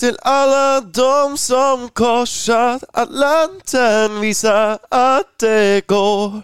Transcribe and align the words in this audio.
Till 0.00 0.16
alle 0.22 0.80
de 0.80 1.38
som 1.38 1.88
korset 1.88 2.84
Atlanten 2.92 4.16
viser 4.20 4.78
at 4.90 5.28
det 5.38 5.86
går. 5.86 6.40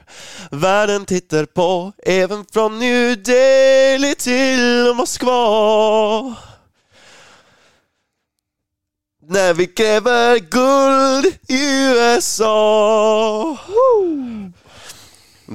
Verden 0.54 1.04
titter 1.04 1.48
på 1.50 1.92
even 2.06 2.44
fra 2.46 2.68
New 2.68 3.16
Delhi 3.18 4.12
til 4.14 4.92
Moskva. 4.94 5.40
Når 9.34 9.56
vi 9.58 9.66
krever 9.66 10.38
guld 10.50 11.26
i 11.50 11.64
USA. 11.90 12.54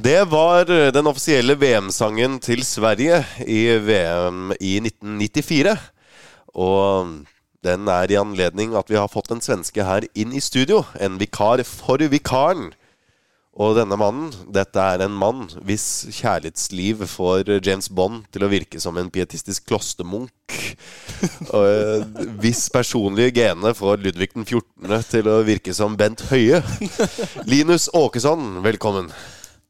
Det 0.04 0.25
var 0.32 0.68
den 0.68 1.07
offisielle 1.07 1.55
VM-sangen 1.55 2.41
til 2.43 2.66
Sverige 2.68 3.21
i 3.48 3.64
VM 3.88 4.52
i 4.59 4.75
1994. 4.84 5.77
Og 6.55 7.16
den 7.66 7.89
er 7.89 8.11
i 8.11 8.20
anledning 8.20 8.75
at 8.77 8.91
vi 8.91 9.00
har 9.00 9.11
fått 9.11 9.32
en 9.33 9.43
svenske 9.43 9.86
her 9.86 10.05
inn 10.14 10.33
i 10.36 10.43
studio. 10.43 10.83
En 11.01 11.18
vikar 11.21 11.64
for 11.68 12.01
vikaren. 12.11 12.74
Og 13.55 13.78
denne 13.78 13.96
mannen, 13.96 14.33
dette 14.51 14.83
er 14.83 15.05
en 15.05 15.14
mann 15.15 15.46
hvis 15.64 15.86
kjærlighetsliv 16.18 17.05
får 17.07 17.54
James 17.64 17.88
Bond 17.88 18.25
til 18.36 18.43
å 18.43 18.50
virke 18.51 18.82
som 18.83 18.97
en 19.00 19.07
pietistisk 19.07 19.64
klostermunk. 19.69 20.57
Og 21.55 21.64
eh, 21.64 22.25
hvis 22.43 22.65
personlige 22.74 23.32
gene 23.38 23.71
får 23.77 24.04
Ludvig 24.04 24.33
den 24.33 24.43
14. 24.43 24.97
til 25.07 25.32
å 25.32 25.38
virke 25.47 25.71
som 25.77 25.96
Bent 25.96 26.25
Høie. 26.33 26.60
Linus 27.47 27.88
Åkesson, 27.96 28.60
velkommen. 28.66 29.07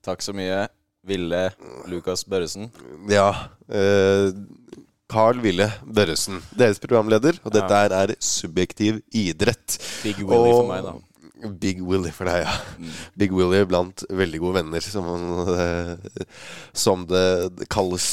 Takk 0.05 0.26
så 0.26 0.34
mye, 0.34 0.66
Ville 1.05 1.46
Lukas 1.91 2.26
Børresen. 2.26 2.71
Ja. 3.12 3.30
Eh, 3.70 4.34
Carl 5.12 5.41
Ville 5.44 5.68
Børresen, 5.86 6.40
deres 6.58 6.80
programleder. 6.82 7.38
Og 7.46 7.54
dette 7.54 7.82
her 7.82 7.94
er 7.94 8.16
Subjektiv 8.23 9.02
idrett. 9.13 9.77
Big 10.04 10.22
Willy 10.23 10.54
for 10.55 10.72
meg, 10.72 10.88
da. 10.88 10.96
Big 11.62 11.82
Willy 11.84 12.10
for 12.16 12.29
deg, 12.29 12.46
ja. 12.46 12.54
Big 13.20 13.34
Willy 13.35 13.60
blant 13.70 14.05
veldig 14.10 14.40
gode 14.41 14.62
venner, 14.62 14.82
som, 14.82 15.05
eh, 15.52 16.21
som 16.74 17.04
det 17.10 17.68
kalles. 17.70 18.07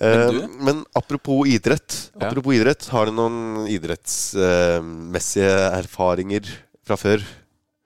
men, 0.00 0.38
du? 0.38 0.60
men 0.68 0.84
apropos 0.96 1.48
idrett. 1.50 1.98
Ja. 2.20 2.30
Idrett, 2.32 2.86
har 2.94 3.10
du 3.10 3.16
noen 3.16 3.66
idrettsmessige 3.72 5.56
erfaringer 5.74 6.48
fra 6.86 6.96
før? 7.00 7.26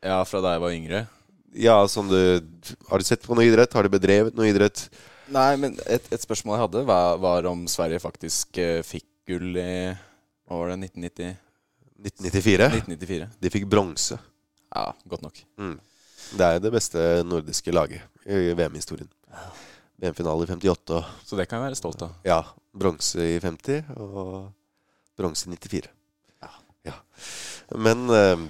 Ja, 0.04 0.20
fra 0.28 0.42
da 0.44 0.54
jeg 0.54 0.62
var 0.62 0.76
yngre. 0.76 1.06
Ja, 1.56 1.80
som 1.90 2.06
du 2.06 2.40
Har 2.88 3.00
du 3.00 3.04
sett 3.04 3.24
på 3.26 3.34
noe 3.34 3.48
idrett? 3.48 3.72
Har 3.74 3.82
du 3.82 3.90
bedrevet 3.90 4.36
noe 4.38 4.46
idrett? 4.46 4.84
Nei, 5.30 5.50
men 5.62 5.76
et, 5.86 6.06
et 6.10 6.22
spørsmål 6.22 6.56
jeg 6.56 6.64
hadde, 6.64 6.82
var, 6.88 7.18
var 7.22 7.46
om 7.50 7.62
Sverige 7.70 8.00
faktisk 8.02 8.58
uh, 8.58 8.80
fikk 8.86 9.06
gull 9.30 9.54
i 9.60 9.70
Hva 10.48 10.58
var 10.58 10.72
det? 10.72 10.90
1990? 10.90 11.36
1994. 12.00 12.68
1994. 12.80 13.28
De 13.44 13.52
fikk 13.52 13.66
bronse. 13.70 14.18
Ja, 14.70 14.88
godt 15.12 15.22
nok. 15.26 15.42
Det 16.30 16.46
er 16.46 16.62
det 16.62 16.72
beste 16.72 17.02
nordiske 17.26 17.74
laget 17.74 18.02
i 18.26 18.54
VM-historien. 18.56 19.08
VM-finale 20.00 20.46
i 20.46 20.50
58 20.50 20.96
og 20.96 21.10
Så 21.28 21.36
det 21.38 21.46
kan 21.50 21.60
jeg 21.60 21.68
være 21.68 21.78
stolt 21.78 22.02
av. 22.06 22.14
ja, 22.24 22.40
bronse 22.72 23.20
i 23.34 23.38
50 23.42 23.90
og 24.00 24.50
bronse 25.18 25.50
i 25.50 25.54
94. 25.58 25.90
Ja. 26.88 26.94
Men 27.76 28.06
uh, 28.08 28.40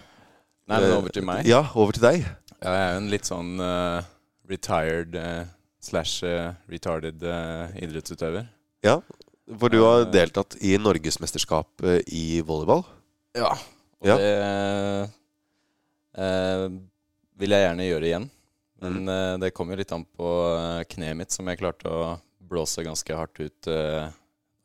Nei, 0.70 0.76
men 0.78 0.92
over 0.94 1.10
til 1.12 1.24
meg. 1.26 1.48
Ja, 1.50 1.64
over 1.74 1.96
til 1.96 2.04
deg. 2.04 2.22
Ja, 2.60 2.70
jeg 2.70 2.84
er 2.84 2.92
jo 2.94 3.00
en 3.00 3.10
litt 3.10 3.26
sånn 3.26 3.50
uh, 3.58 4.04
retired 4.50 5.16
eh, 5.18 5.48
slash 5.80 6.22
eh, 6.28 6.52
retarded 6.70 7.22
eh, 7.24 7.76
idrettsutøver. 7.84 8.46
Ja, 8.84 8.98
For 9.58 9.68
du 9.72 9.80
har 9.82 10.04
Eh. 10.04 10.10
deltatt 10.12 10.54
i 10.62 10.76
Norgesmesterskapet 10.78 12.04
i 12.14 12.40
volleyball. 12.46 12.84
Ja. 13.34 13.50
Og 14.00 14.06
Ja. 14.08 14.16
det 14.16 15.10
eh, 16.16 16.68
vil 17.40 17.50
jeg 17.54 17.64
gjerne 17.66 17.88
gjøre 17.88 18.08
igjen. 18.10 18.28
Men 18.80 19.08
eh, 19.08 19.36
det 19.42 19.52
kom 19.56 19.68
jo 19.72 19.76
litt 19.76 19.92
an 19.92 20.04
på 20.16 20.28
kneet 20.88 21.16
mitt, 21.18 21.30
som 21.34 21.46
jeg 21.50 21.58
klarte 21.60 21.90
å 21.90 22.18
blåse 22.50 22.82
ganske 22.86 23.14
hardt 23.16 23.40
ut 23.42 23.68
eh, 23.70 24.08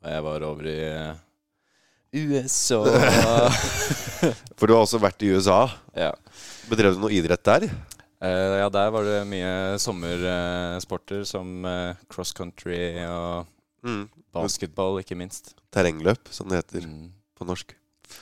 da 0.02 0.14
jeg 0.14 0.22
var 0.24 0.42
over 0.46 0.66
i 0.70 2.22
USA. 2.26 2.80
For 4.56 4.66
du 4.66 4.72
har 4.74 4.82
også 4.86 5.00
vært 5.02 5.22
i 5.26 5.32
USA. 5.34 5.66
ja. 5.96 6.12
Bedrev 6.70 6.96
du 6.96 7.02
noe 7.04 7.12
idrett 7.14 7.44
der? 7.46 7.68
Eh, 8.24 8.54
ja, 8.62 8.68
der 8.72 8.90
var 8.94 9.04
det 9.04 9.18
mye 9.28 9.76
sommersporter 9.82 11.24
som 11.28 11.64
eh, 11.68 11.94
cross 12.12 12.32
country 12.36 12.96
og 13.06 13.46
Mm. 13.86 14.08
basketball, 14.34 14.96
ikke 14.98 15.14
minst. 15.14 15.52
Terrengløp, 15.70 16.26
som 16.34 16.48
det 16.50 16.56
heter 16.64 16.86
Mm. 16.88 17.12
på 17.38 17.44
norsk. 17.46 17.74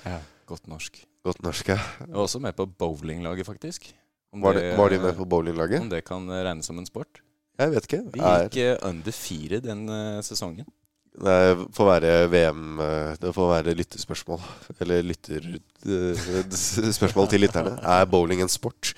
Ja, 0.05 0.19
godt 0.47 0.67
norsk. 0.69 0.99
Godt 1.25 1.43
norsk, 1.43 1.69
ja. 1.69 1.79
Jeg 2.01 2.11
var 2.13 2.21
også 2.27 2.41
med 2.41 2.53
på 2.57 2.67
bowlinglaget, 2.67 3.47
faktisk. 3.47 3.95
Var, 4.35 4.53
det, 4.53 4.77
var 4.77 4.89
de 4.91 4.99
med 4.99 5.15
på 5.17 5.25
bowlinglaget? 5.25 5.81
Om 5.81 5.89
det 5.89 6.05
kan 6.05 6.29
eh, 6.29 6.43
regnes 6.45 6.67
som 6.67 6.79
en 6.79 6.85
sport. 6.87 7.23
Jeg 7.59 7.71
vet 7.71 7.85
ikke. 7.87 8.03
Vi 8.13 8.21
gikk 8.21 8.57
er... 8.59 8.79
under 8.85 9.13
fire 9.13 9.61
den 9.61 9.89
eh, 9.89 10.21
sesongen. 10.27 10.67
det 11.15 11.69
får 11.73 11.87
være 11.87 12.29
VM 12.31 12.81
eh, 12.81 13.17
Det 13.23 13.33
får 13.35 13.49
være 13.55 13.75
lyttespørsmål. 13.79 14.41
Eller 14.81 15.03
lytter... 15.03 15.41
eh, 15.87 16.51
Spørsmål 16.99 17.29
til 17.31 17.41
lytterne. 17.47 17.79
Er 17.81 18.05
bowling 18.05 18.43
en 18.43 18.49
sport? 18.53 18.93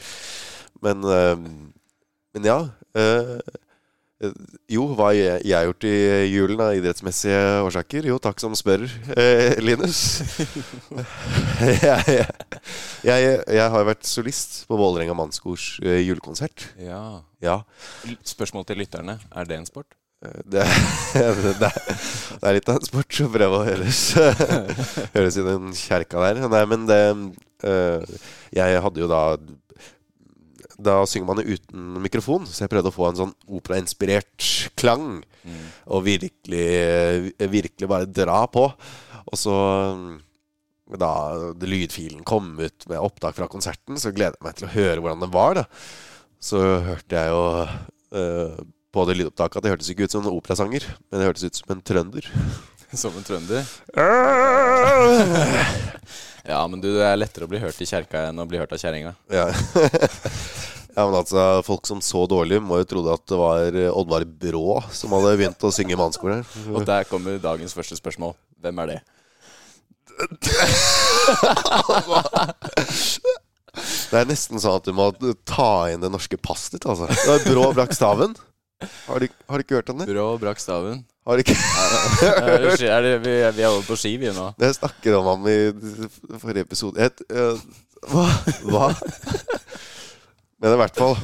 Men, 0.84 1.04
eh, 1.04 1.37
men 2.37 2.48
ja. 2.48 2.59
eh, 2.97 3.37
eh, 4.22 4.32
Jo, 4.72 4.87
hva 4.97 5.10
har 5.10 5.16
jeg, 5.19 5.42
jeg 5.50 5.69
gjort 5.70 5.87
i 5.88 5.94
julen 6.32 6.62
av 6.64 6.76
idrettsmessige 6.76 7.42
årsaker? 7.66 8.09
Jo, 8.10 8.16
takk 8.22 8.41
som 8.42 8.56
spør, 8.59 8.86
eh, 9.16 9.56
Linus. 9.62 10.22
jeg, 11.84 12.00
jeg, 12.06 12.26
jeg, 13.04 13.36
jeg 13.60 13.69
har 13.76 13.86
vært 13.88 14.09
solist 14.09 14.65
på 14.70 14.78
Vålerenga 14.81 15.16
mannskors 15.16 15.76
eh, 15.84 16.03
julekonsert. 16.06 16.70
Ja. 16.82 17.22
Ja. 17.44 17.60
Spørsmål 18.25 18.66
til 18.69 18.82
lytterne. 18.82 19.20
Er 19.36 19.48
det 19.48 19.60
en 19.60 19.69
sport? 19.69 19.94
Det, 20.25 20.65
det, 21.12 21.26
det, 21.60 21.70
det 22.41 22.48
er 22.48 22.56
litt 22.56 22.70
av 22.72 22.78
en 22.81 22.88
sport 22.88 23.19
å 23.20 23.28
prøve 23.31 23.59
å 23.59 23.66
høres, 23.66 24.00
høres 25.12 25.36
i 25.41 25.44
den 25.44 25.75
kjerka 25.76 26.22
der. 26.25 26.41
Nei, 26.50 26.62
men 26.70 26.86
det 26.88 27.00
eh, 27.69 28.16
Jeg 28.56 28.81
hadde 28.82 29.03
jo 29.04 29.10
da 29.10 29.22
Da 30.76 30.98
synger 31.09 31.31
man 31.31 31.41
jo 31.41 31.56
uten 31.56 31.97
mikrofon, 32.04 32.44
så 32.44 32.64
jeg 32.64 32.72
prøvde 32.72 32.91
å 32.92 32.94
få 32.94 33.09
en 33.09 33.20
sånn 33.22 33.34
operainspirert 33.48 34.50
klang. 34.76 35.22
Og 35.88 36.04
virkelig, 36.04 37.32
virkelig 37.38 37.88
bare 37.88 38.10
dra 38.10 38.42
på. 38.50 38.66
Og 39.26 39.38
så 39.41 39.54
da 40.86 41.10
lydfilen 41.59 42.22
kom 42.25 42.53
ut 42.60 42.86
med 42.86 43.03
opptak 43.03 43.34
fra 43.38 43.48
konserten, 43.50 43.98
så 43.98 44.12
gleder 44.15 44.36
jeg 44.38 44.47
meg 44.47 44.59
til 44.59 44.69
å 44.69 44.75
høre 44.75 45.03
hvordan 45.03 45.25
den 45.25 45.34
var. 45.34 45.59
da 45.59 45.65
Så 46.38 46.60
hørte 46.62 47.16
jeg 47.16 47.32
jo 47.32 47.41
uh, 47.66 48.56
på 48.94 49.06
det 49.09 49.16
lydopptaket 49.19 49.59
at 49.59 49.66
det 49.66 49.72
hørtes 49.75 49.91
ikke 49.91 50.06
ut 50.06 50.15
som 50.15 50.25
en 50.25 50.36
operasanger, 50.36 50.86
men 51.10 51.20
det 51.20 51.26
hørtes 51.26 51.48
ut 51.48 51.59
som 51.59 51.75
en 51.75 51.82
trønder. 51.82 52.31
Som 52.97 53.16
en 53.19 53.26
trønder? 53.26 53.66
Ja, 56.47 56.60
men 56.70 56.78
du, 56.78 56.86
det 56.94 57.03
er 57.03 57.16
lettere 57.19 57.48
å 57.48 57.50
bli 57.50 57.59
hørt 57.59 57.81
i 57.82 57.88
kjerka 57.91 58.28
enn 58.28 58.38
å 58.38 58.44
bli 58.47 58.60
hørt 58.60 58.70
av 58.70 58.78
kjerringa. 58.78 59.16
Ja. 59.34 59.48
ja, 60.96 61.04
men 61.04 61.14
altså, 61.18 61.62
folk 61.66 61.84
som 61.88 62.00
så 62.04 62.26
dårlig, 62.30 62.60
må 62.64 62.78
jo 62.80 62.86
trodde 62.88 63.12
at 63.12 63.24
det 63.28 63.36
var 63.36 63.76
Oddvar 63.92 64.24
Brå 64.24 64.78
som 64.96 65.12
hadde 65.16 65.34
begynt 65.36 65.66
å 65.66 65.72
synge 65.74 65.98
mannskole. 66.00 66.40
Og 66.72 66.86
der 66.88 67.04
kommer 67.10 67.36
dagens 67.42 67.76
første 67.76 67.96
spørsmål. 67.98 68.32
Hvem 68.64 68.80
er 68.84 68.94
det? 68.94 69.00
Det 73.76 74.16
er 74.16 74.24
nesten 74.28 74.60
sånn 74.62 74.78
at 74.78 74.86
du 74.86 74.92
må 74.96 75.10
ta 75.44 75.90
inn 75.92 76.00
det 76.00 76.08
norske 76.08 76.38
passet 76.40 76.78
ditt, 76.78 76.86
altså. 76.88 77.04
Det 77.10 77.26
var 77.28 77.42
Brå 77.44 77.66
brakk 77.76 77.92
staven. 77.92 78.32
Har 79.06 79.20
du, 79.20 79.28
har 79.48 79.60
du 79.60 79.64
ikke 79.64 79.76
hørt 79.78 79.90
om 79.92 79.98
det? 80.00 80.06
Brå 80.08 80.24
brakk 80.40 80.60
staven. 80.62 81.02
Har 81.26 81.36
du 81.36 81.40
ikke? 81.44 81.56
hørt? 81.56 82.80
er 82.86 83.02
det, 83.04 83.12
vi, 83.24 83.34
vi 83.58 83.64
er 83.64 83.68
over 83.68 83.84
på 83.84 83.96
ski, 84.00 84.14
vi 84.20 84.32
nå. 84.32 84.46
Det 84.60 84.72
snakket 84.78 85.18
om 85.18 85.26
ham 85.32 85.48
i 85.50 85.58
forrige 86.41 86.65
episode. 86.68 86.97
Et, 87.03 87.16
uh, 87.32 87.56
hva? 88.12 88.26
Hva? 88.65 88.86
Men 90.62 90.72
i 90.72 90.78
hvert 90.80 90.97
fall 90.97 91.16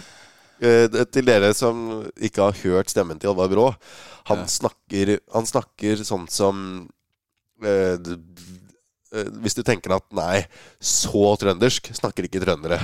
eh, 0.61 0.87
Til 1.13 1.25
dere 1.25 1.53
som 1.57 2.03
ikke 2.21 2.43
har 2.51 2.59
hørt 2.65 2.91
stemmen 2.93 3.19
til 3.23 3.31
Alvar 3.33 3.49
Brå. 3.53 3.69
Han, 4.31 4.45
snakker, 4.47 5.17
han 5.35 5.47
snakker 5.49 6.03
sånn 6.07 6.29
som 6.31 6.61
eh, 7.65 7.97
eh, 7.97 9.31
Hvis 9.43 9.57
du 9.59 9.63
tenker 9.67 9.97
at 9.97 10.05
nei, 10.15 10.45
så 10.79 11.33
trøndersk 11.41 11.91
snakker 11.97 12.29
ikke 12.29 12.43
trøndere. 12.45 12.79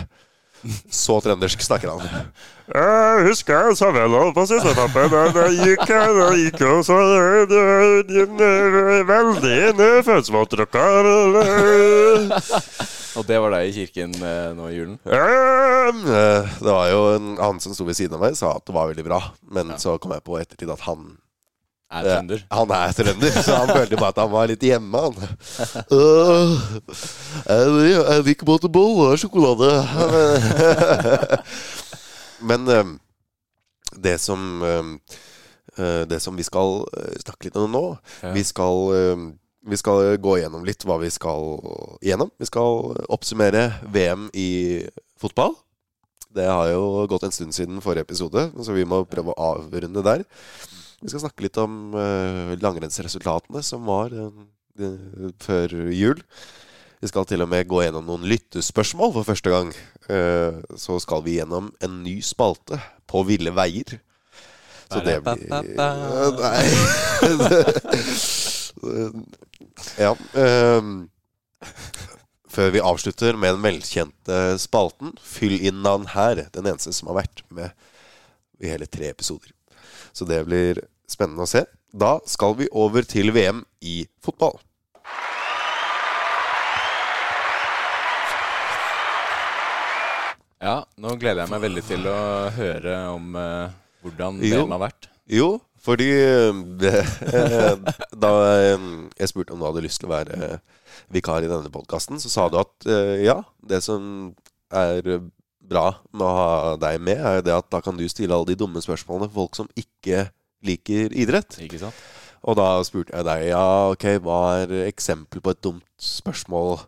Så 0.90 1.20
trøndersk 1.22 1.60
snakker 1.62 1.92
han. 1.94 2.02
Jeg 2.74 3.26
husker 3.28 3.68
så 3.78 3.92
vel 3.94 4.10
holdt 4.10 4.34
på 4.34 4.42
siste 4.50 4.72
etappen. 4.74 5.06
Da 5.36 5.44
gikk 5.54 5.84
jeg, 5.86 6.08
gikk 6.42 6.58
jeg, 6.64 6.72
og 6.72 6.82
så 6.82 6.96
det- 7.46 9.06
Veldig 9.12 9.60
nedfølsmåttrykka. 9.78 10.82
Og 13.18 13.24
det 13.26 13.38
var 13.42 13.50
deg 13.56 13.68
i 13.68 13.72
kirken 13.74 14.12
eh, 14.22 14.50
nå 14.54 14.68
i 14.70 14.76
julen? 14.76 14.98
Eh, 15.04 15.92
Det 16.62 16.70
var 16.70 16.86
jo 16.92 17.00
en, 17.16 17.32
Han 17.40 17.58
som 17.62 17.74
sto 17.74 17.84
ved 17.88 17.96
siden 17.98 18.14
av 18.14 18.20
meg, 18.22 18.36
sa 18.38 18.52
at 18.56 18.64
det 18.68 18.74
var 18.76 18.86
veldig 18.92 19.04
bra. 19.06 19.18
Men 19.50 19.74
så 19.82 19.96
kom 19.98 20.12
jeg 20.14 20.22
på 20.26 20.38
ettertid 20.38 20.70
at 20.70 20.80
han 20.86 21.00
Er 21.90 22.02
trønder. 22.04 22.42
Han 22.52 22.70
er 22.76 22.92
trønder, 22.92 23.32
så 23.42 23.56
han 23.62 23.68
følte 23.78 23.96
bare 23.98 24.12
at 24.14 24.20
han 24.22 24.30
var 24.34 24.46
litt 24.50 24.62
hjemme, 24.68 24.98
han. 25.08 25.16
Øh, 25.96 26.50
jeg, 27.48 27.96
jeg 27.96 28.24
liker 28.28 28.46
både 28.50 28.68
boller 28.70 29.08
og 29.16 29.20
sjokolade. 29.22 29.70
Men 32.48 32.68
øhm, 32.70 32.92
det 34.04 34.20
som 34.20 34.62
øhm, 34.62 35.00
øh, 35.78 36.04
Det 36.10 36.20
som 36.22 36.36
vi 36.38 36.42
skal 36.46 36.84
snakke 37.24 37.44
litt 37.48 37.56
om 37.58 37.70
nå 37.72 37.84
Ja. 38.22 38.30
Vi 38.36 38.42
skal 38.46 38.76
øhm, 38.94 39.24
vi 39.66 39.78
skal 39.80 40.16
gå 40.22 40.36
gjennom 40.38 40.64
litt 40.66 40.84
hva 40.86 40.98
vi 41.02 41.10
skal 41.10 41.58
gjennom. 42.04 42.30
Vi 42.38 42.46
skal 42.48 42.94
oppsummere 43.10 43.72
VM 43.90 44.28
i 44.34 44.50
fotball. 45.18 45.56
Det 46.34 46.46
har 46.46 46.68
jo 46.70 47.06
gått 47.10 47.24
en 47.26 47.34
stund 47.34 47.56
siden 47.56 47.80
forrige 47.82 48.06
episode, 48.06 48.50
så 48.62 48.76
vi 48.76 48.86
må 48.86 49.02
prøve 49.08 49.32
å 49.32 49.54
avrunde 49.56 50.04
der. 50.04 50.24
Vi 51.00 51.10
skal 51.10 51.24
snakke 51.24 51.46
litt 51.46 51.58
om 51.62 51.94
uh, 51.94 52.54
langrennsresultatene 52.60 53.62
som 53.64 53.86
var 53.88 54.12
uh, 54.14 54.30
før 55.42 55.76
jul. 55.94 56.22
Vi 56.98 57.08
skal 57.10 57.26
til 57.30 57.42
og 57.44 57.50
med 57.50 57.68
gå 57.70 57.82
gjennom 57.84 58.06
noen 58.08 58.26
lyttespørsmål 58.26 59.12
for 59.14 59.28
første 59.28 59.50
gang. 59.52 59.68
Eh, 60.10 60.58
så 60.74 60.98
skal 60.98 61.22
vi 61.22 61.36
gjennom 61.36 61.70
en 61.84 62.02
ny 62.02 62.16
spalte 62.26 62.80
på 63.06 63.22
ville 63.28 63.52
veier. 63.54 64.00
Så 64.90 64.98
det 65.06 65.22
blir. 65.22 65.46
Nei. 66.42 66.66
ja. 69.98 70.12
Um, 70.32 71.08
før 72.48 72.72
vi 72.74 72.82
avslutter 72.82 73.38
med 73.38 73.56
den 73.56 73.64
velkjente 73.64 74.38
spalten, 74.62 75.14
fyll 75.22 75.58
inn 75.58 75.82
navn 75.84 76.08
her. 76.14 76.46
Den 76.54 76.68
eneste 76.70 76.94
som 76.96 77.10
har 77.12 77.20
vært 77.22 77.44
med 77.54 77.74
i 78.62 78.70
hele 78.72 78.88
tre 78.90 79.10
episoder. 79.12 79.52
Så 80.12 80.26
det 80.26 80.42
blir 80.48 80.82
spennende 81.08 81.46
å 81.46 81.50
se. 81.50 81.64
Da 81.94 82.18
skal 82.28 82.56
vi 82.58 82.68
over 82.74 83.06
til 83.06 83.32
VM 83.32 83.62
i 83.80 84.02
fotball. 84.24 84.58
Ja, 90.58 90.80
nå 90.98 91.14
gleder 91.20 91.44
jeg 91.44 91.52
meg 91.52 91.62
veldig 91.62 91.82
til 91.86 92.06
å 92.10 92.18
høre 92.56 92.94
om 93.12 93.36
uh, 93.38 93.70
hvordan 94.02 94.40
Jo. 94.42 94.64
VM 94.64 94.74
har 94.74 94.82
vært. 94.88 95.08
Jo, 95.30 95.48
fordi 95.88 96.08
eh, 96.12 97.14
Da 98.24 98.32
eh, 98.58 98.86
jeg 99.16 99.30
spurte 99.30 99.54
om 99.54 99.62
du 99.62 99.66
hadde 99.68 99.84
lyst 99.86 100.02
til 100.02 100.10
å 100.10 100.14
være 100.14 100.36
eh, 100.36 100.84
vikar 101.14 101.44
i 101.44 101.50
denne 101.50 101.72
podkasten, 101.72 102.20
så 102.20 102.28
sa 102.28 102.46
du 102.52 102.58
at 102.60 102.84
ja, 103.22 103.38
det 103.64 103.78
som 103.84 104.02
er 104.74 105.06
bra 105.68 105.86
med 106.12 106.24
å 106.26 106.34
ha 106.36 106.74
deg 106.80 106.98
med, 107.00 107.16
er 107.16 107.40
det 107.44 107.54
at 107.54 107.68
da 107.72 107.80
kan 107.84 107.96
du 107.96 108.04
stille 108.10 108.34
alle 108.34 108.50
de 108.50 108.58
dumme 108.58 108.82
spørsmålene 108.84 109.30
for 109.30 109.46
folk 109.46 109.56
som 109.56 109.70
ikke 109.78 110.26
liker 110.66 111.14
idrett. 111.16 111.56
Ikke 111.64 111.80
sant? 111.80 111.96
Og 112.44 112.58
da 112.60 112.66
spurte 112.84 113.14
jeg 113.14 113.24
deg 113.24 113.46
ja, 113.54 113.64
ok, 113.94 114.06
hva 114.26 114.40
er 114.58 114.74
eksempel 114.88 115.40
på 115.44 115.54
et 115.54 115.62
dumt 115.64 115.86
spørsmål? 115.96 116.82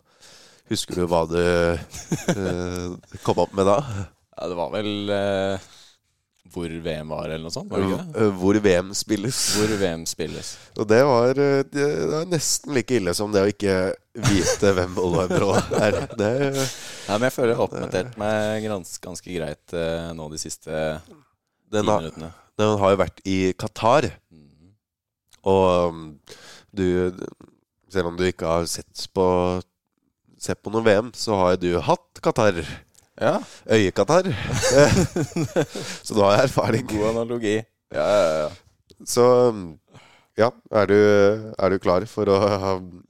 Husker 0.69 1.01
du 1.01 1.07
hva 1.09 1.25
du 1.31 1.41
kom 3.25 3.41
opp 3.41 3.57
med 3.57 3.71
da? 3.71 3.79
Ja, 4.41 4.47
det 4.49 4.57
var 4.57 4.71
vel 4.73 5.11
eh, 5.13 5.71
hvor 6.51 6.67
VM 6.83 7.09
var, 7.13 7.29
eller 7.29 7.43
noe 7.45 7.53
sånt? 7.53 7.69
Var? 7.71 7.83
Eh, 8.15 8.31
Hvor 8.41 8.57
VM 8.63 8.89
spilles. 8.97 9.39
Hvor 9.57 9.71
VM 9.79 10.03
spilles. 10.09 10.49
Og 10.79 10.87
det 10.89 10.99
var, 11.07 11.29
eh, 11.39 11.61
det 11.71 11.85
er 12.19 12.25
nesten 12.31 12.75
like 12.75 12.97
ille 12.99 13.13
som 13.17 13.31
det 13.33 13.43
å 13.45 13.49
ikke 13.51 13.75
vite 14.27 14.73
hvem 14.75 14.97
Olvarbrå 14.99 15.53
er. 15.79 15.97
Det, 16.19 16.29
Ja, 17.07 17.15
men 17.17 17.25
jeg 17.29 17.35
føler 17.37 17.53
jeg 17.53 17.59
har 17.61 17.65
oppdatert 17.69 18.17
meg 18.21 18.67
gans, 18.67 18.93
ganske 19.03 19.31
greit 19.33 19.73
eh, 19.77 20.11
nå 20.17 20.27
de 20.31 20.39
siste 20.41 20.69
den, 21.71 21.87
har, 21.87 22.03
minuttene. 22.03 22.29
den 22.59 22.75
har 22.83 22.93
jo 22.95 22.99
vært 23.05 23.23
i 23.27 23.39
Qatar, 23.59 24.09
Mhm. 24.31 24.73
og 25.47 25.89
um, 25.89 26.05
du 26.71 27.11
Selv 27.91 28.07
om 28.07 28.15
du 28.15 28.23
ikke 28.27 28.47
har 28.47 28.67
sett 28.71 29.07
på 29.15 29.25
Sett 30.41 30.61
på 30.63 30.71
noe 30.73 30.81
VM, 30.85 31.09
så 31.13 31.35
har 31.37 31.57
du 31.61 31.67
hatt 31.85 32.17
Qatar. 32.23 32.55
Ja, 33.19 33.41
Øye-Qatar. 33.67 34.29
så 36.05 36.15
da 36.15 36.23
har 36.29 36.35
jeg 36.37 36.43
erfaring. 36.47 36.87
god 36.87 37.09
analogi. 37.11 37.57
Ja, 37.91 38.05
ja, 38.07 38.29
ja. 38.45 38.49
Så 39.05 39.25
ja, 40.39 40.47
er 40.71 40.85
du, 40.87 40.95
er 41.59 41.73
du 41.73 41.77
klar 41.81 42.05
for 42.09 42.29
å 42.31 42.37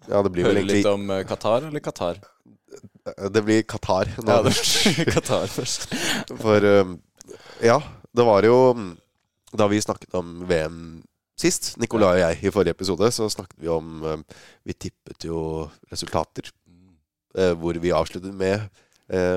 Ja, 0.09 0.21
det 0.25 0.31
blir 0.33 0.48
vel 0.48 0.57
Høre 0.62 0.68
litt 0.68 0.88
om 0.89 1.03
eh, 1.13 1.21
Qatar 1.27 1.68
eller 1.69 1.83
Qatar? 1.83 2.18
Det 3.36 3.44
blir 3.45 3.62
Qatar. 3.63 4.09
nå. 4.18 4.25
Ja, 4.31 4.42
det 4.45 5.12
Qatar 5.15 5.48
først. 5.51 5.88
For 6.42 6.65
um, 6.81 6.97
ja, 7.62 7.77
det 8.13 8.25
var 8.25 8.45
jo 8.45 8.57
Da 9.57 9.68
vi 9.71 9.81
snakket 9.81 10.13
om 10.18 10.42
VM 10.50 10.77
sist, 11.42 11.74
Nicolai 11.81 12.12
og 12.15 12.21
jeg, 12.21 12.38
i 12.45 12.51
forrige 12.54 12.75
episode, 12.77 13.07
så 13.13 13.25
snakket 13.33 13.57
vi 13.62 13.69
om 13.74 14.01
Vi 14.65 14.74
tippet 14.77 15.25
jo 15.25 15.68
resultater. 15.92 16.51
eh, 17.38 17.54
hvor 17.57 17.74
vi 17.81 17.94
avsluttet 17.95 18.33
med 18.33 18.59
eh, 18.59 18.69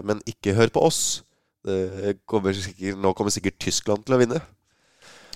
Men 0.07 0.21
ikke 0.31 0.55
hør 0.55 0.71
på 0.71 0.83
oss. 0.87 1.01
Det 1.65 2.19
kommer 2.31 2.55
sikkert, 2.55 2.99
nå 3.01 3.11
kommer 3.17 3.33
sikkert 3.35 3.57
Tyskland 3.59 4.05
til 4.07 4.15
å 4.15 4.21
vinne. 4.21 4.39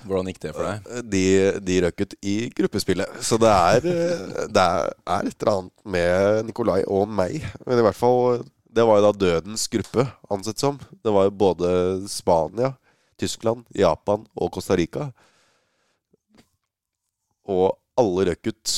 Hvordan 0.07 0.29
gikk 0.31 0.41
det 0.43 0.53
for 0.55 0.67
deg? 0.67 0.85
Eh, 0.93 1.03
De, 1.11 1.23
de 1.65 1.79
røk 1.83 2.03
ut 2.05 2.15
i 2.23 2.37
gruppespillet. 2.55 3.19
Så 3.25 3.39
det 3.41 3.51
er, 3.51 3.89
eh, 3.89 4.45
det 4.53 4.63
er, 4.65 4.93
er 5.17 5.31
et 5.31 5.43
eller 5.43 5.53
annet 5.55 5.89
med 5.97 6.47
Nikolai 6.51 6.83
og 6.87 7.09
meg. 7.11 7.41
Men 7.67 7.81
i 7.81 7.87
hvert 7.87 7.99
fall 7.99 8.45
Det 8.69 8.85
var 8.85 8.99
jo 9.01 9.07
da 9.09 9.13
dødens 9.17 9.65
gruppe, 9.73 10.05
ansett 10.31 10.61
som. 10.61 10.77
Det 11.03 11.11
var 11.11 11.25
jo 11.27 11.33
både 11.41 11.69
Spania, 12.13 12.75
Tyskland, 13.19 13.65
Japan 13.75 14.27
og 14.37 14.53
Costa 14.55 14.77
Rica. 14.79 15.09
Og 17.49 17.73
alle 17.99 18.29
røk 18.29 18.51
ut 18.53 18.75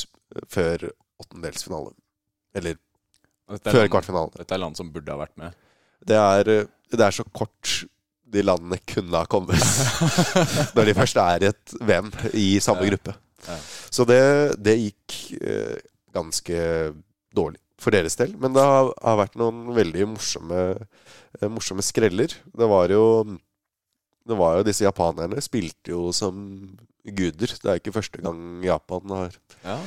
før 0.48 0.86
åttendelsfinale. 1.20 1.92
Eller 2.56 2.78
er 2.78 2.80
før 3.58 3.80
land- 3.82 3.90
kvartfinalen. 3.94 4.34
Dette 4.38 4.54
er 4.54 4.62
land 4.62 4.76
som 4.78 4.90
burde 4.94 5.10
ha 5.12 5.18
vært 5.24 5.36
med. 5.40 5.54
Det 6.06 6.16
er, 6.16 6.48
eh, 6.48 6.66
det 6.94 7.00
er 7.06 7.10
så 7.16 7.24
kort 7.34 7.84
de 8.30 8.42
landene 8.46 8.78
kunne 8.86 9.10
ha 9.18 9.26
kommet 9.26 9.58
når 10.76 10.86
de 10.86 10.94
først 10.94 11.16
er 11.18 11.42
i 11.42 11.48
et 11.50 11.72
VM 11.82 12.12
i 12.38 12.46
samme 12.62 12.84
Ja. 12.86 12.90
gruppe. 12.92 13.14
Ja. 13.48 13.56
Så 13.90 14.04
det, 14.06 14.20
det 14.62 14.76
gikk 14.78 15.16
eh, 15.42 15.78
ganske 16.14 16.60
dårlig 17.34 17.58
for 17.80 17.90
deres 17.94 18.14
del. 18.20 18.34
Men 18.38 18.52
det 18.54 18.62
har, 18.62 18.90
har 19.02 19.16
vært 19.24 19.38
noen 19.40 19.70
veldig 19.74 20.06
morsomme, 20.12 20.60
eh, 21.40 21.48
morsomme 21.50 21.82
skreller. 21.82 22.28
Det 22.54 22.68
var 22.70 22.88
jo 22.94 23.06
det 24.30 24.36
var 24.38 24.58
jo 24.60 24.66
Disse 24.68 24.84
japanerne 24.84 25.40
spilte 25.42 25.90
jo 25.94 26.10
som 26.14 26.36
guder. 27.02 27.50
Det 27.56 27.66
er 27.66 27.80
ikke 27.80 27.94
første 27.96 28.20
gang 28.22 28.62
Japan 28.62 29.10
har 29.16 29.34
Ja. 29.64 29.78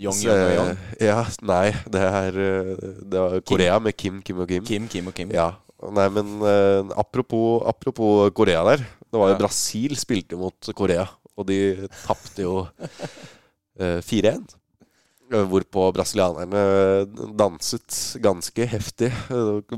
Yong, 0.00 0.16
Så, 0.18 0.26
young, 0.26 0.54
young. 0.56 0.78
Ja, 0.98 1.20
nei, 1.46 1.68
det 1.86 2.00
er 2.02 2.38
eh, 2.42 2.72
Det 3.06 3.20
var 3.20 3.36
Korea 3.46 3.76
med 3.78 3.94
Kim, 3.96 4.18
Kim 4.26 4.40
og 4.42 4.48
Kim. 4.50 4.64
Kim, 4.66 4.88
Kim 4.90 5.06
og 5.10 5.14
Kim. 5.14 5.30
Ja. 5.34 5.52
Nei, 5.84 6.08
men 6.10 6.34
uh, 6.40 6.90
apropos, 6.98 7.60
apropos 7.68 8.30
Korea 8.34 8.64
der. 8.72 8.82
Det 9.04 9.20
var 9.20 9.30
jo 9.30 9.36
Ja. 9.36 9.40
Brasil 9.44 9.94
spilte 10.00 10.38
mot 10.40 10.70
Korea, 10.74 11.04
og 11.36 11.46
de 11.46 11.58
tapte 12.06 12.42
jo 12.46 12.64
uh, 12.64 13.98
4-1. 14.02 14.42
Eh, 15.34 15.44
Hvorpå 15.50 15.86
brasilianerne 15.96 16.60
danset 17.38 17.96
ganske 18.22 18.66
heftig. 18.70 19.08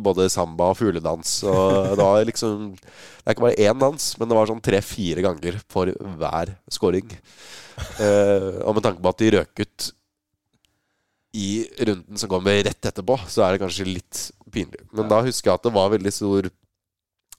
Både 0.02 0.26
samba 0.32 0.72
og 0.72 0.78
fugledans. 0.80 1.36
Og 1.48 1.92
det 1.96 2.02
var 2.02 2.24
liksom 2.28 2.72
Det 2.74 3.26
er 3.26 3.36
ikke 3.36 3.46
bare 3.46 3.68
én 3.68 3.78
dans, 3.80 4.08
men 4.18 4.28
det 4.28 4.36
var 4.36 4.50
sånn 4.50 4.64
tre-fire 4.64 5.22
ganger 5.24 5.60
for 5.70 5.92
hver 6.18 6.56
scoring. 6.72 7.12
Eh, 8.00 8.58
og 8.64 8.74
med 8.78 8.84
tanke 8.88 9.00
på 9.04 9.12
at 9.14 9.22
de 9.22 9.30
røk 9.36 9.62
ut 9.64 9.92
i 11.36 11.66
runden 11.84 12.18
som 12.18 12.30
kommer 12.32 12.62
rett 12.64 12.88
etterpå, 12.88 13.18
så 13.28 13.44
er 13.44 13.54
det 13.54 13.62
kanskje 13.64 13.88
litt 13.88 14.20
pinlig. 14.52 14.86
Men 14.96 15.10
da 15.10 15.20
husker 15.24 15.50
jeg 15.50 15.60
at 15.60 15.66
det 15.66 15.74
var 15.76 15.92
veldig 15.92 16.12
stor 16.14 16.48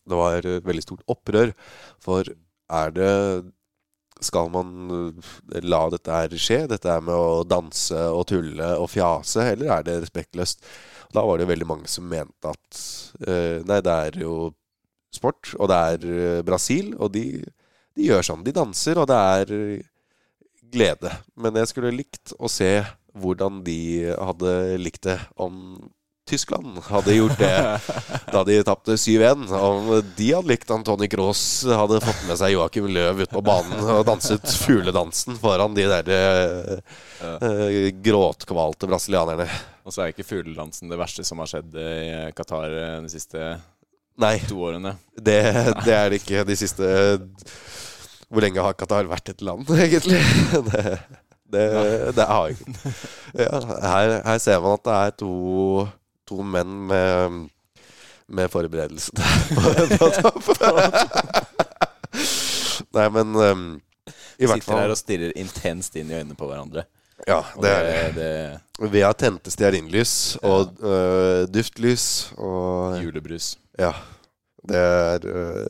Det 0.08 0.16
var 0.16 0.46
veldig 0.64 0.84
stort 0.86 1.02
opprør. 1.12 1.50
For 2.00 2.28
er 2.70 2.92
det 2.96 3.14
Skal 4.24 4.50
man 4.50 4.70
eh, 5.54 5.62
la 5.62 5.82
dette 5.94 6.14
her 6.14 6.38
skje? 6.42 6.64
Dette 6.70 6.90
her 6.90 7.02
med 7.06 7.14
å 7.14 7.44
danse 7.46 7.98
og 8.10 8.26
tulle 8.32 8.72
og 8.82 8.90
fjase, 8.90 9.52
eller 9.54 9.74
er 9.76 9.84
det 9.86 10.00
respektløst? 10.02 10.64
Da 11.14 11.22
var 11.22 11.38
det 11.38 11.46
jo 11.46 11.52
veldig 11.52 11.68
mange 11.70 11.92
som 11.92 12.08
mente 12.10 12.50
at 12.50 12.80
eh, 13.28 13.60
Nei, 13.68 13.82
det 13.86 13.94
er 14.08 14.18
jo 14.24 14.54
sport, 15.14 15.54
og 15.60 15.70
det 15.70 15.78
er 15.92 16.08
eh, 16.14 16.42
Brasil, 16.46 16.96
og 16.98 17.14
de, 17.14 17.44
de 17.94 18.10
gjør 18.10 18.26
sånn. 18.26 18.42
De 18.46 18.56
danser, 18.56 18.98
og 18.98 19.06
det 19.12 19.22
er 19.38 19.54
glede. 20.74 21.14
Men 21.38 21.62
jeg 21.62 21.72
skulle 21.72 21.94
likt 21.96 22.34
å 22.40 22.50
se 22.52 22.72
hvordan 23.22 23.62
de 23.66 23.80
hadde 24.16 24.52
likt 24.82 25.08
det 25.08 25.20
om 25.36 25.78
Tyskland 26.28 26.82
hadde 26.90 27.14
gjort 27.16 27.40
det 27.40 27.80
da 28.34 28.42
de 28.44 28.58
tapte 28.68 28.98
7-1. 29.00 29.48
Om 29.48 29.88
de 30.18 30.28
hadde 30.36 30.52
likt 30.52 30.72
Antoni 30.76 31.08
Kroos 31.12 31.42
hadde 31.70 32.02
fått 32.04 32.26
med 32.28 32.40
seg 32.40 32.52
Joakim 32.52 32.90
Løv 32.92 33.24
ut 33.24 33.32
på 33.32 33.44
banen 33.48 33.80
og 33.94 34.04
danset 34.10 34.44
fugledansen 34.60 35.40
foran 35.40 35.78
de 35.78 35.88
der 35.88 36.12
eh, 36.18 37.00
eh, 37.24 37.88
gråtkvalte 38.04 38.90
brasilianerne. 38.92 39.48
Og 39.88 39.96
så 39.96 40.04
er 40.04 40.12
ikke 40.12 40.28
fugledansen 40.28 40.92
det 40.92 41.00
verste 41.00 41.24
som 41.28 41.40
har 41.40 41.48
skjedd 41.48 41.80
i 41.80 41.90
Qatar 42.36 42.76
eh, 42.76 43.00
de 43.06 43.14
siste 43.14 43.48
Nei, 44.18 44.36
to 44.50 44.58
årene. 44.66 44.96
det, 45.16 45.40
det 45.86 45.94
er 45.94 46.10
det 46.10 46.20
ikke 46.24 46.42
de 46.48 46.56
siste 46.58 46.88
Hvor 48.28 48.42
lenge 48.42 48.64
har 48.66 48.74
Qatar 48.76 49.08
vært 49.08 49.30
et 49.32 49.44
land, 49.46 49.70
egentlig? 49.88 50.20
Det, 50.72 50.98
det, 51.54 51.66
det 52.18 52.26
har 52.28 52.48
ikke 52.52 52.66
ja, 53.40 53.60
her, 53.84 54.14
her 54.26 54.38
ser 54.44 54.60
man 54.64 54.74
at 54.78 54.84
det 54.88 54.96
er 54.98 55.14
to, 55.22 55.34
to 56.28 56.44
menn 56.44 56.74
med, 56.90 57.48
med 58.28 58.50
forberedelse. 58.52 59.12
Nei, 62.98 63.08
men 63.14 63.36
um, 63.36 63.66
i 64.38 64.46
hvert 64.46 64.62
fall 64.62 64.62
Sitter 64.62 64.82
her 64.82 64.94
og 64.94 65.00
stirrer 65.00 65.34
intenst 65.40 65.96
inn 66.00 66.12
i 66.12 66.18
øynene 66.20 66.38
på 66.38 66.48
hverandre. 66.50 66.84
Ja, 67.28 67.40
det 67.58 67.72
det, 67.88 68.02
det, 68.18 68.90
Vi 68.94 69.02
har 69.02 69.16
tente 69.18 69.50
stearinlys 69.52 70.38
og 70.46 70.76
øh, 70.86 71.48
duftlys 71.50 72.06
og 72.38 73.00
julebrus. 73.02 73.56
Ja. 73.80 73.92
Det 74.68 74.78
er 74.78 75.26
øh, 75.26 75.66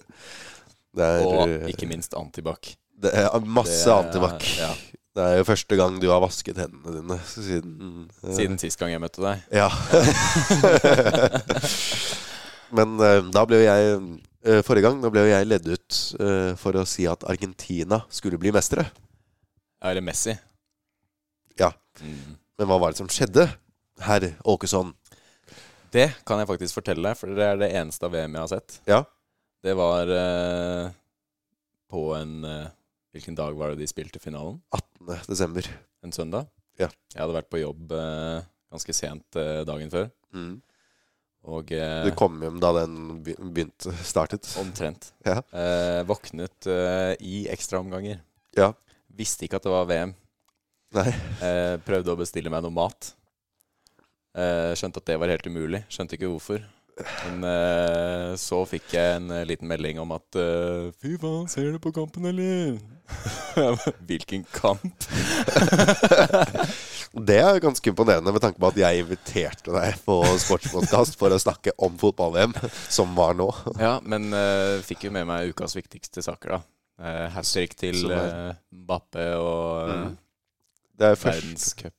Det 0.97 1.05
er, 1.05 1.25
Og 1.25 1.69
ikke 1.69 1.85
minst 1.87 2.13
antibac. 2.17 2.73
det 3.01 3.11
er 3.13 3.39
masse 3.45 3.91
antibac. 3.93 4.43
ja. 4.57 4.71
Det 5.17 5.25
er 5.25 5.39
jo 5.39 5.47
første 5.47 5.77
gang 5.79 5.95
du 5.97 6.11
har 6.11 6.21
vasket 6.21 6.59
hendene 6.61 6.99
dine 6.99 7.15
siden 7.25 8.03
uh, 8.21 8.33
Siden 8.37 8.59
sist 8.61 8.77
gang 8.77 8.91
jeg 8.93 9.01
møtte 9.01 9.23
deg. 9.23 9.41
Ja. 9.49 9.65
Men 12.77 12.93
uh, 13.01 13.25
da 13.33 13.41
ble 13.49 13.63
jo 13.63 13.65
jeg 13.65 13.95
uh, 13.97 14.59
Forrige 14.67 14.85
gang 14.85 15.01
da 15.01 15.09
ble 15.09 15.23
jo 15.25 15.31
jeg 15.31 15.49
ledd 15.49 15.71
ut 15.73 15.97
for 16.61 16.77
å 16.77 16.85
si 16.87 17.07
at 17.09 17.25
Argentina 17.27 18.03
skulle 18.13 18.37
bli 18.39 18.53
mestere. 18.55 18.85
Ja, 19.81 19.89
eller 19.89 20.05
Messi. 20.05 20.37
Ja. 21.59 21.73
Mm. 21.99 22.37
Men 22.61 22.69
hva 22.69 22.77
var 22.79 22.93
det 22.93 23.01
som 23.01 23.09
skjedde, 23.11 23.49
herr 24.05 24.29
Åkesson? 24.47 24.93
Det 25.91 26.11
kan 26.27 26.39
jeg 26.39 26.49
faktisk 26.49 26.77
fortelle 26.77 27.03
deg, 27.09 27.17
for 27.19 27.33
det 27.35 27.43
er 27.43 27.59
det 27.59 27.73
eneste 27.81 28.07
av 28.07 28.13
VM 28.15 28.37
jeg 28.37 28.45
har 28.45 28.53
sett. 28.53 28.79
Ja. 28.87 29.01
Det 29.65 29.75
var 29.75 30.13
på 31.91 32.05
en 32.15 32.33
Hvilken 33.17 33.35
dag 33.37 33.57
var 33.57 33.73
det 33.73 33.81
de 33.81 33.89
spilte 33.89 34.21
finalen? 34.21 34.59
18. 34.77 35.25
desember. 35.27 35.65
En 36.05 36.13
søndag? 36.13 36.47
Ja. 36.77 36.87
Jeg 37.15 37.21
hadde 37.23 37.33
vært 37.39 37.49
på 37.49 37.59
jobb 37.63 37.91
eh, 37.97 38.45
ganske 38.71 38.93
sent 38.93 39.37
eh, 39.41 39.63
dagen 39.65 39.89
før. 39.93 40.09
Mm. 40.37 40.55
Og 41.47 41.71
eh, 41.73 42.03
Du 42.05 42.11
kom 42.19 42.37
hjem 42.43 42.59
da 42.61 42.73
den 42.81 42.97
be- 43.25 43.37
begynte 43.39 43.93
startet. 44.05 44.45
omtrent. 44.61 45.11
Ja. 45.25 45.39
Eh, 45.55 46.01
våknet 46.09 46.67
eh, 46.69 47.13
i 47.25 47.45
ekstraomganger. 47.53 48.19
Ja. 48.57 48.71
Visste 49.17 49.47
ikke 49.47 49.57
at 49.57 49.65
det 49.65 49.73
var 49.73 49.87
VM. 49.89 50.13
Nei. 50.97 51.07
Eh, 51.43 51.75
prøvde 51.87 52.13
å 52.13 52.19
bestille 52.19 52.51
meg 52.53 52.61
noe 52.65 52.75
mat. 52.77 53.13
Eh, 54.37 54.73
skjønte 54.77 55.01
at 55.01 55.09
det 55.09 55.17
var 55.19 55.31
helt 55.33 55.47
umulig. 55.49 55.81
Skjønte 55.89 56.17
ikke 56.19 56.29
hvorfor. 56.29 56.61
Men 57.27 57.43
uh, 57.45 58.35
så 58.39 58.63
fikk 58.69 58.93
jeg 58.95 59.17
en 59.19 59.31
uh, 59.33 59.43
liten 59.47 59.69
melding 59.69 59.99
om 60.01 60.13
at 60.15 60.37
uh, 60.39 60.89
Fy 61.01 61.15
faen, 61.21 61.47
ser 61.51 61.71
du 61.73 61.79
på 61.83 61.93
kampen, 61.95 62.25
eller? 62.29 62.77
Hvilken 64.09 64.45
kamp? 64.53 65.07
Det 67.27 67.37
er 67.39 67.61
ganske 67.63 67.89
imponerende 67.89 68.33
med 68.35 68.43
tanke 68.43 68.59
på 68.61 68.69
at 68.69 68.77
jeg 68.77 69.01
inviterte 69.01 69.71
deg 69.73 69.95
på 70.05 70.19
sportspodkast 70.43 71.15
for 71.17 71.33
å 71.33 71.39
snakke 71.41 71.73
om 71.81 71.95
fotball-VM, 71.97 72.53
som 72.93 73.15
var 73.17 73.33
nå. 73.39 73.47
Ja, 73.79 73.95
men 74.05 74.27
fikk 74.85 75.07
jo 75.07 75.13
med 75.15 75.25
meg 75.29 75.53
ukas 75.55 75.73
viktigste 75.79 76.21
saker, 76.25 76.57
da. 76.57 76.59
Uh, 77.01 77.25
Hat 77.33 77.47
trick 77.47 77.73
til 77.79 78.03
Mbappe 78.05 79.27
og 79.39 79.95
Mm. 79.97 80.15
Er 80.99 81.13
verdenscup. 81.21 81.93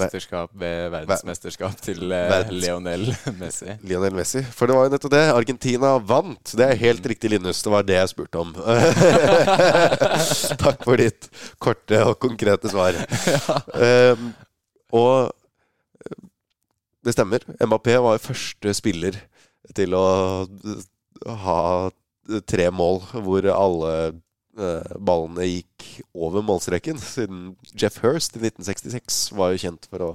Mesterskap 0.00 0.50
ved 0.62 0.90
verdensmesterskap 0.94 1.76
til 1.84 2.00
uh, 2.10 2.16
Verdens- 2.32 2.62
Lionel 2.62 3.04
Messi. 3.40 3.76
Lionel 3.88 4.16
Messi. 4.18 4.42
For 4.56 4.68
det 4.70 4.76
var 4.78 4.84
jo 4.88 4.92
nettopp 4.94 5.14
det. 5.16 5.24
Argentina 5.34 5.94
vant. 5.98 6.52
Det 6.56 6.64
er 6.66 6.80
helt 6.80 7.06
riktig, 7.12 7.30
Linus. 7.34 7.62
Det 7.64 7.72
var 7.72 7.86
det 7.88 7.98
jeg 7.98 8.12
spurte 8.12 8.40
om. 8.42 8.50
Takk 10.64 10.84
for 10.84 10.96
ditt 11.00 11.28
korte 11.62 12.02
og 12.10 12.18
konkrete 12.22 12.72
svar. 12.72 12.92
Um, 13.76 14.30
og 14.96 15.28
eh, 16.06 16.16
det 17.04 17.12
stemmer. 17.14 17.42
Mbappé 17.60 17.96
var 18.02 18.20
første 18.22 18.72
spiller 18.76 19.18
til 19.76 19.94
å 19.98 20.04
ha 21.44 21.58
tre 22.48 22.68
mål 22.74 23.02
hvor 23.26 23.48
alle 23.52 23.90
eh, 24.06 24.14
ballene 24.56 25.46
gikk 25.48 25.86
over 26.14 26.44
målstreken. 26.46 26.98
Siden 27.02 27.50
Jeff 27.72 27.98
Hurst 28.04 28.38
i 28.38 28.42
1966 28.44 29.20
var 29.36 29.52
jo 29.52 29.62
kjent 29.66 29.88
for 29.90 30.04
å, 30.06 30.10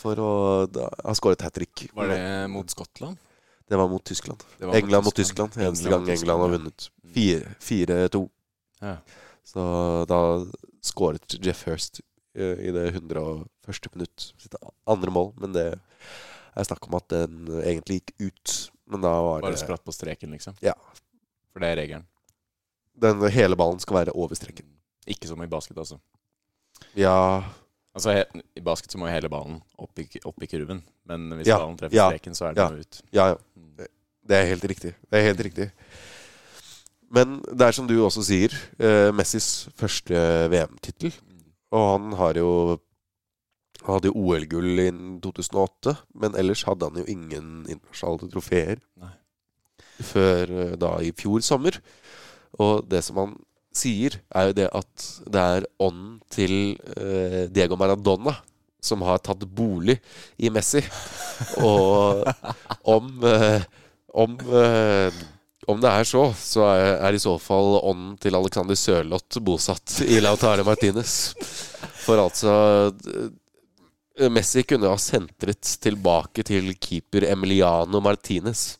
for 0.00 0.22
å 0.22 0.30
da, 0.70 0.88
ha 1.04 1.14
skåret 1.18 1.44
hat 1.44 1.56
trick. 1.58 1.86
Var 1.96 2.12
det 2.12 2.22
mot 2.52 2.72
Skottland? 2.72 3.20
Det 3.68 3.78
var 3.80 3.88
mot 3.88 4.04
Tyskland. 4.04 4.42
Var 4.58 4.74
England 4.76 5.04
mot 5.04 5.16
Tyskland. 5.16 5.56
Eneste 5.56 5.88
gang 5.88 6.08
England 6.10 6.40
har 6.44 6.48
vunnet. 6.56 6.88
4-2. 7.14 8.28
Ja. 8.82 8.96
Så 9.44 9.62
da 10.08 10.18
skåret 10.84 11.36
Jeff 11.40 11.64
Hurst 11.66 12.02
eh, 12.34 12.58
i 12.68 12.72
det 12.74 12.88
101. 12.88 13.94
minutt 13.94 14.32
sitt 14.36 14.54
andre 14.84 15.14
mål. 15.14 15.32
Men 15.40 15.56
det 15.56 15.66
er 15.72 16.68
snakk 16.68 16.84
om 16.88 16.98
at 16.98 17.08
den 17.12 17.48
egentlig 17.62 18.02
gikk 18.02 18.14
ut. 18.28 18.56
Men 18.92 19.04
da 19.04 19.12
var 19.24 19.44
Bare 19.44 19.56
det 19.56 19.62
spratt 19.62 19.84
på 19.84 19.94
streken, 19.94 20.34
liksom? 20.36 20.58
Ja. 20.60 20.74
For 21.52 21.64
det 21.64 21.72
er 21.72 21.80
regelen. 21.84 22.08
Den, 22.94 23.22
Hele 23.32 23.56
ballen 23.56 23.80
skal 23.82 24.02
være 24.02 24.14
over 24.14 24.34
streken. 24.38 24.68
Ikke 25.06 25.28
som 25.30 25.42
i 25.42 25.50
basket, 25.50 25.78
altså. 25.78 25.98
Ja 26.98 27.42
Altså, 27.92 28.22
I 28.56 28.62
basket 28.64 28.92
så 28.92 28.98
må 28.98 29.08
jo 29.08 29.12
hele 29.12 29.28
ballen 29.28 29.58
opp 29.76 30.00
i, 30.00 30.06
opp 30.24 30.40
i 30.42 30.48
kurven. 30.48 30.80
Men 31.08 31.26
hvis 31.36 31.50
Ja, 31.50 31.58
ballen 31.60 31.76
treffer 31.76 31.98
ja, 31.98 32.06
streken, 32.08 32.36
så 32.38 32.46
er 32.48 32.54
den 32.56 32.62
ja. 32.62 32.80
ut. 32.80 33.02
Ja, 33.12 33.26
ja. 33.34 33.88
Det 34.22 34.38
er 34.38 34.48
helt 34.48 34.64
riktig. 34.70 34.94
Det 35.10 35.18
er 35.18 35.26
helt 35.26 35.42
riktig. 35.44 35.66
Men 37.12 37.42
det 37.42 37.66
er 37.66 37.76
som 37.76 37.88
du 37.90 37.96
også 38.00 38.22
sier, 38.24 38.54
eh, 38.80 39.10
Messis 39.12 39.68
første 39.76 40.16
VM-tittel. 40.48 41.12
Og 41.72 41.84
han 41.90 42.16
har 42.16 42.40
jo 42.40 42.80
Han 43.82 43.96
hadde 43.96 44.12
jo 44.12 44.14
OL-gull 44.14 44.78
i 44.78 44.90
2008, 45.24 45.96
men 46.14 46.36
ellers 46.38 46.62
hadde 46.62 46.86
han 46.86 47.00
jo 47.00 47.04
ingen 47.10 47.64
internasjonale 47.66 48.28
trofeer 48.30 48.78
Nei. 49.02 49.10
før 49.98 50.52
eh, 50.54 50.76
da 50.78 50.92
i 51.02 51.10
fjor 51.10 51.42
sommer. 51.42 51.80
Og 52.60 52.84
det 52.88 53.00
som 53.06 53.20
han 53.22 53.36
sier, 53.72 54.18
er 54.34 54.50
jo 54.50 54.56
det 54.56 54.68
at 54.76 55.06
det 55.32 55.44
er 55.56 55.68
ånden 55.80 56.18
til 56.32 56.56
eh, 56.96 57.44
Diego 57.52 57.78
Maradona 57.80 58.36
som 58.82 59.04
har 59.06 59.22
tatt 59.22 59.44
bolig 59.46 59.96
i 60.42 60.50
Messi. 60.50 60.82
Og 61.62 62.26
om 62.82 63.24
eh, 63.24 63.62
om, 64.12 64.36
eh, 64.40 65.12
om 65.66 65.80
det 65.80 65.90
er 65.90 66.04
så, 66.08 66.26
så 66.36 66.66
er, 66.68 66.86
er 67.00 67.16
i 67.16 67.22
så 67.22 67.36
fall 67.40 67.78
ånden 67.80 68.16
til 68.20 68.36
Alexander 68.36 68.76
Sørloth 68.78 69.40
bosatt 69.44 70.02
i 70.04 70.20
Lautare 70.20 70.64
Martinez. 70.66 71.32
For 72.02 72.20
altså 72.20 72.54
eh, 72.92 74.28
Messi 74.32 74.66
kunne 74.68 74.90
ha 74.92 75.00
sentret 75.00 75.64
tilbake 75.82 76.44
til 76.46 76.74
keeper 76.76 77.30
Emiliano 77.30 78.02
Martinez. 78.04 78.74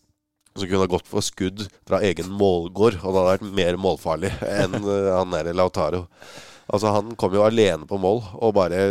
Som 0.53 0.69
kunne 0.69 0.85
ha 0.85 0.91
gått 0.91 1.09
for 1.09 1.25
skudd 1.25 1.65
fra 1.89 2.03
egen 2.05 2.29
målgård, 2.29 2.99
og 3.01 3.07
det 3.07 3.21
hadde 3.21 3.29
vært 3.31 3.55
mer 3.61 3.79
målfarlig 3.81 4.33
enn 4.45 4.77
han 4.77 5.07
han 5.19 5.37
der 5.37 5.55
Lautaro. 5.57 6.07
Altså 6.73 6.93
Han 6.95 7.17
kom 7.21 7.35
jo 7.37 7.45
alene 7.45 7.89
på 7.89 7.99
mål 8.01 8.21
og 8.39 8.55
bare 8.57 8.83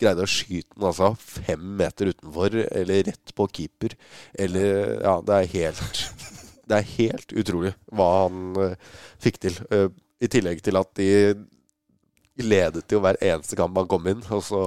greide 0.00 0.24
å 0.24 0.30
skyte 0.30 0.74
den 0.74 0.88
altså 0.88 1.12
fem 1.20 1.64
meter 1.78 2.10
utenfor, 2.12 2.56
eller 2.66 3.04
rett 3.08 3.34
på 3.36 3.48
keeper. 3.52 3.96
Eller 4.34 5.00
Ja, 5.02 5.18
det 5.24 5.40
er 5.40 5.52
helt 5.54 6.04
Det 6.68 6.78
er 6.78 6.92
helt 6.94 7.34
utrolig 7.36 7.74
hva 7.92 8.06
han 8.22 8.54
uh, 8.56 8.94
fikk 9.20 9.42
til. 9.42 9.58
Uh, 9.68 9.90
I 10.24 10.30
tillegg 10.32 10.62
til 10.64 10.78
at 10.80 10.94
de 10.96 11.10
ledet 12.40 12.90
jo 12.90 13.02
hver 13.04 13.18
eneste 13.20 13.58
kamp 13.58 13.76
han 13.76 13.90
kom 13.90 14.08
inn, 14.10 14.22
og 14.32 14.40
så 14.42 14.62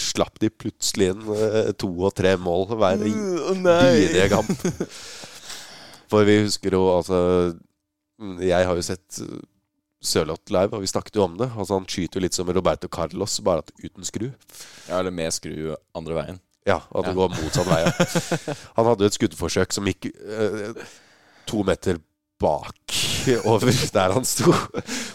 slapp 0.00 0.38
de 0.42 0.50
plutselig 0.52 1.10
inn 1.12 1.22
eh, 1.34 1.72
to 1.80 1.88
og 2.06 2.14
tre 2.18 2.34
mål 2.40 2.66
hver 2.76 3.00
bidige 3.02 4.28
kamp. 4.32 4.50
For 6.10 6.26
vi 6.28 6.36
husker 6.44 6.76
jo 6.76 6.84
altså 6.94 7.18
mm, 8.22 8.36
Jeg 8.46 8.66
har 8.68 8.78
jo 8.78 8.84
sett 8.86 9.20
eh, 9.24 9.40
Sørloth 10.06 10.52
live, 10.54 10.76
og 10.76 10.84
vi 10.84 10.90
snakket 10.90 11.16
jo 11.18 11.24
om 11.24 11.34
det. 11.40 11.48
Altså 11.56 11.74
Han 11.80 11.86
skyter 11.90 12.20
jo 12.20 12.24
litt 12.26 12.36
som 12.36 12.50
Roberto 12.54 12.86
Carlos, 12.92 13.38
bare 13.42 13.64
at 13.64 13.72
uten 13.82 14.04
skru. 14.06 14.28
Ja, 14.86 15.00
eller 15.00 15.10
med 15.14 15.32
skru 15.34 15.72
andre 15.96 16.18
veien. 16.20 16.38
Ja, 16.66 16.80
at 16.82 17.06
det 17.08 17.12
Ja. 17.14 17.16
går 17.16 17.34
motsatt 17.34 17.66
vei. 17.70 17.80
Ja. 17.86 17.90
Han 18.76 18.86
hadde 18.90 19.06
jo 19.06 19.10
et 19.10 19.18
skuddforsøk 19.18 19.74
som 19.74 19.86
gikk 19.90 20.08
eh, 20.12 20.78
to 21.46 21.62
meter 21.66 21.98
bak 22.42 22.74
over 23.44 23.72
der 23.92 24.12
han 24.14 24.24
sto, 24.24 24.52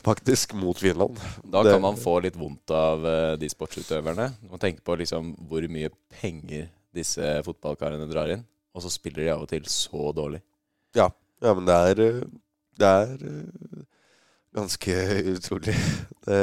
faktisk, 0.03 0.53
mot 0.53 0.79
Finland. 0.79 1.19
Da 1.43 1.63
kan 1.63 1.81
man 1.81 1.99
få 1.99 2.17
litt 2.23 2.37
vondt 2.39 2.71
av 2.75 3.05
eh, 3.07 3.33
de 3.41 3.49
sportsutøverne. 3.51 4.29
Man 4.49 4.61
tenker 4.61 4.83
på 4.85 4.97
liksom 4.99 5.33
hvor 5.49 5.65
mye 5.71 5.91
penger 6.21 6.69
disse 6.95 7.37
fotballkarene 7.45 8.07
drar 8.09 8.33
inn, 8.33 8.43
og 8.75 8.83
så 8.83 8.91
spiller 8.91 9.25
de 9.25 9.33
av 9.33 9.45
og 9.45 9.51
til 9.51 9.67
så 9.71 10.11
dårlig. 10.15 10.41
Ja, 10.97 11.07
ja 11.43 11.53
men 11.55 11.67
det 11.69 11.77
er 11.91 12.03
eh, 12.07 12.23
Det 12.81 12.87
er 12.87 13.27
eh, 13.29 13.83
ganske 14.55 14.97
utrolig. 15.35 15.77
Det, 16.25 16.41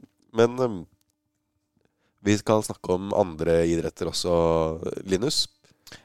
men 0.38 0.64
eh, 0.66 0.78
vi 2.22 2.38
skal 2.38 2.62
snakke 2.62 2.94
om 2.94 3.10
andre 3.18 3.64
idretter 3.66 4.12
også, 4.12 4.32
Linus. 5.04 5.48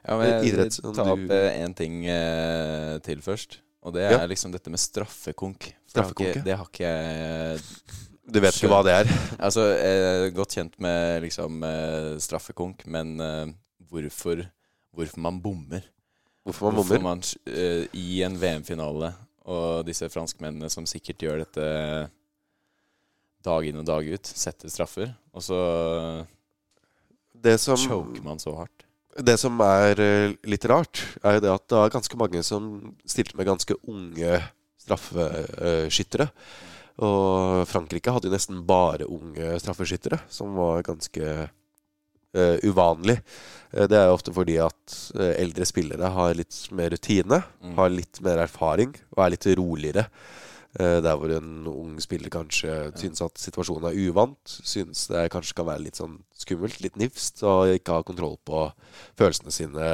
Ja, 0.02 0.18
men 0.18 0.26
jeg 0.26 0.50
Idrett 0.50 0.76
ta 0.92 1.06
opp 1.14 1.30
én 1.32 1.72
ting 1.78 2.02
eh, 2.10 2.98
til 3.06 3.22
først. 3.24 3.62
Og 3.86 3.94
det 3.94 4.02
er 4.08 4.16
Ja. 4.18 4.26
liksom 4.26 4.50
dette 4.52 4.70
med 4.70 4.80
straffekonk. 4.82 5.68
Straffekonk. 5.86 6.40
Det 6.44 6.56
har 6.58 6.66
ikke, 6.66 7.60
Du 8.28 8.40
vet 8.40 8.54
ikke 8.58 8.68
hva 8.72 8.82
det 8.84 8.94
er? 8.96 9.12
Altså, 9.46 9.62
jeg 9.78 10.02
er 10.26 10.30
godt 10.36 10.56
kjent 10.58 10.74
med 10.82 11.22
liksom 11.22 11.62
eh, 11.64 12.18
straffekonk, 12.18 12.84
men 12.86 13.14
eh, 13.20 13.46
hvorfor, 13.88 14.42
hvorfor 14.92 15.18
man 15.24 15.38
bommer. 15.40 15.86
Hvorfor 16.44 16.68
man 16.72 16.74
Hvorfor 16.80 16.98
bommer? 16.98 17.22
man 17.22 17.22
eh, 17.54 17.86
i 17.94 18.22
en 18.26 18.36
VM-finale, 18.40 19.14
og 19.48 19.86
disse 19.86 20.08
franskmennene 20.12 20.68
som 20.70 20.84
sikkert 20.84 21.22
gjør 21.24 21.38
dette 21.46 21.68
dag 23.46 23.64
inn 23.70 23.78
og 23.80 23.86
dag 23.86 24.04
ut, 24.10 24.26
setter 24.26 24.68
straffer, 24.68 25.14
og 25.32 25.42
så 25.46 26.26
Det 27.38 27.54
som, 27.62 27.76
choker 27.78 28.22
man 28.26 28.40
så 28.42 28.52
hardt. 28.58 28.84
Det 29.24 29.36
som 29.40 29.58
er 29.64 30.00
eh, 30.02 30.36
litt 30.48 30.64
rart, 30.70 31.02
er 31.22 31.38
jo 31.38 31.44
det 31.44 31.52
at 31.52 31.66
det 31.70 31.78
er 31.82 31.94
ganske 31.94 32.20
mange 32.20 32.42
som 32.46 32.70
stilte 33.08 33.38
med 33.38 33.48
ganske 33.48 33.76
unge 33.88 34.40
straffeskyttere. 34.82 36.28
Og 37.04 37.62
Frankrike 37.70 38.10
hadde 38.10 38.26
jo 38.26 38.34
nesten 38.34 38.64
bare 38.66 39.06
unge 39.06 39.52
straffeskyttere, 39.62 40.18
som 40.32 40.56
var 40.58 40.82
ganske 40.86 41.28
uh, 41.46 42.56
uvanlig. 42.66 43.20
Eh, 43.70 43.86
det 43.86 43.98
er 43.98 44.08
jo 44.08 44.16
ofte 44.16 44.34
fordi 44.34 44.58
at 44.62 44.96
eh, 45.14 45.36
eldre 45.44 45.66
spillere 45.68 46.10
har 46.14 46.34
litt 46.38 46.58
mer 46.74 46.90
rutine, 46.94 47.42
Mm. 47.62 47.74
har 47.76 47.90
litt 47.90 48.20
mer 48.24 48.42
erfaring 48.42 48.94
og 49.16 49.24
er 49.24 49.30
litt 49.34 49.46
roligere. 49.58 50.06
Eh, 50.76 51.00
Der 51.00 51.16
hvor 51.16 51.32
en 51.32 51.66
ung 51.66 51.94
spiller 52.00 52.28
kanskje 52.28 52.72
syns 53.00 53.22
at 53.24 53.40
situasjonen 53.40 53.88
er 53.88 53.96
uvant, 54.08 54.42
syns 54.44 55.06
det 55.08 55.30
kanskje 55.32 55.56
kan 55.56 55.66
være 55.70 55.86
litt 55.86 55.96
sånn 55.96 56.18
skummelt, 56.36 56.82
litt 56.84 56.98
nifst, 57.00 57.40
og 57.42 57.72
ikke 57.72 57.96
ha 57.96 58.04
kontroll 58.04 58.36
på 58.44 58.66
følelsene 59.16 59.54
sine. 59.54 59.88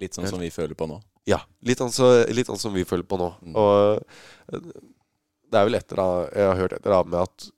Litt 0.00 0.16
sånn 0.16 0.28
som 0.28 0.40
vi 0.40 0.50
føler 0.52 0.76
på 0.76 0.88
nå. 0.88 0.98
Ja, 1.28 1.40
litt 1.66 1.80
sånn, 1.82 1.92
så, 1.92 2.08
litt 2.32 2.48
sånn 2.48 2.60
som 2.60 2.74
vi 2.74 2.86
føler 2.88 3.04
på 3.08 3.18
nå. 3.20 3.28
Mm. 3.42 3.54
Og 3.60 4.56
eh, 4.56 4.72
det 5.46 5.60
er 5.60 5.68
vel 5.68 5.78
etter 5.78 6.00
da, 6.00 6.08
Jeg 6.32 6.48
har 6.50 6.60
hørt 6.60 6.74
etter 6.78 6.96
da 6.96 7.02
med 7.06 7.20
at 7.22 7.48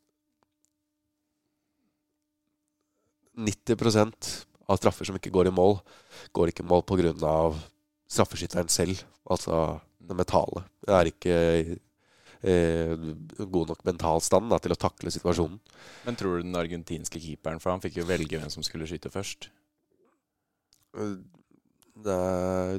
90% 3.39 4.31
av 4.69 4.79
straffer 4.81 5.07
som 5.09 5.17
ikke 5.17 5.33
går 5.33 5.49
i 5.49 5.55
mål, 5.55 5.79
går 6.35 6.51
ikke 6.51 6.65
i 6.67 6.69
mål 6.69 6.83
pga. 6.89 7.35
straffeskytteren 8.09 8.69
selv. 8.69 9.05
Altså 9.31 9.79
det 10.01 10.17
mentale. 10.17 10.65
Det 10.85 10.95
er 10.97 11.11
ikke 11.13 11.37
eh, 12.43 12.93
god 13.45 13.69
nok 13.73 13.85
mental 13.87 14.21
stand 14.25 14.51
da, 14.53 14.59
til 14.63 14.73
å 14.75 14.79
takle 14.79 15.11
situasjonen. 15.15 15.59
Men 16.07 16.17
tror 16.19 16.39
du 16.39 16.47
den 16.47 16.59
argentinske 16.59 17.21
keeperen, 17.21 17.61
for 17.61 17.71
han 17.75 17.81
fikk 17.85 17.97
jo 18.01 18.05
velge 18.09 18.39
hvem 18.39 18.51
som 18.53 18.63
skulle 18.67 18.87
skyte 18.89 19.11
først. 19.13 19.49
Det 21.99 22.15
er, 22.15 22.79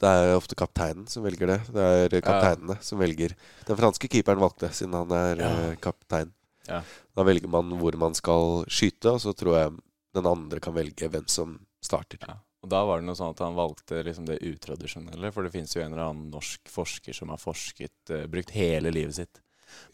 det 0.00 0.08
er 0.12 0.32
ofte 0.36 0.56
kapteinen 0.58 1.06
som 1.10 1.24
velger 1.26 1.52
det. 1.52 1.58
Det 1.72 1.84
er 2.16 2.16
kapteinene 2.24 2.78
som 2.84 3.00
velger. 3.00 3.34
Den 3.68 3.78
franske 3.78 4.08
keeperen 4.12 4.40
valgte, 4.42 4.70
siden 4.76 4.96
han 4.96 5.12
er 5.12 5.36
Ja. 5.42 5.50
eh, 5.70 5.76
kaptein. 5.76 6.32
Ja. 6.66 6.82
Da 7.14 7.22
velger 7.22 7.48
man 7.48 7.70
hvor 7.78 7.94
man 7.96 8.14
skal 8.14 8.64
skyte, 8.66 9.12
og 9.12 9.20
så 9.22 9.32
tror 9.36 9.54
jeg 9.60 9.76
den 10.16 10.26
andre 10.26 10.58
kan 10.60 10.74
velge 10.74 11.08
hvem 11.08 11.28
som 11.28 11.58
starter. 11.84 12.18
Ja. 12.26 12.38
Og 12.66 12.70
da 12.72 12.80
var 12.82 12.98
det 12.98 13.06
noe 13.06 13.14
sånn 13.14 13.30
at 13.30 13.40
han 13.44 13.54
valgte 13.54 14.00
liksom 14.02 14.24
det 14.26 14.40
utradisjonelle, 14.42 15.30
for 15.30 15.46
det 15.46 15.52
finnes 15.54 15.70
jo 15.76 15.84
en 15.84 15.92
eller 15.92 16.08
annen 16.08 16.32
norsk 16.34 16.66
forsker 16.66 17.14
som 17.14 17.30
har 17.30 17.38
forsket, 17.38 17.94
uh, 18.10 18.24
brukt 18.26 18.50
hele 18.56 18.90
livet 18.90 19.20
sitt 19.20 19.38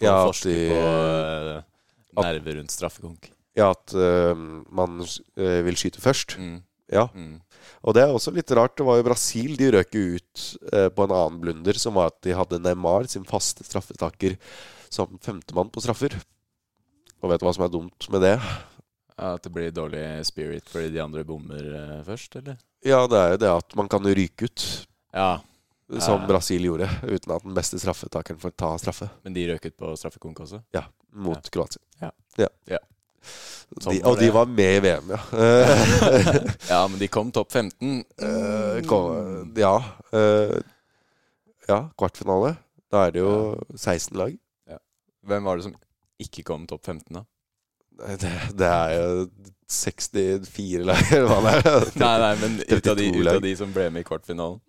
på 0.01 0.07
Ja, 0.07 0.23
å 0.23 0.31
forske 0.31 0.49
de- 0.49 0.71
på 0.73 0.79
uh, 0.81 2.23
nerver 2.23 2.57
rundt 2.57 2.73
straffekonk. 2.73 3.29
Ja, 3.59 3.75
at 3.75 3.93
uh, 3.93 4.33
man 4.73 5.05
vil 5.37 5.77
skyte 5.77 6.01
først. 6.01 6.39
Mm. 6.41 6.63
Ja. 6.93 7.07
Mm. 7.13 7.43
Og 7.85 7.97
det 7.97 8.07
er 8.07 8.17
også 8.17 8.33
litt 8.33 8.49
rart. 8.57 8.79
Det 8.81 8.89
var 8.89 8.99
jo 8.99 9.07
Brasil 9.11 9.53
de 9.61 9.69
røk 9.77 9.93
ut 9.93 10.43
på 10.69 11.05
en 11.07 11.15
annen 11.15 11.39
blunder, 11.41 11.77
som 11.81 11.97
var 11.97 12.11
at 12.11 12.19
de 12.25 12.35
hadde 12.37 12.61
Neymar, 12.61 13.09
sin 13.09 13.25
faste 13.29 13.65
straffetaker, 13.65 14.37
som 14.93 15.17
femtemann 15.25 15.73
på 15.73 15.81
straffer. 15.85 16.17
Og 17.23 17.33
vet 17.33 17.41
du 17.41 17.47
hva 17.47 17.55
som 17.57 17.65
er 17.65 17.73
dumt 17.73 18.09
med 18.13 18.25
det? 18.27 18.35
Ja, 19.23 19.35
At 19.37 19.45
det 19.47 19.53
blir 19.55 19.71
dårlig 19.71 20.03
spirit 20.27 20.67
fordi 20.73 20.89
de 20.97 20.99
andre 21.05 21.23
bommer 21.29 21.63
eh, 21.63 21.99
først, 22.07 22.35
eller? 22.41 22.57
Ja, 22.83 23.05
det 23.07 23.19
er 23.23 23.35
jo 23.37 23.41
det 23.45 23.51
at 23.55 23.77
man 23.79 23.89
kan 23.93 24.03
ryke 24.09 24.49
ut, 24.51 24.65
Ja, 25.15 25.37
som 26.01 26.23
Ja. 26.23 26.27
Brasil 26.27 26.65
gjorde, 26.67 26.89
uten 27.05 27.35
at 27.37 27.45
den 27.45 27.55
beste 27.55 27.79
straffetakeren 27.79 28.41
får 28.41 28.55
ta 28.59 28.73
straffe. 28.83 29.11
men 29.23 29.35
de 29.37 29.45
røk 29.53 29.67
ut 29.69 29.77
på 29.77 29.93
straffekonk 30.01 30.41
også? 30.43 30.63
Ja, 30.75 30.87
mot 31.13 31.51
Kroatia. 31.55 31.83
Ja. 32.01 32.11
Ja. 32.41 32.49
Ja. 32.67 32.79
Sånn 33.79 33.95
De, 33.95 34.03
og 34.09 34.19
de 34.19 34.31
var 34.35 34.47
med 34.51 34.77
i 34.77 34.81
VM, 34.89 35.13
ja. 35.15 35.21
Eh, 35.39 36.39
Ja, 36.73 36.81
men 36.89 36.99
de 36.99 37.09
kom 37.09 37.31
topp 37.33 37.53
15. 37.55 38.03
eh, 38.19 38.81
kom- 38.89 39.53
ja. 39.57 39.77
eh, 40.13 40.59
ja, 41.69 41.79
kvartfinale. 41.97 42.57
Da 42.91 43.07
er 43.07 43.13
det 43.15 43.23
jo 43.23 43.37
16 43.77 44.19
lag. 44.19 44.35
Hvem 45.25 45.45
var 45.47 45.57
det 45.61 45.69
som 45.69 45.77
ikke 46.19 46.43
kom 46.43 46.67
topp 46.67 46.83
15, 46.91 47.15
da? 47.15 47.23
Det, 48.23 48.33
det 48.59 48.69
er 48.69 48.97
jo 48.99 49.27
64 49.73 50.85
lag, 50.85 51.01
eller 51.17 51.31
hva 51.31 51.41
det 51.47 51.55
er. 51.73 51.89
Nei, 52.03 52.13
nei, 52.27 52.35
men 52.43 52.59
ut 52.61 52.87
av, 52.93 52.99
de, 52.99 53.09
ut 53.23 53.33
av 53.37 53.41
de 53.45 53.57
som 53.57 53.73
ble 53.73 53.89
med 53.95 54.05
i 54.05 54.09
kvartfinalen. 54.09 54.61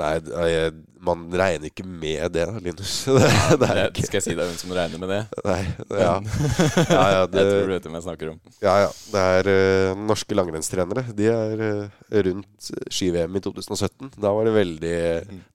Nei, 0.00 0.14
det 0.24 0.32
er- 0.48 0.76
man 1.04 1.22
regner 1.32 1.68
ikke 1.68 1.84
med 1.84 2.32
det, 2.32 2.44
Linus. 2.64 2.92
Det, 3.08 3.28
det 3.60 3.66
er 3.68 3.78
Det, 3.78 3.84
ikke 3.90 4.06
skal 4.06 4.18
jeg 4.18 4.24
si 4.26 4.34
deg 4.36 4.48
hvem 4.48 4.56
som 4.60 4.72
regner 4.76 5.00
med 5.00 5.10
det? 5.12 5.18
Nei, 5.44 5.58
ja. 5.96 6.14
Ja, 6.94 7.04
ja, 7.14 7.22
det- 7.28 7.40
jeg 7.42 7.50
tror 7.50 7.68
du 7.68 7.72
vet 7.74 7.86
hvem 7.88 7.96
jeg 7.98 8.04
snakker 8.06 8.30
om. 8.32 8.38
Ja, 8.64 8.74
ja. 8.86 8.90
Det 9.12 9.24
er 9.36 9.50
uh, 9.52 10.02
norske 10.08 10.36
langrennstrenere. 10.38 11.04
De 11.16 11.28
er 11.32 11.64
uh, 11.66 12.16
rundt 12.28 12.70
ski-VM 12.92 13.36
i 13.40 13.42
2017. 13.44 14.12
Da 14.20 14.32
var, 14.36 14.48
det 14.48 14.56
veldig, 14.56 14.96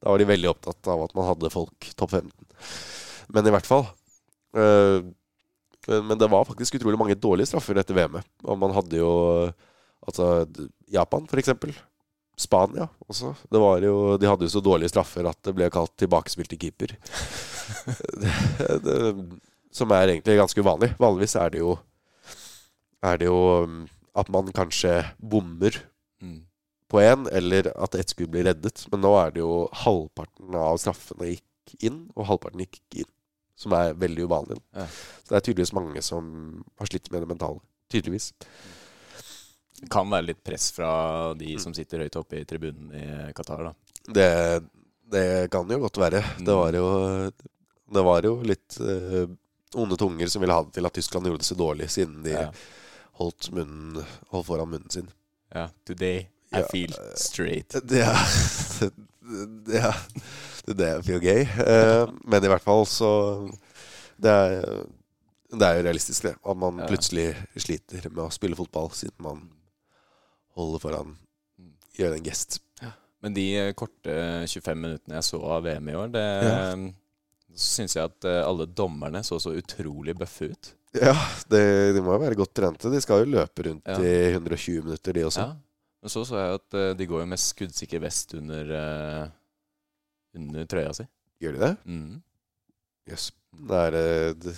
da 0.02 0.14
var 0.14 0.22
de 0.22 0.30
veldig 0.34 0.52
opptatt 0.54 0.92
av 0.94 1.06
at 1.08 1.14
man 1.18 1.30
hadde 1.32 1.54
folk 1.54 1.90
topp 1.98 2.14
15. 2.20 2.34
Men 3.34 3.50
i 3.50 3.54
hvert 3.58 3.66
fall. 3.70 3.88
eh, 4.58 5.00
men 5.88 6.18
det 6.18 6.30
var 6.32 6.48
faktisk 6.48 6.78
utrolig 6.80 7.00
mange 7.00 7.18
dårlige 7.20 7.52
straffer 7.52 7.78
etter 7.82 7.98
VM-et. 7.98 8.28
Og 8.46 8.58
man 8.62 8.74
hadde 8.76 8.98
jo 9.00 9.12
altså 10.06 10.46
Japan, 10.92 11.28
for 11.30 11.42
eksempel. 11.42 11.76
Spania 12.36 12.90
også. 13.08 13.32
Det 13.48 13.60
var 13.62 13.80
jo, 13.86 13.96
de 14.20 14.28
hadde 14.28 14.48
jo 14.48 14.52
så 14.52 14.62
dårlige 14.64 14.92
straffer 14.92 15.28
at 15.30 15.40
det 15.46 15.54
ble 15.56 15.70
kalt 15.72 15.94
tilbakespill 16.02 16.50
til 16.52 16.60
keeper. 16.66 16.96
det, 18.22 18.80
det, 18.84 18.98
som 19.76 19.94
er 19.96 20.12
egentlig 20.12 20.40
ganske 20.42 20.66
uvanlig. 20.66 20.92
Vanligvis 21.00 21.38
er 21.40 21.54
det 21.54 21.62
jo 21.64 21.78
er 23.06 23.20
det 23.22 23.30
jo 23.30 23.40
um, 23.64 23.84
at 24.18 24.32
man 24.34 24.52
kanskje 24.56 25.04
bommer 25.20 25.78
Mm. 26.22 26.46
på 26.88 27.02
én, 27.02 27.28
eller 27.32 27.68
at 27.76 27.96
ett 27.96 28.10
skudd 28.10 28.32
blir 28.32 28.46
reddet. 28.48 28.86
Men 28.92 29.02
nå 29.04 29.12
er 29.20 29.34
det 29.36 29.44
jo 29.44 29.68
halvparten 29.84 30.56
av 30.56 30.80
straffene 30.82 31.34
gikk 31.34 31.76
inn, 31.84 32.06
og 32.16 32.30
halvparten 32.30 32.64
gikk 32.64 32.80
ikke 32.80 33.04
inn. 33.04 33.12
Som 33.56 33.72
er 33.78 33.94
veldig 33.94 34.26
uvanlig. 34.28 34.58
Ja. 34.76 34.86
Så 35.24 35.30
det 35.32 35.38
er 35.38 35.46
tydeligvis 35.48 35.74
mange 35.74 36.02
som 36.04 36.64
har 36.80 36.88
slitt 36.90 37.12
med 37.12 37.22
det 37.24 37.28
mentale. 37.30 37.60
Tydeligvis. 37.92 38.34
Det 39.80 39.90
kan 39.92 40.10
være 40.12 40.26
litt 40.32 40.44
press 40.44 40.72
fra 40.76 41.34
de 41.38 41.54
Mm. 41.56 41.60
som 41.60 41.74
sitter 41.74 42.00
høyt 42.04 42.16
oppe 42.20 42.40
i 42.42 42.46
tribunen 42.46 42.92
i 42.96 43.34
Qatar, 43.34 43.64
da. 43.64 43.74
Det, 44.08 44.64
det 45.12 45.52
kan 45.52 45.68
jo 45.70 45.80
godt 45.80 45.98
være. 45.98 46.22
Det 46.38 46.48
Mm. 46.48 46.56
var 46.60 46.72
jo, 46.74 47.32
det 47.94 48.04
var 48.04 48.22
jo 48.24 48.36
litt 48.44 48.78
uh, 48.80 49.28
onde 49.76 49.98
tunger 49.98 50.28
som 50.32 50.42
ville 50.42 50.54
ha 50.54 50.64
det 50.64 50.74
til 50.74 50.86
at 50.86 50.94
Tyskland 50.94 51.26
gjorde 51.28 51.44
det 51.44 51.46
så 51.50 51.56
dårlig, 51.60 51.90
siden 51.90 52.24
de 52.24 52.32
Ja. 52.32 52.52
holdt, 53.20 53.52
munnen, 53.52 54.06
holdt 54.32 54.48
foran 54.48 54.70
munnen 54.70 54.90
sin. 54.90 55.10
ja. 55.54 55.70
Today 55.86 56.28
I 56.52 56.60
Ja. 56.60 56.68
feel 56.72 56.94
straight. 57.16 57.70
Det 57.86 58.02
er 58.02 58.16
Det 60.68 60.86
er, 60.88 61.02
jo 61.06 61.20
gøy. 61.22 61.42
Eh, 61.46 62.14
men 62.26 62.44
i 62.46 62.50
hvert 62.50 62.64
fall 62.66 62.86
så 62.90 63.10
Det 64.18 64.32
er, 64.32 64.86
det 65.54 65.68
er 65.68 65.78
jo 65.78 65.84
realistisk, 65.86 66.24
det. 66.26 66.36
At 66.42 66.58
man 66.58 66.80
plutselig 66.90 67.28
sliter 67.62 68.08
med 68.10 68.24
å 68.26 68.32
spille 68.34 68.58
fotball 68.58 68.90
siden 68.98 69.20
man 69.26 69.44
holder 70.58 70.82
foran 70.82 71.16
Gjør 71.96 72.18
en 72.18 72.26
gest. 72.26 72.58
Men 73.24 73.34
de 73.34 73.44
eh, 73.58 73.74
korte 73.78 74.16
25 74.52 74.76
minuttene 74.82 75.16
jeg 75.18 75.26
så 75.30 75.38
av 75.56 75.64
VM 75.66 75.88
i 75.90 75.96
år, 75.98 76.10
det 76.14 76.24
Ja. 76.44 76.58
syns 77.56 77.96
jeg 77.96 78.04
at 78.10 78.26
eh, 78.28 78.42
alle 78.44 78.66
dommerne 78.68 79.22
så 79.24 79.40
så 79.40 79.54
utrolig 79.56 80.14
bøffe 80.20 80.50
ut. 80.52 80.74
Ja, 80.96 81.14
det, 81.50 81.62
de 81.96 82.02
må 82.04 82.14
jo 82.16 82.22
være 82.22 82.36
godt 82.40 82.54
trente. 82.56 82.92
De 82.92 83.00
skal 83.04 83.24
jo 83.24 83.32
løpe 83.38 83.64
rundt 83.70 83.88
Ja. 83.88 83.98
i 84.00 84.34
120 84.36 84.84
minutter, 84.84 85.14
de 85.16 85.24
også. 85.26 85.46
Ja. 85.48 85.56
Men 86.04 86.10
så 86.14 86.26
så 86.28 86.38
jeg 86.38 86.60
at 86.60 86.98
de 87.00 87.08
går 87.10 87.24
jo 87.24 87.30
med 87.32 87.40
skuddsikker 87.42 88.04
vest 88.04 88.36
under, 88.38 88.76
under 90.36 90.68
trøya 90.70 90.94
si. 90.98 91.08
Gjør 91.44 91.58
de 91.58 91.64
det? 91.66 91.74
Mm. 91.86 92.22
Jøss. 93.12 93.32
Det 93.56 93.82
er 93.88 93.98
eh, 94.00 94.32
Det 94.40 94.56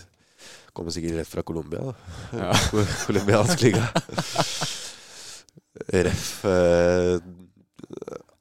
kommer 0.77 0.93
sikkert 0.93 1.19
rett 1.21 1.31
fra 1.31 1.43
Colombia, 1.45 1.81
da. 1.89 1.93
Ja. 2.37 2.51
Colombiansk 3.07 3.65
liga. 3.65 3.87
Ref. 6.07 6.29
Eh, 6.45 7.17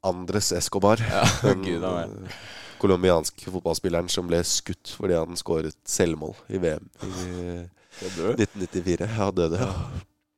Andres 0.07 0.53
Escobar. 0.53 1.01
Ja, 1.01 1.25
Den 1.42 1.64
gud 1.64 1.85
eh, 1.85 2.37
colombianske 2.81 3.51
fotballspilleren 3.51 4.09
som 4.12 4.29
ble 4.29 4.42
skutt 4.44 4.92
fordi 4.99 5.16
han 5.16 5.38
skåret 5.40 5.77
selvmål 5.88 6.35
i 6.53 6.61
VM 6.61 6.85
i 7.07 7.12
1994. 8.05 9.09
Ja, 9.16 9.31
døde. 9.33 9.61
Ja. 9.62 9.72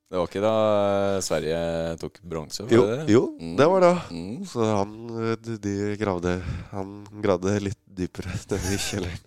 Det 0.08 0.16
var 0.16 0.24
ikke 0.30 0.40
da 0.40 0.50
eh, 0.72 1.18
Sverige 1.20 1.56
tok 2.00 2.14
bronse? 2.24 2.64
Jo, 2.72 2.84
det 2.88 3.10
jo, 3.12 3.22
Mm. 3.36 3.56
det 3.58 3.66
var 3.68 3.80
det. 3.84 3.90
Mm. 4.10 4.44
Så 4.48 4.64
han, 4.64 4.92
eh, 5.20 5.34
de- 5.36 5.58
de 5.60 5.96
gravde 6.00 6.32
Han 6.70 7.04
gravde 7.20 7.52
litt 7.60 7.76
dypere 7.98 8.32
nede 8.50 8.72
i 8.72 8.78
kjelleren. 8.80 9.20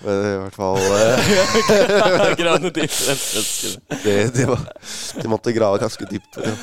Men 0.00 0.24
i 0.24 0.38
hvert 0.40 0.56
fall 0.56 0.78
eh, 0.80 1.16
dypere 2.72 3.16
de, 4.04 4.14
de, 4.38 4.46
var, 4.48 4.64
de 5.20 5.28
måtte 5.28 5.52
grave 5.52 5.78
ganske 5.82 6.08
dypt. 6.08 6.38
Ja. 6.40 6.54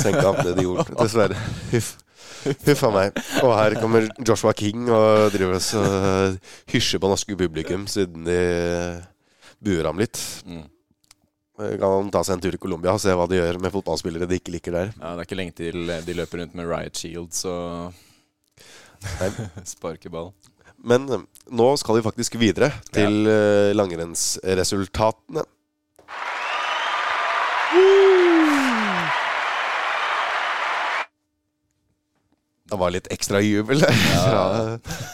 Senka 0.00 0.26
av 0.34 0.42
det 0.44 0.54
de 0.58 0.64
gjorde, 0.66 0.92
dessverre. 1.00 1.38
Huff. 1.72 1.94
Huff 2.66 2.82
a 2.84 2.90
meg. 2.92 3.16
Og 3.44 3.54
her 3.56 3.74
kommer 3.80 4.06
Joshua 4.28 4.52
King 4.56 4.88
og 4.92 5.30
driver 5.32 5.56
oss 5.56 5.72
og 5.76 6.36
hysjer 6.72 7.00
på 7.02 7.08
norske 7.12 7.36
publikum 7.36 7.86
siden 7.90 8.24
de 8.28 8.38
buer 9.60 9.88
ham 9.88 9.98
litt. 10.00 10.20
Mm. 10.44 10.62
Kan 11.60 11.86
han 11.96 12.10
ta 12.14 12.22
seg 12.24 12.38
en 12.38 12.44
tur 12.44 12.56
i 12.56 12.60
Colombia 12.62 12.94
og 12.96 13.02
se 13.02 13.12
hva 13.16 13.26
de 13.30 13.36
gjør 13.40 13.58
med 13.60 13.74
fotballspillere 13.74 14.28
de 14.30 14.38
ikke 14.40 14.54
liker 14.54 14.76
der. 14.76 14.92
Ja, 14.96 15.12
det 15.12 15.24
er 15.24 15.28
ikke 15.28 15.40
lenge 15.40 15.56
til 15.60 15.92
de 16.06 16.16
løper 16.16 16.42
rundt 16.42 16.56
med 16.56 16.70
riot 16.70 16.96
shields 16.96 17.44
og 17.52 17.92
sparker 19.68 20.12
ball. 20.12 20.32
Men 20.80 21.08
eh, 21.12 21.24
nå 21.52 21.70
skal 21.80 21.98
vi 21.98 22.04
faktisk 22.06 22.38
videre 22.40 22.72
til 22.94 23.26
ja. 23.28 23.72
langrennsresultatene. 23.76 25.44
Det 32.70 32.78
var 32.78 32.92
litt 32.94 33.08
ekstra 33.10 33.40
jubel 33.42 33.82
fra, 33.82 34.42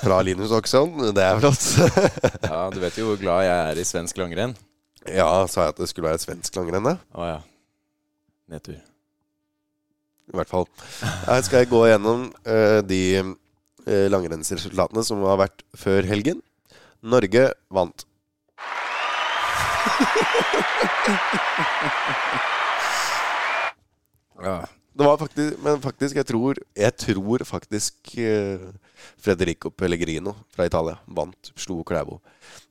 fra 0.02 0.20
Linus 0.22 0.52
Oksson. 0.52 0.92
Det 1.16 1.24
er 1.24 1.38
flott. 1.40 1.64
Ja, 2.44 2.66
du 2.68 2.82
vet 2.82 2.98
jo 3.00 3.08
hvor 3.08 3.20
glad 3.20 3.46
jeg 3.46 3.60
er 3.70 3.80
i 3.80 3.86
svensk 3.88 4.20
langrenn. 4.20 4.52
Ja, 5.12 5.46
sa 5.50 5.66
jeg 5.66 5.74
at 5.74 5.80
det 5.80 5.88
skulle 5.90 6.10
være 6.10 6.22
svensk 6.22 6.56
langrenn? 6.58 6.86
da? 6.86 6.96
Å 7.14 7.28
ja. 7.28 7.38
Nedtur. 8.50 8.78
I 10.26 10.38
hvert 10.38 10.50
fall. 10.50 10.66
Her 11.26 11.42
skal 11.46 11.62
jeg 11.62 11.70
gå 11.70 11.84
gjennom 11.86 12.26
uh, 12.48 12.80
de 12.86 13.02
uh, 13.22 14.06
langrennsresultatene 14.10 15.04
som 15.06 15.22
har 15.26 15.38
vært 15.44 15.62
før 15.78 16.08
helgen. 16.10 16.42
Norge 17.06 17.50
vant. 17.70 18.06
Ja. 24.42 24.66
Det 24.96 25.04
var 25.04 25.18
faktisk, 25.20 25.56
men 25.60 25.80
faktisk, 25.84 26.16
jeg 26.16 26.26
tror, 26.28 26.58
jeg 26.72 26.92
tror 26.96 27.42
faktisk 27.44 28.14
uh, 28.16 28.62
Frederico 29.20 29.68
Pellegrino 29.68 30.32
fra 30.54 30.64
Italia 30.64 30.96
vant, 31.04 31.50
slo 31.52 31.82
Klæbo. 31.84 32.16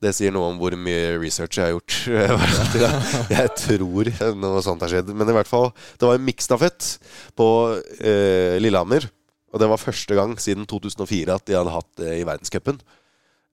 Det 0.02 0.10
sier 0.16 0.34
noe 0.34 0.50
om 0.50 0.58
hvor 0.58 0.74
mye 0.74 1.14
research 1.22 1.60
jeg 1.60 1.68
har 1.68 1.76
gjort. 1.76 1.98
jeg 3.36 3.52
tror 3.62 4.10
noe 4.42 4.64
sånt 4.64 4.82
har 4.82 4.90
skjedd. 4.90 5.14
Men 5.14 5.30
i 5.30 5.36
hvert 5.38 5.50
fall, 5.50 5.70
det 6.00 6.08
var 6.08 6.18
en 6.18 6.26
miksstafett 6.26 6.96
på 7.38 7.48
uh, 7.78 8.54
Lillehammer. 8.58 9.06
Og 9.54 9.62
det 9.62 9.70
var 9.70 9.80
første 9.80 10.18
gang 10.18 10.34
siden 10.42 10.66
2004 10.66 11.30
at 11.38 11.46
de 11.46 11.54
hadde 11.54 11.76
hatt 11.78 11.92
det 12.02 12.18
i 12.18 12.26
verdenscupen. 12.26 12.82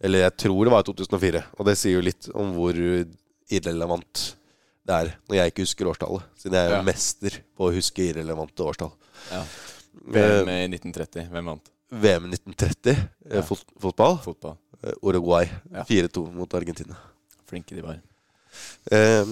Eller 0.03 0.25
jeg 0.25 0.39
tror 0.47 0.65
det 0.65 0.73
var 0.73 0.81
i 0.81 0.89
2004. 0.89 1.43
Og 1.59 1.69
det 1.69 1.77
sier 1.77 1.99
jo 1.99 2.07
litt 2.09 2.31
om 2.33 2.57
hvor 2.57 2.73
irrelevant 3.53 4.31
det 4.85 4.95
er 4.95 5.11
når 5.29 5.35
jeg 5.37 5.51
ikke 5.53 5.63
husker 5.63 5.89
årstallet. 5.91 6.23
Siden 6.37 6.53
jeg 6.57 6.65
er 6.65 6.69
jo 6.69 6.75
Ja. 6.81 6.81
mester 6.87 7.37
på 7.57 7.69
å 7.69 7.73
huske 7.73 8.03
irrelevante 8.09 8.63
årstall. 8.65 8.91
ja. 9.31 9.43
VM 10.07 10.49
i 10.49 10.67
1930. 10.67 11.29
Hvem 11.29 11.45
vant? 11.45 11.69
VM 11.91 12.25
i 12.25 12.29
1930, 12.35 12.91
eh, 13.29 13.35
Ja. 13.37 13.41
fot 13.41 13.63
fotball. 13.79 14.17
Fotball. 14.19 14.57
Eh, 14.83 14.93
Uruguay 15.03 15.45
Ja. 15.71 15.83
4-2 15.83 16.33
mot 16.33 16.51
Argentina. 16.53 16.97
Flinke 17.47 17.75
de 17.75 17.81
var. 17.81 17.99
Eh, 18.91 19.23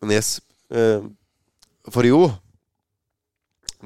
men 0.00 0.10
yes. 0.10 0.40
Eh, 0.70 1.00
for 1.90 2.02
jo 2.02 2.32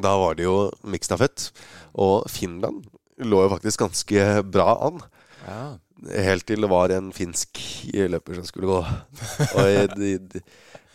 Da 0.00 0.16
var 0.16 0.34
det 0.34 0.44
jo 0.44 0.70
miksstafett. 0.84 1.50
Og 1.98 2.28
Finland 2.30 2.84
lå 3.18 3.42
jo 3.42 3.48
faktisk 3.56 3.78
ganske 3.82 4.42
bra 4.50 4.86
an. 4.86 5.00
Ja. 5.46 5.78
Helt 6.08 6.46
til 6.48 6.64
det 6.64 6.70
var 6.70 6.92
en 6.94 7.10
finsk 7.12 7.60
løper 8.08 8.38
som 8.38 8.46
skulle 8.48 8.70
gå. 8.70 8.80
Og 8.80 9.98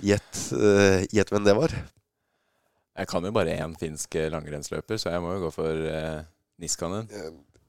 gjett 0.03 0.39
eh, 0.57 1.05
gjett 1.13 1.33
hvem 1.33 1.45
det 1.45 1.55
var. 1.57 1.75
Jeg 2.95 3.11
kan 3.11 3.27
jo 3.27 3.33
bare 3.35 3.57
én 3.59 3.75
finsk 3.79 4.15
eh, 4.19 4.31
langrennsløper, 4.31 4.99
så 4.99 5.11
jeg 5.11 5.23
må 5.23 5.35
jo 5.35 5.45
gå 5.45 5.51
for 5.55 5.89
eh, 5.91 6.23
Niskanen. 6.63 7.09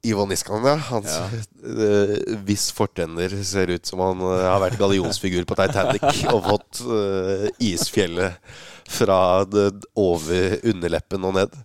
Ivo 0.07 0.27
Niskanen, 0.31 0.67
ja. 0.69 0.77
Hans 0.91 1.11
Ja. 1.11 1.27
Uh, 1.67 2.39
viss 2.47 2.69
fortenner 2.75 3.33
ser 3.43 3.73
ut 3.75 3.89
som 3.89 4.03
han 4.05 4.21
uh, 4.23 4.45
har 4.47 4.61
vært 4.63 4.79
gallionsfigur 4.79 5.47
på 5.49 5.57
Titanic 5.59 6.21
og 6.31 6.45
fått 6.47 6.83
uh, 6.87 7.47
isfjellet 7.59 8.39
fra 8.87 9.43
over 9.99 10.61
underleppen 10.63 11.27
og 11.27 11.35
ned. 11.41 11.57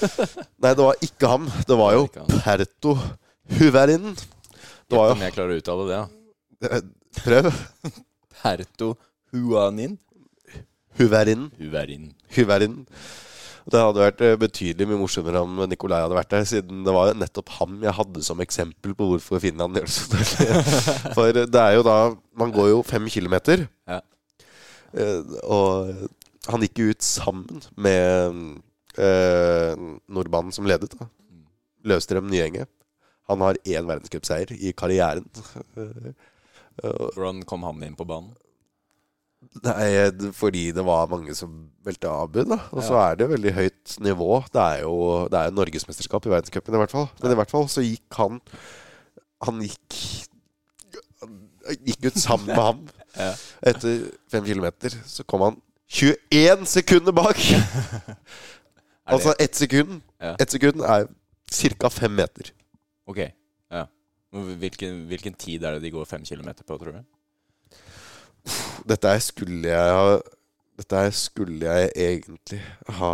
Nei, 0.64 0.72
det 0.72 0.82
var 0.82 1.06
ikke 1.06 1.30
ham. 1.30 1.46
Det 1.68 1.78
var 1.78 1.94
jo 1.94 2.08
Perto 2.40 2.96
Huverin. 3.60 4.16
Det 4.88 4.98
var 4.98 5.10
jo 5.10 5.16
om 5.18 5.22
jeg 5.24 5.34
klarer 5.36 5.54
å 5.54 5.60
uttale 5.62 5.84
det, 5.90 6.00
da. 6.00 6.80
Prøv. 7.24 7.50
Perto 8.42 8.88
Huanin. 9.34 9.98
Huverin. 10.98 11.48
Huverin. 11.58 12.10
Huverin. 12.36 12.74
Det 13.64 13.80
hadde 13.80 14.02
vært 14.02 14.20
eh, 14.20 14.34
betydelig 14.38 14.86
mye 14.90 14.98
morsommere 15.00 15.40
om 15.40 15.62
Nikolai 15.70 16.02
hadde 16.04 16.18
vært 16.18 16.34
der, 16.34 16.44
siden 16.46 16.82
det 16.84 16.92
var 16.92 17.14
nettopp 17.16 17.48
ham 17.56 17.78
jeg 17.82 17.94
hadde 17.96 18.20
som 18.26 18.42
eksempel 18.44 18.92
på 18.98 19.06
hvorfor 19.08 19.40
Finland 19.40 19.78
gjør 19.80 19.88
det 19.88 19.94
så 19.94 20.10
dårlig. 20.12 20.74
For 21.16 21.38
det 21.38 21.62
er 21.62 21.78
jo 21.78 21.86
da 21.86 21.94
Man 22.36 22.52
går 22.52 22.68
jo 22.74 22.82
fem 22.84 23.08
kilometer, 23.08 23.64
Ja. 23.88 24.02
eh, 24.92 25.22
og 25.48 25.94
han 26.52 26.60
gikk 26.66 26.82
jo 26.82 26.90
ut 26.92 27.00
sammen 27.08 27.62
med 27.80 28.36
eh, 29.00 29.72
nordmannen 30.12 30.52
som 30.52 30.68
ledet, 30.68 30.92
da. 31.00 31.08
Løvstrøm 31.88 32.28
Nyenge. 32.28 32.66
Han 33.30 33.40
har 33.40 33.56
én 33.64 33.86
verdenscupseier 33.88 34.50
i 34.52 34.72
karrieren. 34.76 35.24
Hvordan 36.82 37.42
kom 37.48 37.62
han 37.64 37.82
inn 37.86 37.94
på 37.96 38.06
banen? 38.08 38.34
Nei, 39.64 40.08
fordi 40.34 40.70
det 40.74 40.82
var 40.86 41.06
mange 41.10 41.34
som 41.36 41.52
velte 41.84 42.08
avbud, 42.10 42.48
da. 42.48 42.58
Og 42.72 42.82
så 42.82 42.94
Ja. 42.96 43.10
er 43.12 43.16
det 43.20 43.28
veldig 43.30 43.52
høyt 43.54 43.96
nivå. 44.00 44.42
Det 44.52 44.60
er 44.62 44.80
jo 44.82 45.28
det 45.28 45.38
er 45.38 45.50
norgesmesterskap 45.52 46.26
i 46.26 46.32
verdenscupen, 46.32 46.74
i 46.74 46.80
hvert 46.80 46.90
fall. 46.90 47.08
Men 47.22 47.32
i 47.32 47.34
hvert 47.38 47.50
fall 47.52 47.68
så 47.68 47.84
gikk 47.84 48.12
han 48.16 48.40
Han 49.44 49.60
gikk 49.60 50.28
Gikk 51.84 52.04
ut 52.06 52.18
sammen 52.20 52.46
med 52.46 52.56
ham. 52.56 52.88
Ja. 53.14 53.30
Etter 53.62 54.08
fem 54.28 54.42
kilometer 54.44 54.90
så 55.06 55.22
kom 55.24 55.40
han 55.40 55.60
21 55.88 56.64
sekunder 56.66 57.12
bak! 57.12 57.36
Altså 59.06 59.34
ett 59.38 59.54
sekund. 59.54 60.00
Ja. 60.18 60.34
Ett 60.40 60.50
sekund 60.50 60.80
er 60.80 61.06
ca. 61.78 61.88
fem 61.92 62.10
meter. 62.16 62.50
Ok. 63.10 63.20
Ja. 63.70 63.84
Hvilken, 64.34 65.04
hvilken 65.10 65.34
tid 65.38 65.62
er 65.64 65.76
det 65.76 65.82
de 65.84 65.90
går 65.94 66.06
fem 66.10 66.24
kilometer 66.26 66.64
på, 66.66 66.78
tror 66.80 66.92
du? 66.96 67.02
Dette 68.88 69.08
her 69.08 69.22
skulle 69.24 69.68
jeg 69.70 69.92
ha 69.96 70.18
Dette 70.74 70.96
her 70.98 71.10
skulle 71.14 71.62
jeg 71.70 71.92
egentlig 71.94 72.58
ha, 72.98 73.12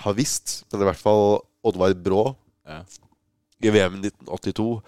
ha 0.00 0.12
visst. 0.16 0.62
Men 0.72 0.80
i 0.80 0.86
hvert 0.88 0.96
fall 1.02 1.42
Oddvar 1.68 1.92
Brå 1.94 2.22
Ja. 2.66 2.78
i 3.62 3.70
VM 3.70 3.98
1982 4.00 4.82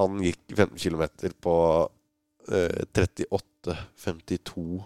Han 0.00 0.18
gikk 0.24 0.42
15 0.56 0.78
km 0.78 1.04
på 1.44 1.54
eh, 2.50 2.82
38,52,6. 2.96 4.84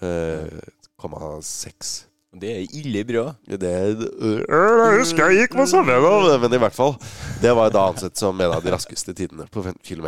eh, 0.00 0.60
0,6. 1.00 2.09
Det 2.30 2.50
er 2.54 2.74
ille 2.78 3.00
bra. 3.08 3.24
Det 3.42 3.66
er 3.66 3.88
Jeg 3.90 5.00
husker 5.00 5.32
jeg 5.32 5.46
gikk 5.48 5.56
på 5.58 5.66
samme. 5.66 5.96
Men 6.38 6.52
i 6.54 6.60
hvert 6.62 6.76
fall. 6.76 6.94
Det 7.42 7.50
var 7.58 7.72
da 7.74 7.88
ansett 7.90 8.16
som 8.20 8.38
en 8.38 8.54
av 8.54 8.62
de 8.62 8.70
raskeste 8.70 9.14
tidene 9.18 9.48
på 9.50 9.64
15 9.64 9.80
km. 9.82 10.06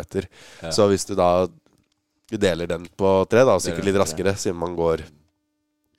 Ja. 0.63 0.71
Så 0.71 0.87
hvis 0.91 1.03
du 1.09 1.17
da 1.19 1.47
deler 2.31 2.69
den 2.69 2.87
på 2.97 3.09
tre, 3.29 3.43
da, 3.45 3.57
sikkert 3.61 3.89
litt 3.89 3.99
raskere, 3.99 4.33
siden 4.39 4.57
man 4.57 4.77
går 4.77 5.03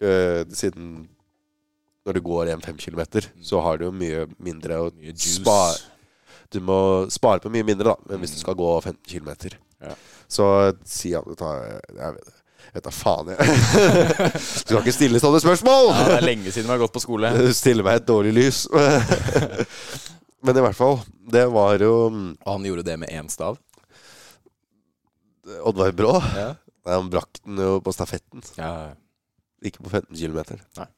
øh, 0.02 0.40
Siden 0.50 1.04
når 2.04 2.18
du 2.18 2.20
går 2.24 2.48
igjen 2.48 2.64
fem 2.64 2.76
kilometer, 2.80 3.28
så 3.40 3.60
har 3.64 3.78
du 3.78 3.87
jo 3.87 3.92
mye 3.96 4.24
mindre 4.42 4.80
å 4.80 4.88
Mye 4.92 5.14
spare 5.16 5.78
Du 6.52 6.60
må 6.64 6.78
spare 7.12 7.40
på 7.40 7.52
mye 7.52 7.64
mindre, 7.66 7.92
da, 7.94 8.10
men 8.10 8.24
hvis 8.24 8.34
du 8.37 8.40
skal 8.42 8.56
gå 8.58 8.70
15 8.80 8.98
km. 9.08 9.54
Ja. 9.84 9.94
Så 10.28 10.46
si 10.88 11.14
at 11.16 11.28
du 11.28 11.37
tar 11.38 11.62
Jeg 11.68 12.16
vet, 12.16 12.32
jeg 12.32 12.43
vet 12.74 12.87
da 12.87 12.92
faen, 12.94 13.30
jeg. 13.32 13.38
Du 13.38 14.40
skal 14.64 14.80
ikke 14.80 14.94
stille 14.96 15.20
sånne 15.22 15.40
spørsmål! 15.42 15.90
Ja, 15.92 16.06
det 16.10 16.16
er 16.18 16.26
lenge 16.26 16.50
siden 16.54 16.68
vi 16.68 16.74
har 16.74 16.82
gått 16.82 16.94
på 16.96 17.02
skole. 17.04 17.30
Du 17.38 17.52
stiller 17.54 17.87
meg 17.87 18.00
et 18.00 18.08
dårlig 18.08 18.34
lys. 18.34 18.64
Men 20.44 20.58
i 20.58 20.64
hvert 20.66 20.76
fall, 20.76 20.98
det 21.32 21.46
var 21.54 21.80
jo 21.80 21.94
Og 22.10 22.50
han 22.50 22.66
gjorde 22.68 22.84
det 22.84 22.98
med 23.00 23.12
én 23.14 23.30
stav. 23.32 23.56
Oddvar 25.64 25.94
Brå. 25.96 26.18
Ja. 26.34 26.50
Nei, 26.84 26.98
Han 26.98 27.08
brakk 27.12 27.40
den 27.44 27.60
jo 27.60 27.78
på 27.84 27.92
stafetten, 27.96 28.44
ja. 28.58 28.92
ikke 29.64 29.84
på 29.87 29.92
15 29.92 30.12
km. 30.18 30.60
Nei. 30.76 30.88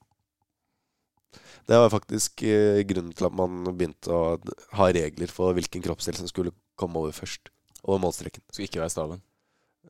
Det 1.66 1.78
var 1.82 1.90
faktisk 1.90 2.42
eh, 2.46 2.82
grunnen 2.86 3.14
til 3.14 3.26
at 3.26 3.34
man 3.34 3.64
begynte 3.74 4.10
å 4.14 4.36
ha 4.78 4.88
regler 4.94 5.30
for 5.30 5.54
hvilken 5.54 5.82
kroppsdel 5.82 6.18
som 6.18 6.30
skulle 6.30 6.54
komme 6.78 6.98
over 7.02 7.14
først. 7.14 7.50
Over 7.82 8.02
målstreken. 8.02 8.42
Skulle 8.50 8.68
ikke 8.70 8.82
være 8.82 8.94
staven. 8.94 9.22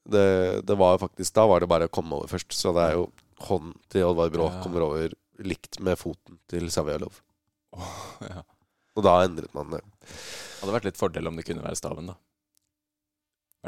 Det, 0.07 0.27
det 0.66 0.77
var 0.79 0.95
jo 0.95 1.01
faktisk 1.03 1.35
Da 1.35 1.47
var 1.51 1.61
det 1.62 1.69
bare 1.71 1.88
å 1.88 1.92
komme 1.92 2.14
over 2.19 2.31
først. 2.31 2.53
Så 2.55 2.71
det 2.77 2.85
er 2.88 2.99
jo 2.99 3.09
hånden 3.49 3.75
til 3.92 4.07
Oddvar 4.07 4.31
Brå 4.33 4.47
Ja. 4.51 4.61
kommer 4.62 4.85
over 4.87 5.14
likt 5.45 5.81
med 5.85 5.99
foten 6.01 6.38
til 6.49 6.69
Savjalov. 6.73 7.19
ja. 8.25 8.45
Og 8.97 9.05
da 9.05 9.19
endret 9.27 9.53
man 9.53 9.75
det. 9.75 9.83
Hadde 10.62 10.73
vært 10.73 10.87
litt 10.88 10.97
fordel 10.97 11.27
om 11.29 11.37
det 11.37 11.45
kunne 11.45 11.61
være 11.66 11.77
staven, 11.77 12.07
da. 12.09 12.14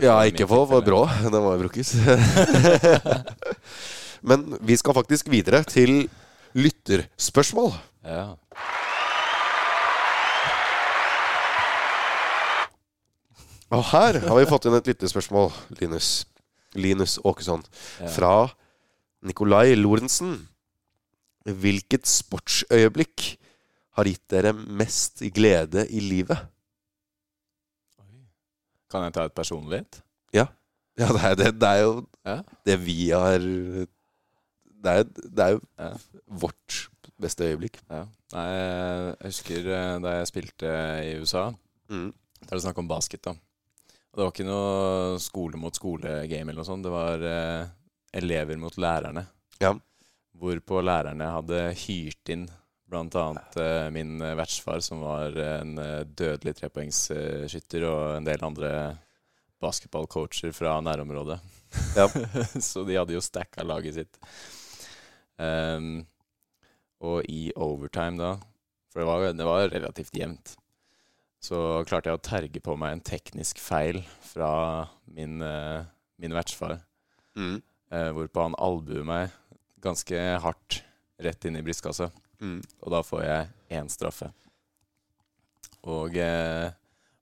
Ja, 0.00 0.14
ikke 0.30 0.46
for, 0.48 0.64
for. 0.70 0.80
Brå. 0.86 1.02
Den 1.26 1.42
var 1.42 1.58
jo 1.58 1.66
brukes. 1.66 1.90
Men 4.28 4.56
vi 4.64 4.76
skal 4.78 4.96
faktisk 4.96 5.28
videre 5.30 5.60
til 5.68 6.06
lytterspørsmål. 6.56 7.74
Ja. 8.06 8.24
Og 13.74 13.82
her 13.90 14.18
har 14.24 14.38
vi 14.38 14.46
fått 14.48 14.64
inn 14.68 14.76
et 14.78 14.86
lyttespørsmål, 14.88 15.50
Linus. 15.80 16.24
Linus 16.74 17.18
Åkesson. 17.24 17.62
ja. 18.00 18.08
Fra 18.12 18.32
Nikolai 19.22 19.74
Lorentzen. 19.76 20.48
Hvilket 21.48 22.06
sportsøyeblikk 22.06 23.38
har 23.98 24.04
gitt 24.08 24.24
dere 24.30 24.52
mest 24.52 25.22
glede 25.34 25.86
i 25.90 26.00
livet? 26.04 26.38
Kan 28.88 29.04
jeg 29.04 29.12
ta 29.16 29.24
et 29.28 29.34
personlig 29.36 29.82
et? 29.82 29.98
Ja, 30.36 30.46
det 31.12 31.22
er, 31.24 31.34
det, 31.38 31.48
det 31.60 31.68
er 31.68 31.80
jo 31.84 31.92
Ja. 32.26 32.38
det 32.66 32.76
vi 32.82 33.10
har 33.10 33.38
Det 33.38 34.92
er, 34.92 35.02
det 35.04 35.38
er 35.44 35.50
jo 35.56 35.60
Ja. 35.78 35.90
vårt 36.26 36.88
beste 37.20 37.44
øyeblikk. 37.44 37.80
Ja. 37.90 38.04
Nei, 38.32 38.46
jeg 38.48 39.16
husker 39.30 39.58
eh, 39.74 39.98
da 40.02 40.08
jeg 40.18 40.26
spilte 40.30 40.72
i 41.04 41.12
USA. 41.20 41.48
Mm. 41.90 42.12
Da 42.40 42.46
er 42.50 42.56
det 42.58 42.62
snakk 42.62 42.78
om 42.78 42.88
basket, 42.88 43.22
da. 43.24 43.34
Det 44.18 44.24
var 44.24 44.32
ikke 44.32 44.48
noe 44.48 45.18
skole 45.22 45.58
mot 45.62 45.76
skole-game 45.78 46.50
eller 46.50 46.58
noe 46.58 46.66
sånt. 46.66 46.82
Det 46.82 46.90
var 46.90 47.22
eh, 47.22 47.68
elever 48.18 48.58
mot 48.58 48.74
lærerne. 48.74 49.22
Ja. 49.62 49.76
Hvorpå 50.34 50.80
lærerne 50.82 51.28
hadde 51.36 51.60
hyrt 51.84 52.32
inn 52.34 52.48
bl.a. 52.90 53.26
Eh, 53.62 53.90
min 53.94 54.18
eh, 54.18 54.34
vertsfar, 54.34 54.82
som 54.82 55.04
var 55.06 55.38
en 55.38 55.78
eh, 55.78 56.02
dødelig 56.02 56.56
trepoengsskytter, 56.58 57.86
og 57.86 58.16
en 58.16 58.26
del 58.26 58.42
andre 58.42 58.72
basketballcoacher 59.62 60.50
fra 60.56 60.78
nærområdet. 60.82 61.38
Ja. 61.94 62.10
Så 62.70 62.82
de 62.88 62.98
hadde 62.98 63.14
jo 63.14 63.22
stacka 63.22 63.66
laget 63.66 64.00
sitt. 64.00 64.18
Um, 65.38 66.00
og 67.06 67.22
i 67.30 67.52
overtime 67.54 68.18
da, 68.18 68.32
for 68.90 69.04
det 69.04 69.06
var, 69.06 69.26
det 69.38 69.46
var 69.46 69.68
relativt 69.70 70.16
jevnt, 70.18 70.56
så 71.40 71.84
klarte 71.86 72.10
jeg 72.10 72.18
å 72.18 72.24
terge 72.24 72.62
på 72.62 72.74
meg 72.78 72.96
en 72.96 73.04
teknisk 73.04 73.60
feil 73.62 74.00
fra 74.26 74.50
min, 75.06 75.40
eh, 75.42 75.86
min 76.18 76.34
vertsfar. 76.34 76.80
Mm. 77.38 77.62
Eh, 77.90 78.10
hvorpå 78.16 78.48
han 78.48 78.58
albuer 78.58 79.06
meg 79.06 79.30
ganske 79.80 80.18
hardt 80.42 80.82
rett 81.22 81.44
inn 81.44 81.56
i 81.56 81.62
brystkassa. 81.62 82.10
Mm. 82.42 82.58
Og 82.82 82.92
da 82.94 83.02
får 83.06 83.22
jeg 83.24 83.78
én 83.78 83.90
straffe. 83.90 84.30
Og 85.88 86.16
eh, 86.18 86.70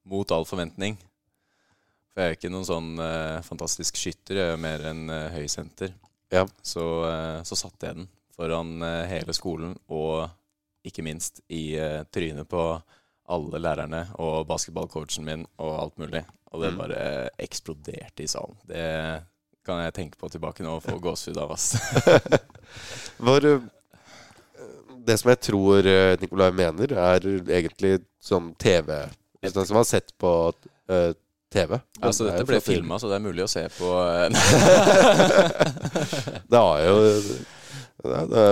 mot 0.07 0.31
all 0.33 0.45
forventning 0.47 0.97
For 2.11 2.23
jeg 2.23 2.33
er 2.33 2.37
ikke 2.37 2.49
noen 2.49 2.65
sånn 2.65 2.91
eh, 3.03 3.39
fantastisk 3.45 3.99
skytter, 3.99 4.39
jeg 4.39 4.53
er 4.55 4.61
mer 4.61 4.81
enn 4.89 5.05
eh, 5.13 5.35
høysenter. 5.35 5.93
Ja. 6.33 6.47
Så, 6.65 6.83
eh, 7.05 7.41
så 7.45 7.57
satte 7.59 7.89
jeg 7.91 7.99
den 7.99 8.07
foran 8.37 8.81
hele 9.09 9.33
skolen, 9.33 9.71
og 9.89 10.27
ikke 10.85 11.01
minst 11.01 11.39
i 11.49 11.73
trynet 12.13 12.45
på 12.49 12.61
alle 13.27 13.59
lærerne 13.59 14.05
og 14.23 14.45
basketballcoachen 14.47 15.25
min 15.27 15.41
og 15.59 15.73
alt 15.81 15.97
mulig. 15.99 16.23
Og 16.53 16.61
det 16.63 16.71
Mm. 16.73 16.77
bare 16.79 17.29
eksploderte 17.43 18.23
i 18.23 18.27
salen. 18.27 18.55
Det 18.65 19.21
kan 19.65 19.79
jeg 19.83 19.93
tenke 19.93 20.17
på 20.17 20.29
tilbake 20.31 20.63
nå 20.63 20.75
og 20.77 20.83
få 20.83 20.95
gåsehud 21.03 21.37
av, 21.37 21.51
ass. 21.51 21.75
Det 25.07 25.15
som 25.19 25.29
jeg 25.31 25.39
tror 25.39 25.85
eh, 25.87 26.17
Nikolai 26.19 26.51
mener, 26.51 26.91
er 26.91 27.19
egentlig 27.47 28.01
sånn 28.19 28.49
TV 28.59 29.07
Sånn 29.47 29.63
som 29.65 29.73
man 29.77 29.85
har 29.85 29.87
sett 29.87 30.11
på 30.19 30.51
uh, 30.51 31.13
TV. 31.53 31.77
Altså, 32.01 32.25
dette 32.27 32.43
ble 32.49 32.59
filma, 32.59 32.97
så 32.99 33.07
det 33.07 33.15
er 33.15 33.23
mulig 33.23 33.43
å 33.45 33.47
se 33.47 33.63
på 33.77 33.87
eh, 34.03 34.27
Det 36.51 36.59
har 36.59 36.81
jo 36.83 36.97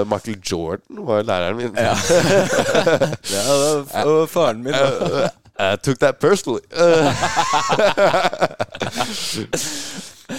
Michael 0.10 0.40
Jordan 0.52 1.06
var 1.06 1.24
læreren 1.24 1.58
min. 1.58 1.76
Ja. 1.78 1.94
det 3.32 4.06
var 4.06 4.26
faren 4.28 4.64
min. 4.64 4.74
I 5.60 5.78
took 5.84 6.00
that 6.00 6.20
personally. 6.20 6.62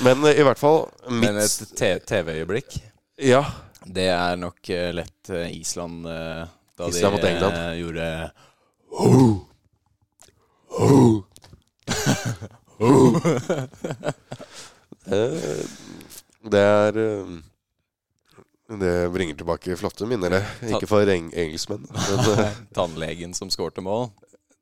Men 0.03 0.25
eh, 0.25 0.40
i 0.40 0.42
hvert 0.42 0.59
fall 0.59 0.87
Men 1.11 1.38
et 1.40 2.07
TV-øyeblikk, 2.07 2.79
Ja. 3.23 3.45
det 3.87 4.09
er 4.12 4.37
nok 4.37 4.71
eh, 4.71 4.92
lett 4.95 5.31
eh, 5.31 5.53
Island 5.61 6.05
da 6.07 6.88
Island 6.88 7.23
de 7.23 7.31
gjorde 7.79 8.31
oh. 8.90 9.37
gjorde 10.69 11.23
oh. 12.69 13.23
Det 16.47 16.61
er 16.61 16.92
Det 18.68 19.09
bringer 19.14 19.37
tilbake 19.38 19.76
flotte 19.79 20.07
minner, 20.11 20.31
det. 20.31 20.42
Ikke 20.74 20.88
for 20.90 21.07
eng 21.12 21.29
engelskmenn. 21.38 21.85
Men 22.11 22.31
eh, 22.42 22.57
tannlegen 22.74 23.35
som 23.38 23.50
skårte 23.52 23.83
mål. 23.85 24.09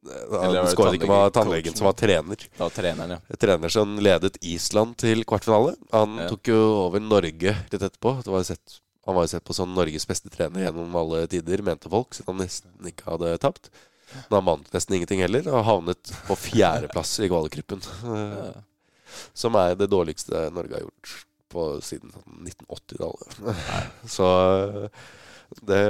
Eller 0.05 0.41
han 0.43 0.53
var 0.53 0.67
det 0.67 0.73
skåret 0.75 0.97
ikke 0.99 1.09
med 1.09 1.33
tannlegen- 1.33 1.73
coachen? 1.73 1.79
som 1.81 1.87
var 1.89 1.97
trener. 1.97 2.43
Da 2.59 2.67
treneren, 2.69 3.15
ja. 3.17 3.37
Trener 3.41 3.73
som 3.73 3.95
ledet 4.05 4.37
Island 4.45 4.99
til 5.01 5.25
kvartfinale. 5.25 5.73
Han 5.97 6.19
Ja. 6.21 6.29
tok 6.29 6.51
jo 6.53 6.59
over 6.85 7.01
Norge 7.01 7.55
litt 7.73 7.81
etterpå. 7.81 8.19
Det 8.23 8.29
var 8.35 8.45
sett, 8.45 8.81
han 9.07 9.15
var 9.17 9.25
jo 9.25 9.33
sett 9.33 9.45
på 9.49 9.55
som 9.57 9.73
Norges 9.73 10.05
beste 10.07 10.29
trener 10.29 10.67
gjennom 10.67 10.93
alle 11.01 11.25
tider, 11.27 11.63
mente 11.65 11.89
folk, 11.89 12.13
siden 12.13 12.35
han 12.37 12.45
nesten 12.45 12.93
ikke 12.93 13.09
hadde 13.09 13.33
tapt. 13.41 13.71
Men 14.29 14.37
han 14.43 14.45
vant 14.45 14.69
nesten 14.77 14.95
ingenting 14.99 15.25
heller, 15.25 15.49
og 15.49 15.65
havnet 15.65 16.13
på 16.29 16.37
fjerdeplass 16.37 17.17
i 17.25 17.29
kvalikgruppen. 17.33 17.81
Ja. 18.05 18.53
Som 19.33 19.55
er 19.57 19.75
det 19.79 19.89
dårligste 19.89 20.51
Norge 20.53 20.75
har 20.77 20.85
gjort 20.85 21.25
på 21.53 21.67
siden 21.85 22.13
sånn 22.15 22.49
1980-tallet. 22.49 23.37
Så 24.17 24.31
eh, 24.31 25.05
det 25.69 25.85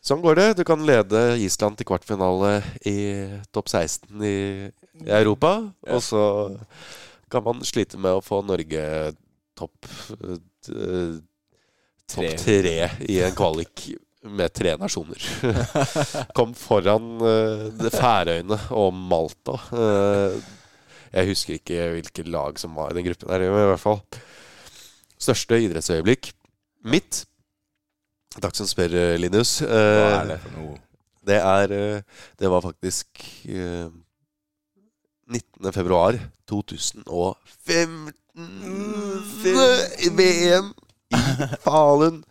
Sånn 0.00 0.22
går 0.24 0.38
det. 0.38 0.44
Du 0.56 0.62
kan 0.64 0.80
lede 0.88 1.34
Island 1.44 1.76
til 1.76 1.84
kvartfinale 1.90 2.62
i 2.88 3.00
topp 3.52 3.68
16 3.68 4.22
i, 4.24 4.38
i 5.04 5.10
Europa. 5.12 5.50
Ja. 5.84 5.98
Og 5.98 6.00
så 6.06 6.22
kan 7.28 7.44
man 7.44 7.60
slite 7.68 8.00
med 8.00 8.16
å 8.16 8.22
få 8.24 8.40
Norge 8.48 8.84
topp 9.60 9.90
eh, 10.16 11.18
Topp 12.10 12.40
tre 12.40 12.88
i 13.06 13.20
en 13.22 13.34
kvalik 13.36 13.84
med 14.26 14.52
tre 14.52 14.72
nasjoner. 14.80 15.20
Kom 16.36 16.56
foran 16.58 17.20
uh, 17.22 17.90
Færøyene 17.94 18.58
og 18.76 18.90
Malta. 18.96 19.54
Uh, 19.70 20.34
jeg 21.10 21.30
husker 21.30 21.56
ikke 21.56 21.86
hvilke 21.94 22.26
lag 22.26 22.58
som 22.60 22.74
var 22.78 22.90
i 22.90 22.98
den 22.98 23.06
gruppen 23.06 23.30
der, 23.30 23.46
i 23.46 23.52
hvert 23.70 23.82
fall. 23.82 24.02
Største 25.20 25.58
idrettsøyeblikk. 25.66 26.30
Mitt. 26.88 27.24
Takk 28.40 28.54
som 28.56 28.66
spør, 28.70 28.94
eh, 28.94 29.16
Linus. 29.20 29.58
Hva 29.60 29.68
Eh, 29.68 30.20
er 30.22 30.26
det 30.30 30.38
for 30.44 30.50
noe? 30.56 30.78
det 31.26 31.36
er 31.44 31.72
eh, 31.76 32.02
Det 32.38 32.48
var 32.50 32.62
faktisk 32.64 33.06
eh, 33.48 33.90
19. 35.28 35.72
februar 35.72 36.16
2015. 36.48 38.12
VM 40.16 40.72
i 41.10 41.16
Falun. 41.64 42.22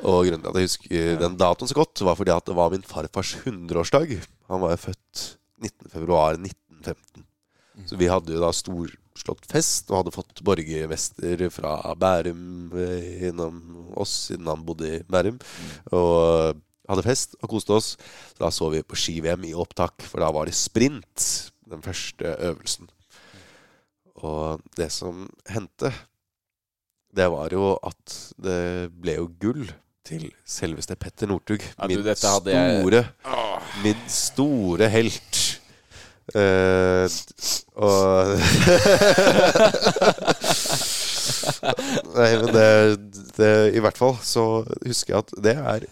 Og 0.00 0.24
grunnen 0.24 0.40
til 0.40 0.48
at 0.48 0.56
jeg 0.56 0.64
husker 0.70 1.18
den 1.20 1.36
datoen 1.36 1.68
så 1.68 1.76
godt, 1.76 2.00
var 2.06 2.16
fordi 2.16 2.32
at 2.32 2.46
det 2.48 2.56
var 2.56 2.70
min 2.72 2.82
farfars 2.88 3.34
100-årsdag. 3.44 4.14
Han 4.48 4.62
var 4.64 4.72
jo 4.72 4.80
født 4.88 5.24
19. 5.60 5.90
februar 5.92 6.38
1915. 6.40 7.26
Så 7.86 7.96
vi 8.00 8.08
hadde 8.08 8.32
jo 8.32 8.40
da 8.40 8.50
storslått 9.20 9.46
fest 9.50 9.90
og 9.90 10.00
hadde 10.00 10.14
fått 10.14 10.40
borgermester 10.46 11.42
fra 11.52 11.74
Bærum 11.98 12.72
eh, 12.76 13.28
innom 13.28 13.60
oss, 14.00 14.28
siden 14.30 14.48
han 14.48 14.64
bodde 14.66 14.88
i 14.98 15.02
Bærum. 15.10 15.38
Og 15.92 16.56
hadde 16.90 17.04
fest 17.06 17.36
og 17.42 17.50
koste 17.52 17.76
oss. 17.76 17.90
Så 18.34 18.40
da 18.40 18.50
så 18.54 18.70
vi 18.72 18.82
på 18.82 18.96
ski-VM 18.98 19.44
i 19.50 19.54
opptak, 19.54 20.02
for 20.02 20.20
da 20.24 20.30
var 20.34 20.48
det 20.48 20.56
sprint, 20.58 21.26
den 21.70 21.82
første 21.84 22.32
øvelsen. 22.48 22.88
Og 24.20 24.60
det 24.76 24.90
som 24.92 25.28
hendte, 25.48 25.92
det 27.14 27.28
var 27.32 27.50
jo 27.54 27.74
at 27.86 28.16
det 28.42 28.90
ble 29.00 29.16
jo 29.20 29.28
gull 29.42 29.64
til 30.06 30.28
selveste 30.48 30.96
Petter 30.98 31.28
Northug. 31.30 31.62
Ja, 31.76 31.86
min 31.86 32.02
dette 32.04 32.26
jeg- 32.50 32.80
store 32.82 33.04
Min 33.84 34.00
store 34.10 34.88
helt. 34.90 35.39
Eh, 36.34 37.06
og 37.80 38.38
Nei, 42.14 42.30
men 42.38 42.50
det, 42.54 42.68
det 43.34 43.50
I 43.74 43.82
hvert 43.82 43.98
fall 43.98 44.14
så 44.22 44.44
husker 44.84 45.14
jeg 45.14 45.24
at 45.24 45.32
det 45.42 45.56
er 45.58 45.86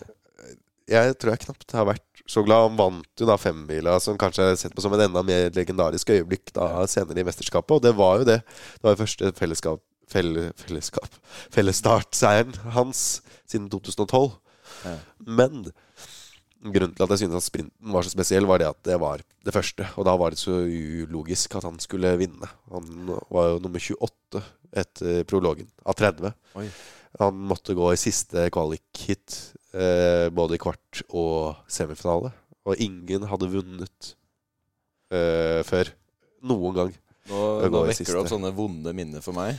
Jeg 0.88 1.16
tror 1.18 1.32
jeg 1.34 1.42
knapt 1.46 1.74
har 1.74 1.88
vært 1.88 2.04
så 2.28 2.42
glad. 2.44 2.68
Han 2.68 2.78
vant 2.78 3.20
jo 3.20 3.26
da 3.28 3.36
femmila, 3.40 3.96
som 4.04 4.18
kanskje 4.20 4.50
er 4.52 4.58
sett 4.60 4.74
på 4.76 4.84
som 4.84 4.92
en 4.94 5.06
enda 5.06 5.22
mer 5.24 5.48
legendarisk 5.56 6.10
øyeblikk 6.12 6.52
da 6.56 6.86
senere 6.90 7.22
i 7.22 7.26
mesterskapet. 7.28 7.78
Og 7.78 7.84
det 7.84 7.94
var 7.96 8.20
jo 8.20 8.28
det. 8.28 8.40
Det 8.76 8.84
var 8.84 8.94
jo 8.94 9.02
første 9.02 9.32
fellesskap, 9.38 9.82
felle, 10.12 10.50
fellesskap 10.60 11.10
Fellesstartseieren 11.54 12.54
hans 12.76 13.22
siden 13.48 13.68
2012. 13.72 14.30
Ja. 14.84 14.96
Men 15.24 15.70
grunnen 16.62 16.94
til 16.96 17.04
at 17.04 17.12
jeg 17.14 17.22
syntes 17.22 17.38
at 17.42 17.46
sprinten 17.46 17.92
var 17.94 18.06
så 18.06 18.12
spesiell, 18.12 18.46
var 18.48 18.58
det 18.62 18.68
at 18.70 18.80
det 18.86 18.98
var 19.00 19.22
det 19.46 19.54
første. 19.54 19.86
Og 20.00 20.06
da 20.08 20.14
var 20.18 20.34
det 20.34 20.40
så 20.40 20.56
ulogisk 20.66 21.54
at 21.58 21.66
han 21.68 21.78
skulle 21.82 22.14
vinne. 22.20 22.48
Han 22.72 23.12
var 23.30 23.52
jo 23.54 23.60
nummer 23.64 23.82
28 23.82 24.42
etter 24.78 25.22
prologen, 25.28 25.68
av 25.88 25.96
30. 25.96 26.34
Oi. 26.60 26.66
Han 27.22 27.38
måtte 27.50 27.74
gå 27.78 27.86
i 27.94 27.98
siste 28.00 28.48
kvalik-hit, 28.52 29.36
eh, 29.72 30.28
både 30.34 30.58
i 30.58 30.60
kvart 30.60 31.02
og 31.08 31.62
semifinale. 31.72 32.34
Og 32.68 32.76
ingen 32.84 33.24
hadde 33.30 33.48
vunnet 33.48 34.10
eh, 35.14 35.62
før. 35.64 35.94
Noen 36.44 36.76
gang. 36.76 36.92
Nå, 37.28 37.40
nå 37.72 37.82
vekker 37.88 38.12
du 38.12 38.20
opp 38.22 38.30
sånne 38.30 38.52
vonde 38.56 38.92
minner 38.96 39.24
for 39.24 39.36
meg. 39.36 39.56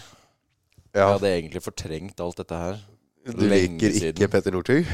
Ja, 0.94 1.04
Jeg 1.04 1.16
hadde 1.16 1.34
egentlig 1.36 1.62
fortrengt 1.66 2.22
alt 2.24 2.40
dette 2.42 2.58
her. 2.58 2.80
du 3.30 3.44
liker 3.50 3.98
ikke 4.10 4.30
Petter 4.32 4.54
Northug? 4.54 4.88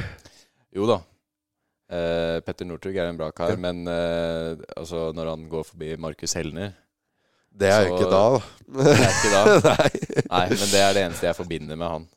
Jo 0.75 0.87
da. 0.89 0.97
Eh, 1.85 2.39
Petter 2.41 2.65
Northug 2.65 2.95
er 2.97 3.11
en 3.11 3.17
bra 3.19 3.27
kar, 3.35 3.51
Ja. 3.53 3.59
men 3.61 3.85
uh, 3.85 4.57
altså, 4.75 5.11
når 5.13 5.29
han 5.35 5.43
går 5.49 5.63
forbi 5.67 5.91
Markus 6.01 6.33
Helner 6.33 6.71
Det 7.53 7.69
er 7.69 7.85
jo 7.85 7.93
ikke 7.93 8.09
da, 8.09 8.21
da. 8.33 8.39
Det 8.81 8.95
er 8.95 9.11
ikke 9.11 9.33
da. 9.35 9.41
Nei. 9.69 9.89
Nei, 10.31 10.47
men 10.49 10.71
det 10.71 10.81
er 10.81 10.97
det 10.97 11.03
eneste 11.05 11.27
jeg 11.29 11.37
forbinder 11.37 11.77
med 11.77 11.87
han. 11.93 12.07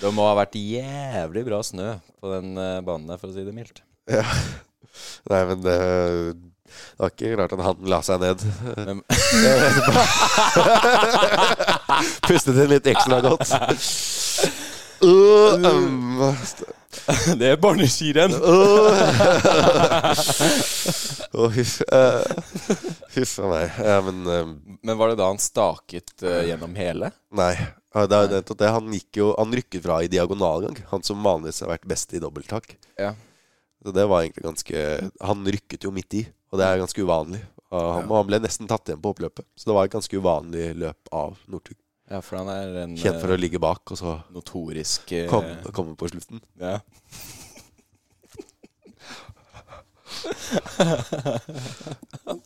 Det 0.00 0.10
må 0.16 0.24
ha 0.26 0.32
vært 0.40 0.56
jævlig 0.56 1.44
bra 1.46 1.60
snø 1.62 1.92
på 2.16 2.32
den 2.32 2.56
uh, 2.56 2.80
banen 2.86 3.12
der, 3.12 3.20
for 3.20 3.28
å 3.28 3.36
si 3.36 3.44
det 3.44 3.54
mildt. 3.54 3.84
Ja. 4.10 4.24
Nei, 5.30 5.42
men 5.52 5.60
det, 5.68 5.76
det 5.76 7.04
var 7.04 7.12
ikke 7.12 7.36
rart 7.38 7.54
at 7.54 7.64
han 7.68 7.86
la 7.92 8.00
seg 8.06 8.24
ned. 8.24 8.38
Pustet 12.26 12.56
inn 12.56 12.72
litt 12.72 12.88
ekstra 12.90 13.20
godt. 13.28 13.52
Uh, 15.04 15.60
um, 15.60 16.24
det 17.38 17.52
er 17.52 17.58
barneskirenn! 17.62 18.32
oh, 21.32 21.48
huff. 21.54 21.82
uh, 21.92 23.44
a 23.44 23.50
meg. 23.50 23.76
Ja, 23.78 24.00
men 24.06 24.26
uh, 24.26 24.48
Men 24.82 24.98
var 24.98 25.12
det 25.12 25.20
da 25.20 25.28
han 25.30 25.38
staket 25.38 26.14
uh, 26.24 26.40
gjennom 26.48 26.74
hele? 26.78 27.12
Nei. 27.30 27.54
Det 27.90 28.16
er 28.16 28.28
det, 28.30 28.42
det. 28.54 28.68
Han 28.70 28.92
gikk 28.94 29.18
jo 29.18 29.32
Han 29.34 29.54
rykket 29.54 29.82
fra 29.82 29.96
i 30.02 30.10
diagonalgang. 30.10 30.76
Han 30.92 31.02
som 31.06 31.22
vanligvis 31.26 31.62
har 31.64 31.72
vært 31.72 31.88
best 31.90 32.14
i 32.14 32.22
dobbelttak. 32.22 32.76
Ja. 32.98 33.14
Så 33.82 33.94
det 33.96 34.06
var 34.10 34.22
egentlig 34.22 34.46
ganske 34.46 34.84
Han 35.26 35.46
rykket 35.46 35.86
jo 35.86 35.94
midt 35.94 36.14
i, 36.20 36.24
og 36.52 36.60
det 36.60 36.66
er 36.68 36.82
ganske 36.82 37.02
uvanlig. 37.02 37.42
Og 37.70 37.78
han, 37.80 38.02
Ja. 38.06 38.16
han 38.16 38.26
ble 38.26 38.38
nesten 38.42 38.66
tatt 38.70 38.88
igjen 38.90 39.02
på 39.02 39.14
oppløpet. 39.14 39.46
Så 39.54 39.70
det 39.70 39.74
var 39.78 39.86
et 39.86 39.94
ganske 39.94 40.18
uvanlig 40.18 40.72
løp 40.78 41.10
av 41.14 41.38
Northug. 41.46 41.78
Ja, 42.10 42.18
for 42.26 42.40
han 42.40 42.48
er 42.50 42.72
en 42.84 42.96
Kjent 42.98 43.20
for 43.22 43.30
eh, 43.30 43.36
å 43.36 43.40
ligge 43.40 43.60
bak, 43.62 43.92
og 43.94 43.98
så 44.00 44.16
notorisk 44.34 45.12
eh, 45.14 45.28
komme, 45.30 45.60
kom 45.76 45.92
på 45.98 46.10
slutten. 46.10 46.42
Ja. 46.58 46.80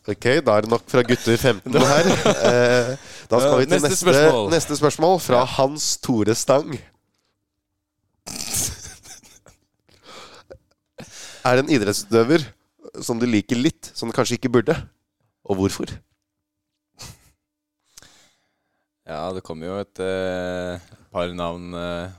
Ok, 0.05 0.25
da 0.45 0.53
er 0.53 0.65
det 0.65 0.69
nok 0.69 0.83
fra 0.89 1.01
gutter 1.05 1.37
15 1.37 1.73
her. 1.81 2.07
Eh, 2.45 2.91
da 3.29 3.39
skal 3.41 3.57
vi 3.57 3.65
til 3.65 3.73
Neste 3.73 3.89
neste, 3.89 4.01
spørsmål. 4.03 4.49
neste 4.53 4.77
spørsmål, 4.77 5.15
fra 5.23 5.39
Hans 5.55 5.87
Tore 6.03 6.35
Stang. 6.37 6.75
Er 11.45 11.57
det 11.57 11.65
en 11.65 11.73
idrettsutøver 11.73 12.45
som 13.05 13.19
du 13.21 13.25
liker 13.29 13.57
litt, 13.59 13.91
som 13.97 14.09
du 14.09 14.15
kanskje 14.15 14.37
ikke 14.39 14.53
burde? 14.59 14.77
Og 15.45 15.59
hvorfor? 15.59 15.89
Ja, 19.05 19.29
det 19.35 19.43
kommer 19.45 19.69
jo 19.69 19.75
et 19.83 19.99
eh, 20.01 20.81
par 21.13 21.29
navn 21.37 21.75
eh, 21.77 22.13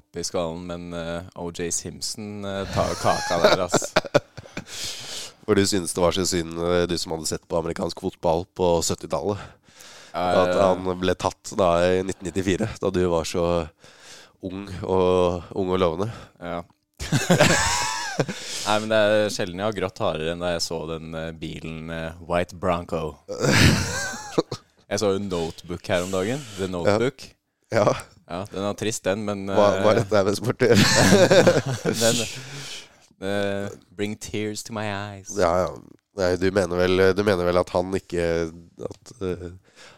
opp 0.00 0.16
i 0.16 0.24
skallen, 0.24 0.62
men 0.64 0.94
eh, 0.96 1.26
OJ 1.36 1.66
Simpson 1.76 2.40
eh, 2.48 2.62
tar 2.72 2.94
kaka 3.02 3.36
der, 3.42 3.66
ass. 3.66 3.90
For 5.46 5.54
du 5.54 5.62
synes 5.68 5.92
det 5.92 6.00
var 6.02 6.16
så 6.16 6.24
synd, 6.24 6.56
eh, 6.56 6.86
du 6.88 6.96
som 6.96 7.12
hadde 7.12 7.28
sett 7.28 7.44
på 7.44 7.60
amerikansk 7.60 8.00
fotball 8.00 8.46
på 8.56 8.70
70-tallet. 8.80 9.44
At 10.16 10.54
han 10.56 10.88
ble 10.96 11.12
tatt 11.20 11.52
da 11.60 11.74
i 11.84 12.00
1994, 12.00 12.70
da 12.80 12.88
du 12.96 13.02
var 13.12 13.28
så 13.28 13.44
ung 14.40 14.64
og, 14.88 15.52
ung 15.52 15.68
og 15.76 15.82
lovende. 15.82 16.08
Ja. 16.40 16.62
Nei, 18.66 18.78
men 18.80 18.88
det 18.88 18.96
er 19.04 19.28
sjelden 19.28 19.60
jeg 19.60 19.68
har 19.68 19.76
grått 19.76 20.00
hardere 20.00 20.32
enn 20.32 20.40
da 20.40 20.54
jeg 20.54 20.64
så 20.64 20.80
den 20.88 21.12
eh, 21.12 21.34
bilen 21.36 21.92
White 22.24 22.56
Bronco. 22.56 23.18
Jeg 24.86 25.02
så 25.02 25.08
jo 25.16 25.18
Notebook 25.18 25.88
her 25.90 26.04
om 26.06 26.12
dagen. 26.14 26.42
The 26.58 26.68
Notebook. 26.70 27.26
Ja, 27.74 27.90
Ja, 28.26 28.44
Den 28.50 28.64
er 28.66 28.72
trist, 28.78 29.04
den, 29.04 29.22
men 29.26 29.44
hva, 29.46 29.68
hva 29.82 29.92
er 29.92 30.00
eh, 30.00 30.04
dette 30.04 30.22
med 30.26 30.38
sport 30.38 30.62
å 30.62 30.68
gjøre? 30.70 30.86
den, 32.02 32.22
eh, 33.22 33.76
Bring 33.98 34.16
tears 34.18 34.62
to 34.66 34.74
my 34.74 34.86
eyes. 34.86 35.30
Ja, 35.38 35.50
ja. 35.64 35.70
Nei, 36.16 36.32
du 36.40 36.46
mener 36.54 36.78
vel, 36.80 37.02
du 37.14 37.22
mener 37.26 37.44
vel 37.44 37.60
at 37.60 37.70
han 37.74 37.90
ikke 37.92 38.22
At 38.86 39.10
uh, 39.20 39.50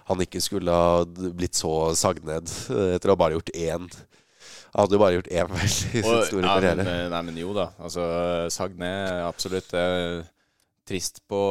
han 0.09 0.23
ikke 0.25 0.41
skulle 0.43 0.75
ha 0.75 1.05
blitt 1.07 1.55
så 1.55 1.93
sagd 1.95 2.25
ned 2.27 2.51
etter 2.97 3.07
å 3.07 3.15
ha 3.15 3.21
bare 3.21 3.37
gjort 3.37 3.53
én 3.55 3.85
Han 3.87 4.81
hadde 4.81 4.97
jo 4.97 5.03
bare 5.05 5.21
gjort 5.21 5.31
én 5.31 5.53
vel 5.53 5.63
i 5.69 5.71
sin 5.77 6.03
store 6.03 6.43
ja, 6.43 6.57
karriere. 6.57 6.89
Men, 6.89 7.13
nei, 7.15 7.23
men 7.29 7.39
jo 7.39 7.55
da. 7.57 7.69
Altså, 7.79 8.03
sagd 8.53 8.81
ned, 8.83 9.23
absolutt. 9.29 9.71
Trist 10.89 11.23
på 11.31 11.43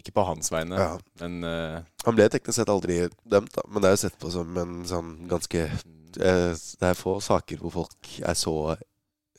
Ikke 0.00 0.12
på 0.16 0.24
hans 0.26 0.50
vegne, 0.50 0.74
Ja. 0.80 0.98
men 1.20 1.44
uh, 1.46 1.82
Han 2.04 2.16
ble 2.16 2.26
teknisk 2.28 2.58
sett 2.58 2.68
aldri 2.72 2.96
dømt, 3.30 3.52
da, 3.54 3.62
men 3.70 3.82
det 3.82 3.88
er 3.88 3.94
jo 3.94 4.00
sett 4.02 4.16
på 4.18 4.30
som 4.34 4.56
en 4.58 4.72
sånn 4.88 5.12
ganske 5.30 5.66
uh, 5.70 6.50
Det 6.54 6.88
er 6.90 6.98
få 6.98 7.20
saker 7.22 7.60
hvor 7.62 7.70
folk 7.76 8.10
er 8.26 8.34
så 8.38 8.54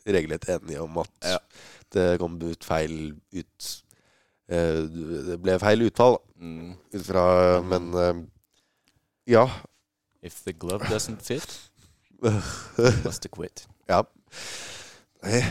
regelrett 0.07 0.47
enige 0.55 0.81
om 0.85 0.97
at 1.01 1.11
Ja. 1.25 1.39
det 1.91 2.07
kom 2.21 2.37
ut 2.41 2.63
feil 2.63 3.15
ut 3.35 3.69
uh, 4.51 4.81
Det 5.27 5.39
ble 5.43 5.57
feil 5.59 5.85
utfall, 5.89 6.19
mm, 6.39 6.71
ut 6.95 7.05
fra 7.05 7.25
Men 7.61 7.91
ja. 9.27 9.47
If 10.21 10.43
the 10.45 10.53
glove 10.53 10.85
doesn't 10.89 11.21
fit, 11.21 11.45
must 13.05 13.21
to 13.21 13.29
quit. 13.29 13.67
Ja. 13.89 14.03
Nei, 15.25 15.41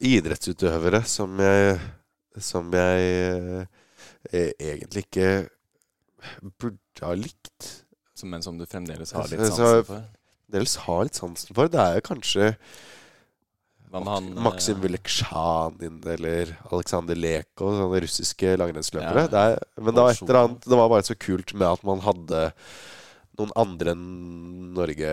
idrettsutøvere 0.00 1.02
som 1.08 1.38
jeg 1.40 1.78
Som 2.42 2.72
jeg 2.74 3.66
eh, 4.32 4.50
egentlig 4.58 5.04
ikke 5.06 5.28
burde 6.58 7.04
ha 7.06 7.14
likt. 7.18 7.70
Som, 8.14 8.32
men 8.32 8.42
som 8.42 8.58
du 8.58 8.66
fremdeles 8.66 9.14
har 9.14 9.30
litt 9.30 9.42
sansen 9.44 9.86
for. 9.86 10.04
Dels 10.54 10.76
har 10.86 11.06
litt 11.06 11.18
sansen 11.18 11.54
for. 11.56 11.70
Det 11.70 11.80
er 11.82 11.98
jo 11.98 12.08
kanskje 12.08 12.52
han 13.94 14.28
eh, 14.32 14.42
Maksim 14.42 14.80
Vyleksjanin 14.82 16.00
eller 16.14 16.50
Aleksandr 16.70 17.18
Leko, 17.18 17.70
sånne 17.78 18.02
russiske 18.02 18.56
langrennsløpere. 18.58 19.26
Ja. 19.28 19.30
Det 19.30 19.84
men 19.84 19.94
det 19.94 20.04
var 20.06 20.14
et 20.14 20.22
eller 20.24 20.40
annet 20.40 20.66
Det 20.66 20.80
var 20.80 20.90
bare 20.90 21.06
så 21.06 21.16
kult 21.18 21.54
med 21.54 21.68
at 21.68 21.86
man 21.86 22.02
hadde 22.04 22.48
noen 23.38 23.52
andre 23.58 23.94
enn 23.94 24.08
Norge 24.74 25.12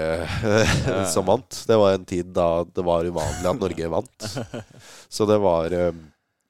som 1.13 1.25
vant. 1.29 1.61
Det 1.67 1.77
var 1.77 1.97
en 1.97 2.07
tid 2.09 2.33
da 2.35 2.63
det 2.65 2.85
var 2.85 3.05
uvanlig 3.05 3.49
at 3.49 3.61
Norge 3.61 3.91
vant. 3.97 4.27
Så 5.09 5.29
det 5.29 5.37
var 5.41 5.73
eh, 5.77 5.93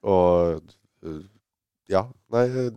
Og 0.03 0.61
eh, 1.05 1.21
Ja, 1.91 2.05
nei 2.33 2.45
eh, 2.47 2.71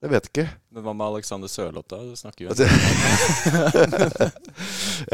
Jeg 0.00 0.10
vet 0.14 0.26
ikke. 0.30 0.46
Men 0.72 0.82
hva 0.86 0.92
med 0.96 1.06
Alexander 1.10 1.48
Sørloth, 1.50 1.88
da? 1.90 1.96
Du 2.04 2.16
snakker 2.16 2.44
jo 2.46 2.50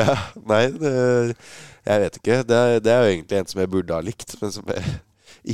ja, 0.00 0.14
nei, 0.46 0.64
det, 0.78 0.92
jeg 1.86 1.98
vet 2.04 2.14
ikke. 2.20 2.36
Det, 2.46 2.58
det 2.84 2.92
er 2.92 3.00
jo 3.02 3.10
egentlig 3.16 3.38
en 3.40 3.50
som 3.50 3.60
jeg 3.62 3.72
burde 3.72 3.96
ha 3.96 4.00
likt, 4.04 4.30
men 4.42 4.50
som 4.54 4.66
jeg 4.70 4.82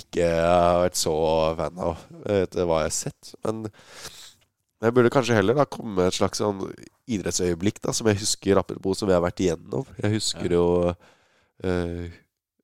ikke 0.02 0.26
har 0.28 0.82
vært 0.84 0.98
så 1.00 1.14
fan 1.58 1.76
av 1.84 1.96
etter 2.32 2.62
hva 2.68 2.76
jeg 2.82 2.90
har 2.90 2.96
sett. 2.96 3.22
Men 3.44 3.56
jeg 4.82 4.94
burde 4.96 5.12
kanskje 5.14 5.36
heller 5.36 5.54
da 5.56 5.64
komme 5.68 5.92
med 5.96 6.06
et 6.10 6.16
slags 6.16 6.38
sånn 6.42 6.60
idrettsøyeblikk 7.12 7.78
da, 7.84 7.90
som 7.94 8.08
jeg 8.10 8.20
husker 8.22 8.54
apropos 8.60 8.94
som 8.98 9.08
vi 9.10 9.14
har 9.14 9.22
vært 9.24 9.42
igjennom. 9.44 9.84
Jeg 10.02 10.10
husker 10.16 10.48
jo 10.56 10.64
eh, 10.90 10.96
eh, 11.68 12.04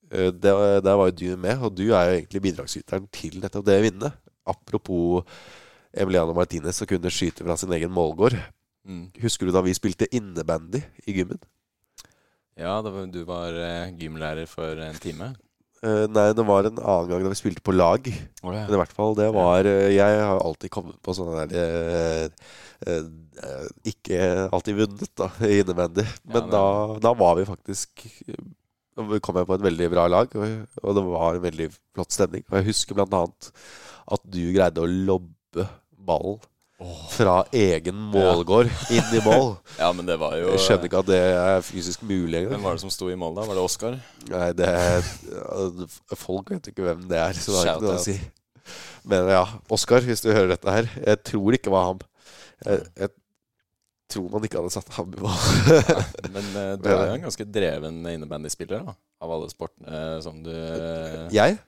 det, 0.09 0.53
Der 0.85 0.97
var 0.97 1.11
jo 1.11 1.17
du 1.17 1.37
med, 1.37 1.63
og 1.63 1.75
du 1.77 1.89
er 1.91 2.09
jo 2.09 2.17
egentlig 2.17 2.43
bidragsyteren 2.49 3.09
til 3.13 3.41
nettopp 3.43 3.67
det 3.67 3.81
vinnet. 3.85 4.17
Apropos 4.49 5.25
Emiliano 5.93 6.35
Martinez 6.37 6.81
som 6.81 6.89
kunne 6.89 7.13
skyte 7.13 7.45
fra 7.45 7.57
sin 7.57 7.73
egen 7.73 7.93
målgård. 7.93 8.37
mm. 8.85 9.11
Husker 9.23 9.47
du 9.47 9.53
da 9.53 9.65
vi 9.65 9.77
spilte 9.77 10.09
innebandy 10.15 10.83
i 11.07 11.17
gymmen? 11.17 11.41
Ja, 12.59 12.81
da 12.83 12.91
var, 12.91 13.07
du 13.07 13.21
var 13.25 13.55
eh, 13.55 13.93
gymlærer 13.95 14.49
for 14.51 14.81
en 14.83 14.97
time. 14.99 15.35
Uh, 15.79 16.09
nei, 16.11 16.33
det 16.35 16.43
var 16.43 16.67
en 16.67 16.79
annen 16.83 17.07
gang 17.07 17.21
da 17.23 17.31
vi 17.31 17.39
spilte 17.39 17.63
på 17.63 17.71
lag. 17.77 18.09
Oh, 18.43 18.51
Men 18.51 18.73
i 18.75 18.81
hvert 18.81 18.95
fall, 18.97 19.15
det 19.15 19.29
var 19.31 19.67
eh, 19.69 19.93
Jeg 19.95 20.17
har 20.19 20.41
alltid 20.43 20.73
kommet 20.75 20.97
på 21.07 21.15
sånne 21.15 21.45
der 21.47 21.55
uh, 21.55 22.49
eh, 22.83 23.05
eh, 23.45 23.69
Ikke 23.87 24.19
alltid 24.51 24.81
vunnet, 24.81 25.13
da, 25.15 25.29
i 25.47 25.61
innebandy. 25.63 26.03
Men 26.27 26.49
ja, 26.49 26.51
da, 26.57 26.65
da 27.05 27.13
var 27.21 27.39
vi 27.39 27.47
faktisk 27.47 28.03
Da 28.99 29.21
kom 29.23 29.39
jeg 29.39 29.47
på 29.47 29.55
et 29.55 29.67
veldig 29.69 29.89
bra 29.93 30.07
lag, 30.11 30.33
og, 30.35 30.95
det 30.97 31.05
var 31.07 31.37
en 31.39 31.45
veldig 31.45 31.69
flott 31.71 32.15
stemning. 32.15 32.43
Og 32.51 32.59
jeg 32.59 32.71
husker 32.73 33.03
annet 33.05 33.51
at 34.09 34.25
du 34.27 34.41
greide 34.55 34.83
å 34.83 34.89
lobbe 34.89 35.69
ballen 36.09 36.41
fra 37.11 37.41
egen 37.55 37.97
målgård 38.13 38.69
inn 38.95 39.15
i 39.15 39.23
mål. 39.25 39.57
Ja, 39.83 39.91
men 39.95 40.07
det 40.07 40.15
var 40.21 40.37
jo 40.39 40.53
Jeg 40.53 40.63
skjønner 40.63 40.87
ikke 40.87 41.01
at 41.03 41.09
det 41.11 41.19
er 41.19 41.65
fysisk 41.67 42.05
mulig 42.07 42.45
Hvem 42.51 42.65
var 42.65 42.77
det 42.77 42.83
som 42.85 42.93
sto 42.93 43.09
i 43.11 43.17
mål 43.19 43.35
da? 43.35 43.47
Var 43.49 43.59
det 43.59 43.65
Oskar? 43.65 43.97
Nei, 44.31 44.49
det 44.59 44.69
er, 44.71 45.09
Folk 46.19 46.53
vet 46.55 46.71
ikke 46.71 46.87
hvem 46.87 47.03
det 47.11 47.19
er, 47.19 47.39
så 47.39 47.55
det 47.55 47.63
har 47.63 47.73
ikke 47.73 47.89
noe 47.89 47.99
å 47.99 48.05
si. 48.05 48.17
Men 49.11 49.31
ja, 49.33 49.45
Oskar, 49.75 50.07
hvis 50.07 50.23
du 50.23 50.31
hører 50.31 50.53
dette 50.55 50.75
her. 50.75 50.91
Jeg 51.03 51.23
tror 51.33 51.57
ikke 51.57 51.71
det 51.71 51.75
var 51.75 51.91
ham. 51.93 52.05
Jeg, 52.67 52.87
jeg 53.03 53.15
tror 54.09 54.29
man 54.33 54.45
ikke 54.47 54.59
hadde 54.61 54.73
satt 54.73 54.89
ham 54.97 55.13
i 55.13 55.21
mål. 55.21 55.39
Men 56.35 56.47
uh, 56.55 56.75
du 56.81 56.87
er 56.91 57.07
jo 57.11 57.15
en 57.19 57.27
ganske 57.29 57.47
dreven 57.53 57.99
innebandyspiller. 58.15 58.87
Av 59.19 59.33
alle 59.35 59.49
sportene 59.51 60.05
som 60.25 60.39
du 60.45 60.53
uh, 60.53 61.27
Jeg? 61.35 61.59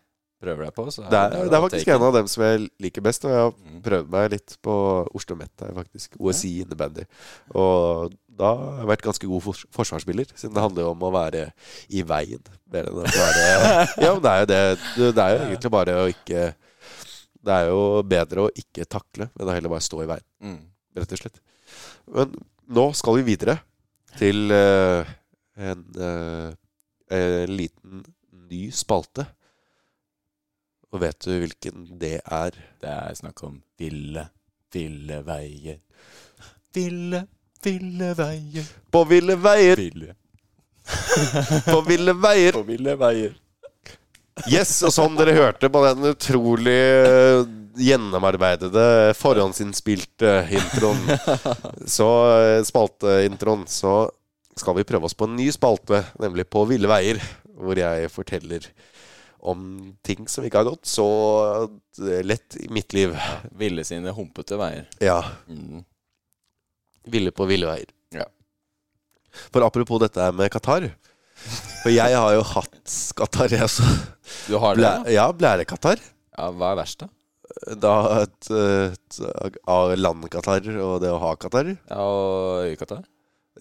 prøver 0.40 0.64
deg 0.64 0.72
på. 0.72 0.86
Så 0.88 1.02
Det 1.04 1.18
er, 1.20 1.34
det 1.50 1.52
er 1.52 1.60
faktisk 1.66 1.88
en 1.92 2.04
av 2.06 2.14
dem 2.16 2.28
som 2.32 2.40
jeg 2.46 2.62
liker 2.80 3.02
best. 3.04 3.26
Og 3.28 3.32
jeg 3.34 3.42
har 3.44 3.50
Mm. 3.60 3.82
prøvd 3.84 4.06
meg 4.14 4.30
litt 4.32 4.54
på 4.64 4.74
Oslo 5.14 5.36
Met 5.36 5.52
her, 5.60 5.74
faktisk. 5.76 6.14
OSI 6.16 6.54
innebandy. 6.62 7.04
Og 7.52 8.14
da 8.40 8.54
har 8.56 8.78
jeg 8.80 8.88
vært 8.88 9.04
ganske 9.04 9.28
god 9.28 9.42
fors 9.44 9.60
forsvarsspiller, 9.76 10.30
siden 10.32 10.54
det 10.56 10.62
handler 10.64 10.86
jo 10.86 10.94
om 10.94 11.04
å 11.04 11.10
være 11.12 11.42
i 11.92 12.00
veien. 12.08 12.40
Mer 12.72 12.88
enn 12.88 13.02
å 13.02 13.04
være 13.04 13.44
Ja, 14.06 14.14
men 14.16 14.24
det 14.24 14.32
er 14.32 14.40
jo 14.40 14.48
det. 14.54 14.62
Det 14.96 15.10
det 15.18 15.26
er 15.26 15.34
jo 15.36 15.44
egentlig 15.50 15.72
bare 15.76 15.98
å 16.00 16.08
ikke 16.08 16.46
Det 17.44 17.52
er 17.58 17.68
jo 17.68 17.84
bedre 18.16 18.46
å 18.46 18.50
ikke 18.64 18.88
takle, 18.96 19.28
men 19.36 19.48
å 19.48 19.54
heller 19.58 19.72
bare 19.76 19.84
stå 19.84 20.00
i 20.06 20.08
veien, 20.14 20.24
Mm. 20.40 20.58
rett 20.96 21.12
og 21.18 21.20
slett. 21.20 21.38
Men 22.10 22.34
nå 22.70 22.86
skal 22.98 23.20
vi 23.20 23.26
videre 23.32 23.58
til 24.18 24.50
eh, 24.54 25.10
en, 25.70 25.84
eh, 26.06 26.48
en 27.16 27.52
liten 27.56 28.04
ny 28.50 28.62
spalte. 28.74 29.26
Og 30.90 31.02
vet 31.04 31.18
du 31.22 31.34
hvilken 31.38 31.86
det 32.00 32.16
er? 32.24 32.56
Det 32.82 32.90
er 32.90 33.18
snakk 33.18 33.44
om 33.46 33.60
ville, 33.78 34.26
ville 34.74 35.20
veier. 35.26 35.78
Ville, 36.74 37.24
ville 37.62 38.10
veier. 38.18 38.72
På 38.90 39.04
ville 39.10 39.36
veier, 39.38 39.76
Ville. 39.78 40.16
på 41.70 41.80
ville 41.86 42.14
veier. 42.18 42.56
På 42.56 42.66
ville 42.66 42.96
veier. 42.98 43.38
Yes, 44.50 44.72
og 44.86 44.92
som 44.94 45.16
dere 45.18 45.34
hørte 45.36 45.68
på 45.72 45.82
den 45.84 46.06
utrolig 46.14 46.76
eh, 46.76 47.42
gjennomarbeidede, 47.80 48.84
forhåndsinnspilte 49.18 50.30
introen, 50.56 51.02
så 51.90 52.08
eh, 52.38 52.62
spalteintroen, 52.66 53.66
så 53.70 54.08
skal 54.58 54.76
vi 54.78 54.86
prøve 54.88 55.08
oss 55.08 55.16
på 55.16 55.28
en 55.28 55.36
ny 55.38 55.50
spalte, 55.54 56.02
nemlig 56.20 56.46
På 56.52 56.64
ville 56.68 56.88
veier, 56.90 57.20
hvor 57.60 57.76
jeg 57.78 58.08
forteller 58.12 58.66
om 59.40 59.60
ting 60.04 60.26
som 60.28 60.44
ikke 60.44 60.60
har 60.60 60.68
gått 60.68 60.88
så 60.88 61.06
eh, 62.00 62.20
lett 62.26 62.56
i 62.60 62.66
mitt 62.72 62.92
liv. 62.96 63.14
Ville 63.60 63.84
sine 63.88 64.12
humpete 64.16 64.58
veier. 64.60 64.88
Ja, 65.04 65.20
Mm. 65.48 65.84
ville 67.10 67.32
på 67.32 67.46
ville 67.48 67.66
veier. 67.68 67.88
Ja. 68.14 68.26
For 69.52 69.64
apropos 69.64 70.00
dette 70.02 70.26
med 70.36 70.50
Qatar. 70.52 70.90
For 71.82 71.92
jeg 71.94 72.16
har 72.16 72.34
jo 72.36 72.42
hatt 72.54 72.96
Qatar, 73.16 73.52
jeg 73.54 73.64
også. 73.66 73.86
Du 74.50 74.58
har 74.60 74.76
det? 74.76 74.82
Blæ, 74.82 75.14
ja, 75.14 75.28
blære-Qatar. 75.32 76.02
Ja, 76.36 76.50
hva 76.52 76.74
er 76.74 76.80
verst, 76.82 77.04
da? 77.04 77.08
Da 77.80 77.94
et, 78.22 78.50
et, 78.54 79.16
et 79.20 79.56
land-Qatar 79.98 80.68
og 80.84 81.00
det 81.02 81.10
å 81.10 81.18
ha 81.22 81.32
katarr. 81.40 81.72
Ja, 81.90 82.04
og 82.04 82.68
øyekatarr? 82.68 83.02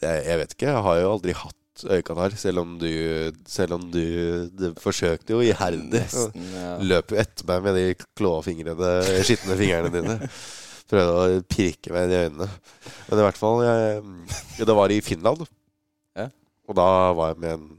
jeg, 0.03 0.21
jeg 0.27 0.39
vet 0.39 0.53
ikke, 0.55 0.69
jeg 0.69 0.83
har 0.85 0.99
jo 1.01 1.09
aldri 1.15 1.35
hatt 1.35 1.85
øye-Qatar, 1.89 2.35
selv 2.39 2.61
om 2.63 2.75
du 2.79 2.89
Selv 3.49 3.77
om 3.79 3.85
du, 3.91 4.03
det 4.59 4.73
forsøkte 4.83 5.33
jo 5.35 5.41
iherdig. 5.43 6.05
Ja. 6.53 6.75
Løp 6.83 7.13
jo 7.15 7.19
etter 7.23 7.47
meg 7.49 7.65
med 7.65 7.79
de 7.79 7.85
klåfingrene, 8.19 8.93
skitne 9.27 9.57
fingrene 9.59 9.93
dine. 9.95 10.17
Prøvde 10.89 11.15
å 11.39 11.41
pirke 11.49 11.93
meg 11.93 12.11
i 12.11 12.21
øynene. 12.25 12.49
Men 13.09 13.21
i 13.21 13.25
hvert 13.27 13.39
fall 13.39 13.63
jeg, 13.65 14.03
Det 14.59 14.75
var 14.77 14.93
i 14.93 15.01
Finland. 15.05 15.47
Og 16.69 16.77
da 16.77 16.87
var 17.17 17.33
jeg 17.33 17.41
med 17.41 17.55
en, 17.55 17.69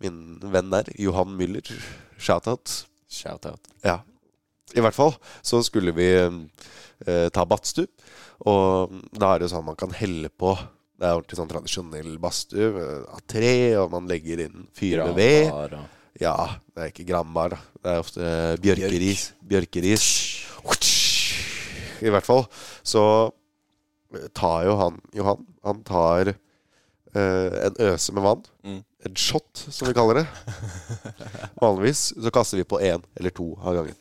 min 0.00 0.20
venn 0.52 0.72
der, 0.72 0.88
Johan 1.00 1.34
Müller. 1.36 1.68
Shout-out. 2.16 2.86
Shout-out. 3.12 3.68
Ja. 3.84 4.00
I 4.74 4.82
hvert 4.82 4.96
fall 4.96 5.12
så 5.46 5.60
skulle 5.64 5.92
vi 5.96 6.08
eh, 6.16 7.28
ta 7.32 7.44
badstue. 7.48 7.86
Og 8.48 8.96
da 9.16 9.34
er 9.34 9.44
det 9.44 9.52
sånn 9.52 9.64
man 9.68 9.78
kan 9.78 9.92
helle 9.96 10.28
på. 10.32 10.56
Det 10.96 11.04
er 11.04 11.18
ordentlig 11.18 11.38
sånn 11.38 11.52
tradisjonell 11.52 12.16
badstue 12.20 12.72
eh, 12.72 13.04
av 13.12 13.22
tre, 13.28 13.52
og 13.82 13.92
man 13.92 14.08
legger 14.10 14.46
inn 14.46 14.66
fyr 14.76 15.04
med 15.04 15.20
ved. 15.20 15.76
Ja, 16.16 16.36
det 16.72 16.82
er 16.82 16.92
ikke 16.92 17.08
granbar, 17.08 17.52
da. 17.52 17.60
Det 17.84 17.92
er 17.92 18.02
ofte 18.02 18.30
bjørkeris. 18.64 19.30
Bjørkeris. 19.44 20.06
I 22.04 22.12
hvert 22.12 22.26
fall. 22.28 22.44
Så 22.84 23.02
tar 24.36 24.64
jo 24.66 24.76
han 24.78 24.98
Johan 25.16 25.40
Han 25.66 25.80
tar 25.84 26.30
eh, 26.30 26.36
en 27.16 27.78
øse 27.88 28.12
med 28.14 28.24
vann. 28.24 28.42
Mm. 28.66 28.80
En 29.06 29.16
shot, 29.16 29.62
som 29.70 29.88
vi 29.88 29.94
kaller 29.96 30.22
det. 30.22 30.26
Vanligvis 31.62 32.10
så 32.12 32.32
kaster 32.34 32.60
vi 32.60 32.68
på 32.68 32.80
én 32.82 33.04
eller 33.16 33.34
to 33.34 33.52
av 33.62 33.78
gangen. 33.78 33.96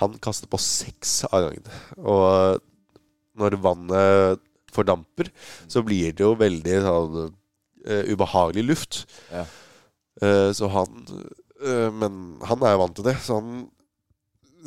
Han 0.00 0.16
kaster 0.22 0.48
på 0.50 0.60
seks 0.60 1.22
av 1.28 1.46
gangen. 1.46 1.66
Og 1.98 2.60
når 3.40 3.58
vannet 3.62 4.42
fordamper, 4.74 5.30
så 5.70 5.82
blir 5.86 6.14
det 6.14 6.24
jo 6.24 6.36
veldig 6.38 6.78
sånn 6.84 7.18
uh, 7.20 8.04
ubehagelig 8.10 8.64
luft. 8.68 9.02
Ja. 9.32 9.44
Uh, 10.20 10.50
så 10.56 10.68
han 10.72 11.04
uh, 11.64 11.88
Men 11.94 12.40
han 12.44 12.64
er 12.64 12.74
jo 12.74 12.82
vant 12.82 12.96
til 12.98 13.06
det, 13.08 13.16
så 13.24 13.40
han 13.40 13.68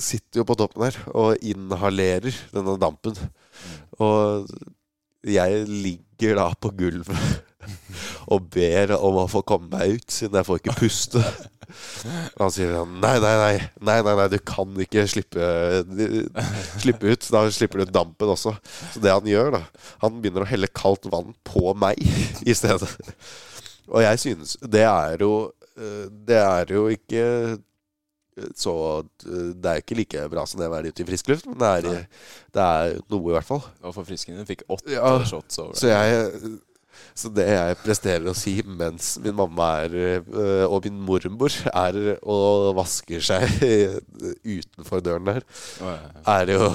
sitter 0.02 0.42
jo 0.42 0.48
på 0.50 0.58
toppen 0.58 0.88
her 0.88 0.98
og 1.14 1.44
inhalerer 1.46 2.34
denne 2.54 2.78
dampen. 2.82 3.18
Og 4.02 4.50
jeg 5.24 5.66
ligger 5.70 6.40
da 6.40 6.48
på 6.58 6.72
gulvet 6.78 7.44
og 8.34 8.48
ber 8.54 8.96
om 8.98 9.22
å 9.24 9.30
få 9.32 9.44
komme 9.48 9.70
meg 9.72 9.98
ut, 9.98 10.08
siden 10.12 10.40
jeg 10.40 10.48
får 10.48 10.62
ikke 10.62 10.78
puste. 10.80 11.24
Og 12.36 12.42
han 12.44 12.54
sier 12.54 12.74
sånn 12.76 12.98
nei, 13.02 13.16
nei, 13.24 13.34
nei, 13.40 13.56
nei, 13.82 13.98
nei, 14.06 14.16
nei, 14.20 14.28
du 14.32 14.38
kan 14.46 14.74
ikke 14.84 15.06
slippe, 15.10 15.48
slippe 16.84 17.14
ut. 17.14 17.28
Da 17.34 17.44
slipper 17.54 17.82
du 17.82 17.88
ut 17.88 17.96
dampen 17.96 18.34
også. 18.34 18.56
Så 18.94 19.04
det 19.04 19.14
han 19.14 19.28
gjør, 19.28 19.58
da 19.58 19.64
Han 20.04 20.22
begynner 20.22 20.46
å 20.46 20.50
helle 20.50 20.70
kaldt 20.70 21.08
vann 21.12 21.34
på 21.48 21.74
meg 21.80 22.00
i 22.50 22.56
stedet. 22.58 22.90
Og 23.92 24.04
jeg 24.04 24.20
synes 24.22 24.56
Det 24.62 24.86
er 24.88 25.20
jo 25.20 25.34
eh, 25.76 26.06
Det 26.08 26.38
er 26.40 26.70
jo 26.72 26.86
ikke 26.94 27.24
så 28.58 28.74
eh, 29.02 29.50
Det 29.62 29.70
er 29.70 29.82
ikke 29.82 29.98
like 30.00 30.28
bra 30.32 30.46
som 30.50 30.62
det 30.62 30.70
å 30.70 30.74
være 30.74 30.90
ute 30.94 31.04
i 31.04 31.08
frisk 31.08 31.28
luft, 31.30 31.46
men 31.50 31.60
det 31.62 31.68
er, 31.70 32.06
det 32.56 32.64
er 32.64 32.96
noe, 33.12 33.28
i 33.30 33.36
hvert 33.36 33.46
fall. 33.46 33.62
Og 33.84 33.94
forfriskningen 33.94 34.48
fikk 34.50 34.64
åtte 34.74 34.96
Ja, 34.96 35.12
shots 35.30 35.60
over. 35.62 35.76
Så 35.78 35.92
jeg 35.92 36.58
så 37.16 37.30
det 37.34 37.46
jeg 37.50 37.78
presterer 37.84 38.28
å 38.30 38.36
si 38.38 38.56
mens 38.66 39.14
min 39.24 39.36
mamma 39.38 39.70
er 39.86 39.96
øh, 40.00 40.66
og 40.68 40.84
min 40.88 41.00
mormor 41.06 41.54
er 41.74 42.00
og 42.22 42.74
vasker 42.78 43.24
seg 43.24 43.48
utenfor 44.58 45.04
døren 45.06 45.30
der, 45.30 45.48
er 46.26 46.54
jo 46.58 46.74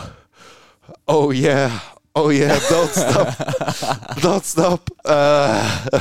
Oh 1.06 1.30
yeah, 1.34 1.80
oh 2.14 2.30
yeah, 2.32 2.56
don't 2.70 2.88
stop, 2.88 3.28
don't 4.22 4.44
stop. 4.44 4.88
Uh, 5.04 6.00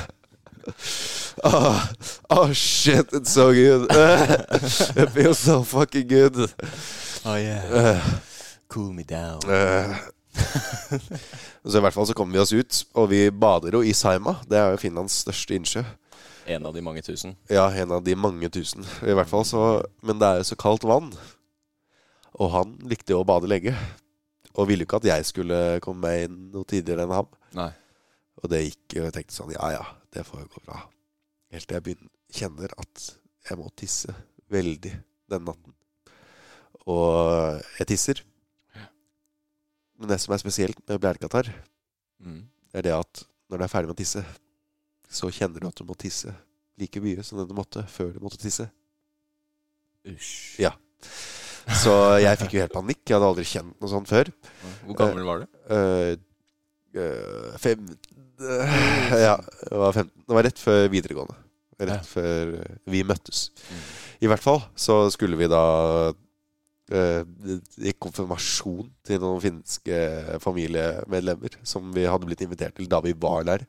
oh, 1.43 1.89
oh 2.29 2.53
shit, 2.53 3.11
it's 3.11 3.31
so 3.31 3.51
good. 3.51 3.87
it 3.91 5.09
feels 5.09 5.39
so 5.39 5.63
fucking 5.63 6.07
good. 6.07 6.53
Oh, 7.25 7.35
yeah. 7.35 7.65
Uh, 7.69 8.19
Cool 8.69 8.93
me 8.93 9.03
down. 9.03 9.39
Eh, 9.49 9.95
så 11.67 11.79
i 11.79 11.83
hvert 11.83 11.95
fall 11.95 12.07
så 12.09 12.15
kommer 12.17 12.37
vi 12.37 12.43
oss 12.43 12.53
ut, 12.55 12.81
og 12.97 13.09
vi 13.11 13.27
bader 13.31 13.77
jo 13.77 13.83
i 13.85 13.93
Saima. 13.97 14.37
Det 14.47 14.59
er 14.59 14.73
jo 14.73 14.81
Finlands 14.81 15.21
største 15.25 15.57
innsjø. 15.57 15.83
En 16.47 16.65
av 16.65 16.75
de 16.75 16.83
mange 16.83 17.03
tusen. 17.03 17.35
Ja, 17.51 17.67
en 17.75 17.91
av 17.91 18.03
de 18.05 18.15
mange 18.15 18.49
tusen. 18.53 18.85
I 19.03 19.15
hvert 19.17 19.27
fall 19.27 19.43
så 19.45 19.63
Men 20.05 20.21
det 20.21 20.27
er 20.27 20.37
jo 20.39 20.45
så 20.47 20.55
kaldt 20.59 20.87
vann. 20.87 21.09
Og 22.39 22.51
han 22.53 22.77
likte 22.87 23.11
jo 23.11 23.23
å 23.23 23.27
bade 23.27 23.49
lenge. 23.51 23.73
Og 24.55 24.69
ville 24.69 24.85
jo 24.85 24.87
ikke 24.87 25.01
at 25.01 25.09
jeg 25.09 25.27
skulle 25.27 25.57
komme 25.83 26.07
meg 26.07 26.29
inn 26.29 26.37
noe 26.53 26.67
tidligere 26.67 27.03
enn 27.03 27.15
ham. 27.17 27.27
Nei. 27.57 27.71
Og 28.39 28.51
det 28.53 28.63
gikk 28.63 28.99
og 28.99 29.09
jeg 29.09 29.15
tenkte 29.17 29.35
sånn 29.35 29.53
Ja 29.57 29.73
ja, 29.75 29.83
det 30.13 30.23
får 30.27 30.45
jo 30.45 30.53
gå 30.55 30.63
bra. 30.69 30.79
Helt 31.53 31.67
til 31.67 31.77
jeg 31.77 31.85
begynner, 31.85 32.13
kjenner 32.33 32.73
at 32.79 33.09
jeg 33.49 33.59
må 33.59 33.69
tisse 33.79 34.15
veldig 34.51 34.93
den 35.31 35.45
natten. 35.47 35.75
Og 36.87 37.59
jeg 37.81 37.89
tisser. 37.91 38.23
Men 39.99 40.09
det 40.11 40.19
som 40.21 40.33
er 40.35 40.41
spesielt 40.43 40.79
med 40.87 40.99
blærekatarr, 41.01 41.49
Mm. 42.23 42.47
er 42.73 42.81
det 42.81 42.93
at 42.93 43.23
når 43.49 43.57
du 43.59 43.63
er 43.63 43.69
ferdig 43.69 43.87
med 43.87 43.95
å 43.95 44.01
tisse, 44.01 44.23
så 45.09 45.29
kjenner 45.31 45.59
du 45.61 45.67
at 45.67 45.75
du 45.77 45.83
må 45.85 45.93
tisse 45.97 46.33
like 46.77 46.99
mye 47.01 47.23
som 47.23 47.37
det 47.39 47.47
du 47.47 47.53
måtte 47.53 47.83
før 47.87 48.13
du 48.13 48.19
måtte 48.19 48.37
tisse. 48.41 48.65
Usj. 50.07 50.59
Ja. 50.63 50.71
Så 51.77 51.93
jeg 52.23 52.37
fikk 52.41 52.53
jo 52.55 52.61
helt 52.63 52.73
panikk. 52.73 53.01
Jeg 53.05 53.17
hadde 53.17 53.27
aldri 53.29 53.45
kjent 53.47 53.75
noe 53.81 53.91
sånt 53.91 54.07
før. 54.09 54.29
Hvor 54.85 54.97
gammel 54.97 55.25
var 55.27 55.41
du? 55.43 55.47
Uh, 55.69 56.15
uh, 56.97 57.57
fem 57.61 57.87
Uh, 58.37 58.69
Ja, 59.17 59.31
jeg 59.41 59.79
var 59.81 59.95
15. 59.97 60.11
Det 60.27 60.35
var 60.37 60.43
rett 60.45 60.59
før 60.61 60.83
videregående. 60.93 61.33
Rett 61.79 61.89
Ja. 61.89 62.03
før 62.05 62.51
vi 62.85 62.99
møttes. 63.03 63.47
Mm. 63.65 63.79
I 64.21 64.27
hvert 64.29 64.43
fall 64.43 64.59
så 64.77 64.97
skulle 65.09 65.37
vi 65.39 65.47
da 65.49 65.61
eh, 66.91 67.23
i 67.83 67.93
konfirmasjon 67.99 68.87
til 69.07 69.19
noen 69.23 69.41
finske 69.43 69.97
familiemedlemmer 70.43 71.57
som 71.67 71.91
vi 71.95 72.05
hadde 72.07 72.27
blitt 72.29 72.41
invitert 72.45 72.75
til 72.77 72.87
da 72.91 73.01
vi 73.03 73.13
var 73.13 73.43
der. 73.47 73.65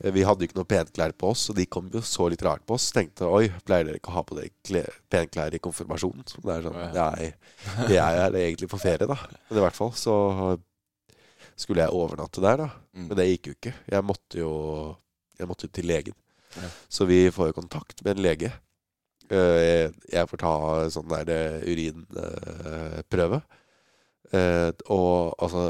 Eh, 0.00 0.10
Vi 0.14 0.24
hadde 0.26 0.44
jo 0.44 0.50
ikke 0.50 0.58
noe 0.60 0.70
penklær 0.70 1.12
på 1.18 1.30
oss, 1.34 1.48
og 1.50 1.56
de 1.58 1.66
kom 1.66 1.90
jo 1.92 2.02
så 2.06 2.28
litt 2.30 2.42
rart 2.46 2.64
på 2.66 2.74
oss. 2.78 2.90
Tenkte 2.94 3.28
oi, 3.28 3.48
pleier 3.66 3.88
dere 3.88 4.00
ikke 4.00 4.12
å 4.12 4.18
ha 4.18 4.24
på 4.26 4.38
dere 4.38 4.86
penklær 5.10 5.54
i 5.54 5.62
konfirmasjonen? 5.62 6.26
Så 6.28 6.42
det 6.44 6.56
er 6.56 6.66
sånn, 6.68 6.80
nei, 6.96 7.30
jeg 7.90 8.24
er 8.24 8.40
egentlig 8.44 8.70
på 8.70 8.80
ferie, 8.80 9.06
da. 9.10 9.18
Men 9.50 9.60
i 9.60 9.64
hvert 9.66 9.78
fall 9.78 9.92
så 9.98 10.16
skulle 11.60 11.84
jeg 11.84 11.92
overnatte 11.92 12.40
der, 12.40 12.56
da. 12.64 12.70
Mm. 12.96 13.06
Men 13.10 13.16
det 13.18 13.28
gikk 13.28 13.50
jo 13.50 13.56
ikke. 13.58 13.74
Jeg 13.92 14.06
måtte 14.06 14.40
jo, 14.40 14.52
jeg 15.38 15.48
måtte 15.50 15.68
jo 15.68 15.74
til 15.76 15.90
legen. 15.90 16.16
Så 16.90 17.06
vi 17.06 17.28
får 17.30 17.50
jo 17.50 17.58
kontakt 17.60 18.00
med 18.04 18.16
en 18.16 18.24
lege. 18.24 18.48
Eh, 19.30 19.90
Jeg, 20.10 20.26
får 20.30 20.40
ta 20.42 20.52
sånn 20.90 21.08
der 21.12 21.30
eh, 21.34 21.62
urinprøve. 21.70 23.40
Eh, 24.34 24.70
Og 24.90 25.34
altså 25.38 25.64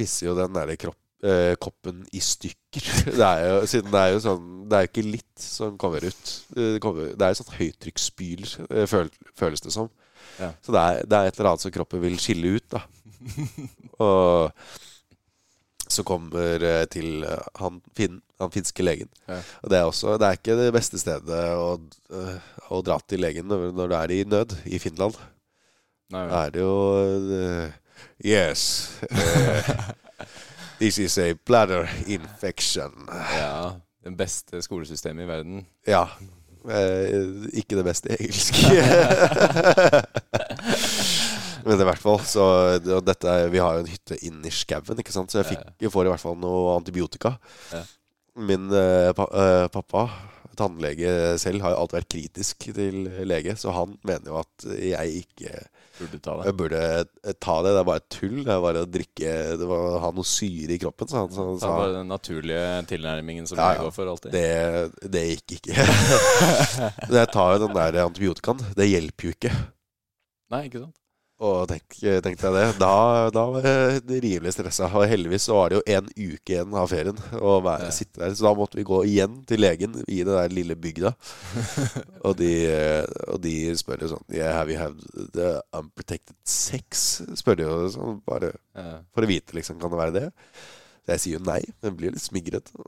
pisser 0.00 0.30
jo 0.30 0.34
den 0.38 0.54
der 0.56 0.72
kropp, 0.80 0.98
eh, 1.24 1.54
koppen 1.60 2.04
i 2.16 2.20
stykker. 2.24 2.86
Det 3.20 3.26
er 3.26 3.42
jo, 3.50 3.56
siden 3.68 3.92
det 3.92 4.00
er 4.00 4.12
jo 4.14 4.20
sånn 4.24 4.46
Det 4.70 4.76
er 4.78 4.86
jo 4.86 4.90
ikke 4.92 5.06
litt 5.10 5.42
som 5.44 5.76
kommer 5.80 6.04
ut. 6.06 6.30
Det, 6.56 6.68
kommer, 6.80 7.10
det 7.12 7.26
er 7.26 7.34
jo 7.34 7.40
sånn 7.42 7.56
høytrykksspyl, 7.58 8.46
føl, 8.88 9.10
føles 9.36 9.64
det 9.64 9.74
som. 9.76 9.90
Ja. 10.40 10.52
Så 10.64 10.72
det 10.72 10.80
er, 10.80 11.02
det 11.10 11.18
er 11.18 11.28
et 11.28 11.36
eller 11.40 11.50
annet 11.52 11.64
som 11.66 11.74
kroppen 11.74 12.00
vil 12.04 12.16
skille 12.22 12.54
ut, 12.56 12.66
da. 12.72 12.80
Og 14.06 14.52
så 15.90 16.04
kommer 16.06 16.62
til 16.92 17.24
han, 17.58 17.80
fin, 17.98 18.20
han 18.40 18.52
finske 18.54 18.84
legen. 18.84 19.10
Ja. 19.28 19.40
Og 19.62 19.72
det 19.72 19.78
er 19.78 19.88
også 19.88 20.16
Det 20.20 20.26
er 20.28 20.38
ikke 20.38 20.56
det 20.58 20.70
beste 20.74 21.00
stedet 21.00 21.42
å, 21.56 21.68
eh, 22.16 22.48
å 22.70 22.80
dra 22.84 22.98
til 23.06 23.22
legen 23.24 23.48
når, 23.50 23.76
du 23.76 23.94
er 23.96 24.14
i 24.14 24.24
nød 24.24 24.56
i 24.66 24.80
Finland. 24.82 25.18
Nei, 26.10 26.26
Da 26.30 26.44
er 26.46 26.50
det 26.54 26.64
jo 26.64 26.74
uh, 27.30 27.70
Yes. 28.24 28.90
Uh, 29.06 29.92
this 30.80 30.98
is 30.98 31.18
a 31.18 31.34
bladder 31.46 31.88
infection. 32.06 33.06
ja, 33.36 33.80
Den 34.04 34.16
beste 34.16 34.62
skolesystemet 34.62 35.24
i 35.24 35.28
verden. 35.28 35.66
Ja. 35.86 36.08
Uh, 36.64 37.46
ikke 37.56 37.76
det 37.78 37.84
beste 37.86 38.10
i 38.10 38.16
engelsk. 38.18 38.54
Men 41.64 41.80
i 41.80 41.84
hvert 41.84 42.00
fall 42.00 42.20
så 42.24 42.44
dette, 42.80 43.32
Vi 43.52 43.60
har 43.60 43.76
jo 43.76 43.84
en 43.84 43.90
hytte 43.90 44.16
inn 44.26 44.40
i 44.48 44.52
skauen, 44.54 45.00
ikke 45.00 45.12
sant? 45.14 45.32
så 45.32 45.42
jeg, 45.42 45.52
fikk, 45.52 45.64
jeg 45.84 45.92
får 45.92 46.08
i 46.08 46.12
hvert 46.14 46.22
fall 46.22 46.38
noe 46.40 46.76
antibiotika. 46.78 47.34
Ja. 47.72 47.82
Min 48.36 48.68
eh, 48.72 49.10
pa, 49.16 49.26
eh, 49.34 49.66
pappa, 49.72 50.04
tannlege 50.56 51.38
selv, 51.40 51.62
har 51.64 51.72
jo 51.74 51.78
alltid 51.82 51.96
vært 51.98 52.10
kritisk 52.12 52.66
til 52.76 53.04
lege, 53.26 53.54
så 53.56 53.72
han 53.74 53.94
mener 54.06 54.28
jo 54.32 54.36
at 54.42 54.66
jeg 54.76 55.22
ikke 55.24 55.54
Burde 56.00 56.18
ta 56.24 56.34
det. 56.40 56.52
burde 56.56 56.82
ta 57.42 57.54
det. 57.64 57.72
Det 57.74 57.80
er 57.80 57.88
bare 57.88 58.04
tull. 58.08 58.36
Det 58.46 58.52
er 58.54 58.60
bare 58.64 58.82
å 58.84 58.88
drikke 58.88 59.32
Det 59.60 59.66
var 59.68 59.82
å 59.84 59.98
ha 60.00 60.10
noe 60.16 60.24
syre 60.24 60.72
i 60.72 60.78
kroppen, 60.80 61.10
sa 61.10 61.24
han. 61.26 61.32
Så 61.34 61.44
sa 61.60 61.72
bare 61.76 61.98
den 61.98 62.08
naturlige 62.08 62.62
tilnærmingen 62.88 63.48
som 63.50 63.58
Ja, 63.60 63.74
jeg 63.74 63.82
går 63.84 63.92
for 63.98 64.12
alltid. 64.14 64.32
det, 64.32 65.10
det 65.12 65.24
gikk 65.34 65.58
ikke. 65.58 65.88
Jeg 67.20 67.28
tar 67.34 67.52
jo 67.56 67.66
den 67.66 67.76
der 67.76 68.00
antibiotikaen. 68.06 68.62
Det 68.78 68.88
hjelper 68.88 69.28
jo 69.28 69.34
ikke. 69.36 69.52
Nei, 70.54 70.62
ikke 70.70 70.86
sant? 70.86 70.96
Og 71.40 71.62
tenk, 71.70 71.86
tenkte 72.20 72.50
jeg 72.50 72.52
det. 72.52 72.64
Da, 72.76 73.30
da 73.32 73.42
var 73.48 73.64
jeg 73.64 74.02
rimelig 74.20 74.50
stressa. 74.52 74.90
Og 74.92 75.06
heldigvis 75.08 75.46
så 75.48 75.54
var 75.56 75.70
det 75.72 75.78
jo 75.78 75.84
en 75.96 76.10
uke 76.12 76.52
igjen 76.52 76.74
av 76.76 76.90
ferien 76.92 77.16
å 77.40 77.54
være, 77.64 77.86
Ja. 77.88 77.94
sitte 77.96 78.20
der. 78.20 78.34
Så 78.36 78.44
da 78.44 78.52
måtte 78.58 78.76
vi 78.76 78.84
gå 78.84 78.98
igjen 79.08 79.38
til 79.48 79.62
legen 79.64 79.94
i 80.04 80.18
det 80.20 80.34
der 80.36 80.52
lille 80.52 80.76
bygda. 80.76 81.14
og, 82.26 82.34
de, 82.36 82.50
og 83.32 83.40
de 83.40 83.54
spør 83.80 84.04
jo 84.04 84.10
sånn 84.12 84.26
yeah, 84.36 84.52
Have 84.58 84.68
you 84.74 84.76
had 84.82 85.00
the 85.32 85.54
unprotected 85.80 86.36
sex? 86.44 87.22
Spør 87.40 87.56
de 87.62 87.64
jo 87.70 87.78
sånn 87.96 88.20
bare 88.28 88.52
Ja. 88.76 88.98
for 89.16 89.24
å 89.24 89.30
vite, 89.32 89.56
liksom. 89.56 89.80
Kan 89.80 89.90
det 89.96 90.02
være 90.02 90.16
det? 90.18 90.26
Så 91.06 91.14
jeg 91.14 91.20
sier 91.24 91.38
jo 91.38 91.44
nei, 91.48 91.62
men 91.80 91.96
blir 91.96 92.12
litt 92.12 92.20
smigret. 92.22 92.68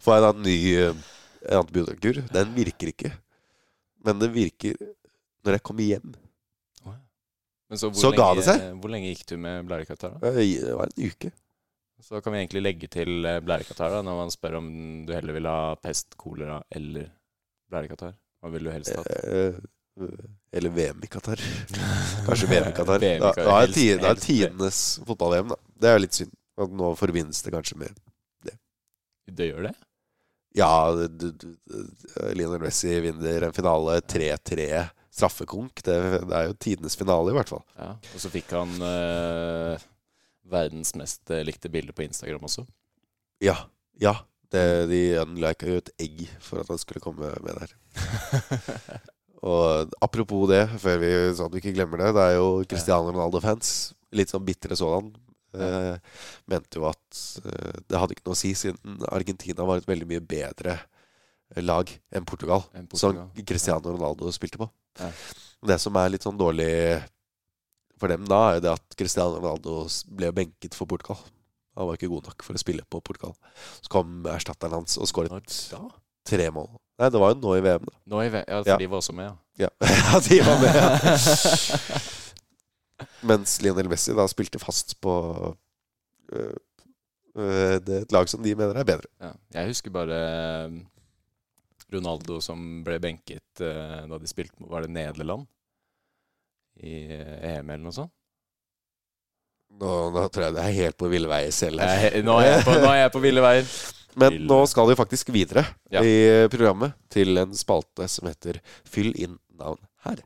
Får 0.00 0.14
jeg 0.16 0.24
da 0.24 0.30
en 0.32 0.44
ny 0.44 0.56
eh, 0.80 0.94
antibiotikakur. 1.58 2.22
Den 2.32 2.54
virker 2.56 2.92
ikke. 2.94 3.12
Men 4.06 4.20
det 4.22 4.30
virker 4.32 4.78
når 5.44 5.52
jeg 5.58 5.62
kom 5.62 5.78
hjem. 5.82 6.14
Men 7.68 7.76
så, 7.76 7.90
Så 7.92 8.10
ga 8.16 8.30
det 8.34 8.44
seg. 8.46 8.62
hvor 8.80 8.88
lenge 8.88 9.10
gikk 9.10 9.26
du 9.28 9.36
med 9.36 9.66
blærekatarr? 9.68 10.14
da? 10.22 10.28
Eh, 10.30 10.60
Det 10.64 10.74
var 10.74 10.88
en 10.88 11.04
uke. 11.10 11.30
Så 12.00 12.22
kan 12.22 12.32
vi 12.32 12.38
egentlig 12.46 12.62
legge 12.62 12.88
til 12.88 13.10
blærekatt 13.44 13.78
her, 13.82 13.90
da, 13.90 14.02
når 14.06 14.16
man 14.22 14.30
spør 14.32 14.54
om 14.56 14.68
du 15.04 15.12
heller 15.12 15.34
vil 15.36 15.44
ha 15.50 15.74
pest, 15.82 16.16
kolera 16.16 16.62
eller 16.72 17.10
blærekatarr. 17.70 18.14
Hva 18.40 18.50
vil 18.54 18.64
du 18.64 18.70
helst 18.70 18.94
ha? 18.96 19.02
Eh, 19.02 19.58
Eller 20.54 20.70
VM 20.70 21.00
i 21.02 21.08
Qatar. 21.10 21.36
Kanskje 22.26 22.46
VM 22.48 22.68
i 22.70 22.74
Qatar. 22.78 23.00
VM 23.02 23.16
i 23.16 23.18
Da, 23.20 23.32
Qatar. 23.34 23.44
da 23.50 23.56
er 23.60 23.72
tiden, 23.74 23.98
ti- 23.98 24.02
da 24.04 24.10
er 24.14 24.22
tidenes 24.22 24.78
fotball-VM, 25.04 25.48
da. 25.52 25.56
Det 25.82 25.88
er 25.90 25.96
jo 25.98 26.02
litt 26.06 26.14
synd. 26.22 26.32
At 26.56 26.70
nå 26.70 26.92
forbindes 26.96 27.42
det 27.44 27.52
kanskje 27.52 27.76
med 27.82 27.98
Det 29.28 29.50
gjør 29.50 29.66
det? 29.68 29.74
Ja, 30.56 30.70
du- 30.94 31.32
du- 31.32 31.56
Lionel 32.34 32.62
Messi 32.62 32.94
vinner 33.04 33.44
en 33.44 33.52
finale 33.52 34.00
3-3. 34.00 34.88
Straffekonk. 35.18 35.82
Det, 35.84 35.98
det 36.30 36.38
er 36.38 36.48
jo 36.48 36.56
tidenes 36.62 36.96
finale, 36.98 37.34
i 37.34 37.36
hvert 37.36 37.50
fall. 37.50 37.64
Ja. 37.78 37.92
Og 37.98 38.22
så 38.22 38.30
fikk 38.32 38.54
han 38.56 38.72
eh, 38.86 39.86
verdens 40.48 40.94
mest 40.98 41.34
eh, 41.34 41.44
likte 41.46 41.70
bilde 41.72 41.94
på 41.96 42.06
Instagram 42.06 42.46
også. 42.48 42.64
Ja. 43.44 43.58
Ja. 44.00 44.16
Det, 44.48 44.64
de 44.88 45.02
unlika 45.20 45.68
jo 45.68 45.82
et 45.82 45.90
egg 46.00 46.24
for 46.40 46.62
at 46.62 46.70
han 46.72 46.80
skulle 46.80 47.02
komme 47.04 47.34
med 47.44 47.58
der. 47.60 47.74
Og 49.46 49.92
apropos 50.02 50.48
det, 50.50 50.64
før 50.82 50.98
vi 51.02 51.10
sånn 51.36 51.50
at 51.50 51.54
vi 51.54 51.60
ikke 51.62 51.74
glemmer 51.76 52.00
det, 52.00 52.12
det 52.16 52.24
er 52.24 52.38
jo 52.38 52.46
Cristiano 52.66 53.12
Ronaldo-fans, 53.12 53.92
litt 54.16 54.32
sånn 54.32 54.46
bitre 54.46 54.74
sådan, 54.78 55.12
eh, 55.54 56.22
mente 56.50 56.80
jo 56.80 56.88
at 56.88 57.20
eh, 57.44 57.76
det 57.86 58.00
hadde 58.00 58.16
ikke 58.16 58.26
noe 58.26 58.38
å 58.38 58.40
si, 58.40 58.54
siden 58.58 59.04
Argentina 59.12 59.66
var 59.68 59.78
et 59.78 59.86
veldig 59.88 60.08
mye 60.10 60.24
bedre 60.24 60.78
lag 61.64 61.88
enn 62.12 62.26
Portugal, 62.28 62.66
En 62.76 62.88
som 62.98 63.16
Cristiano 63.46 63.94
Ronaldo 63.94 64.32
spilte 64.34 64.60
på. 64.60 64.66
Ja. 64.98 65.10
Det 65.72 65.78
som 65.82 65.96
er 65.98 66.12
litt 66.14 66.22
sånn 66.26 66.38
dårlig 66.38 66.70
for 67.98 68.08
dem 68.12 68.24
da, 68.30 68.36
er 68.52 68.58
jo 68.58 68.64
det 68.68 68.72
at 68.76 68.94
Cristiano 68.98 69.38
Ronaldo 69.40 69.80
ble 70.14 70.30
benket 70.36 70.74
for 70.78 70.86
Portugal. 70.86 71.18
Han 71.78 71.86
var 71.88 71.96
ikke 71.98 72.10
god 72.10 72.28
nok 72.30 72.42
for 72.46 72.54
å 72.54 72.60
spille 72.62 72.84
på 72.90 73.00
Portugal. 73.02 73.34
Så 73.82 73.90
kom 73.90 74.20
erstatteren 74.30 74.76
hans 74.80 74.96
og 74.98 75.06
skåret 75.10 75.56
Ja. 75.72 75.80
tre 76.26 76.50
mål. 76.54 76.68
Nei, 76.98 77.08
det 77.14 77.20
var 77.22 77.30
jo 77.34 77.40
nå 77.40 77.56
i 77.56 77.60
VM, 77.62 77.84
da. 77.86 77.94
Nå 78.10 78.22
i, 78.24 78.28
VM, 78.28 78.44
ja, 78.48 78.62
for 78.62 78.70
Ja. 78.70 78.76
de 78.76 78.86
var 78.90 78.98
også 78.98 79.14
med, 79.14 79.30
ja. 79.58 79.68
Ja, 79.80 80.18
de 80.28 80.40
var 80.42 80.58
med. 80.62 80.74
Ja. 80.74 81.98
Mens 83.30 83.60
Lionel 83.62 83.88
Messi 83.90 84.14
da 84.14 84.26
spilte 84.30 84.58
fast 84.62 84.96
på 85.02 85.12
øh, 86.32 86.54
øh, 87.38 87.78
det 87.86 88.02
et 88.02 88.12
lag 88.14 88.28
som 88.30 88.42
de 88.42 88.54
mener 88.58 88.74
er 88.78 88.84
bedre. 88.86 89.06
Ja. 89.22 89.32
Jeg 89.54 89.70
husker 89.70 89.90
bare 89.94 90.18
Ronaldo 91.92 92.40
som 92.44 92.82
ble 92.84 92.98
benket 93.00 93.62
eh, 93.64 94.00
da 94.08 94.18
de 94.20 94.28
spilte 94.28 94.60
Var 94.68 94.84
det 94.84 94.92
Nederland? 94.92 95.46
I 96.84 96.94
eh, 97.16 97.56
EM 97.56 97.70
eller 97.70 97.84
noe 97.88 97.96
sånt? 97.96 98.12
Nå, 99.78 99.92
nå 100.14 100.24
tror 100.32 100.48
jeg 100.48 100.56
det 100.56 100.64
er 100.64 100.76
helt 100.78 100.96
på 101.00 101.10
ville 101.12 101.28
veier 101.28 101.52
selv 101.52 101.82
her. 101.84 102.14
Nå, 102.24 102.38
er 102.40 102.54
jeg 102.54 102.64
på, 102.64 102.76
nå 102.80 102.88
er 102.88 103.02
jeg 103.02 103.12
på 103.14 103.20
ville 103.20 103.42
veier. 103.44 103.66
Men 104.20 104.38
nå 104.48 104.62
skal 104.66 104.88
vi 104.88 104.96
faktisk 104.98 105.28
videre 105.34 105.62
Ja. 105.92 106.00
i 106.02 106.48
programmet 106.50 106.96
til 107.12 107.36
en 107.38 107.52
spalte 107.54 108.08
som 108.10 108.26
heter 108.30 108.58
Fyll 108.88 109.12
inn 109.14 109.36
navn 109.60 109.78
her. 110.08 110.24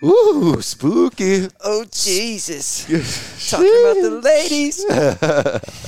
Uh, 0.00 0.60
spooky! 0.62 1.48
Oh, 1.66 1.82
Jesus! 1.90 2.86
Talking 3.50 3.74
about 3.82 3.98
the 4.00 4.20
ladies! 4.22 4.78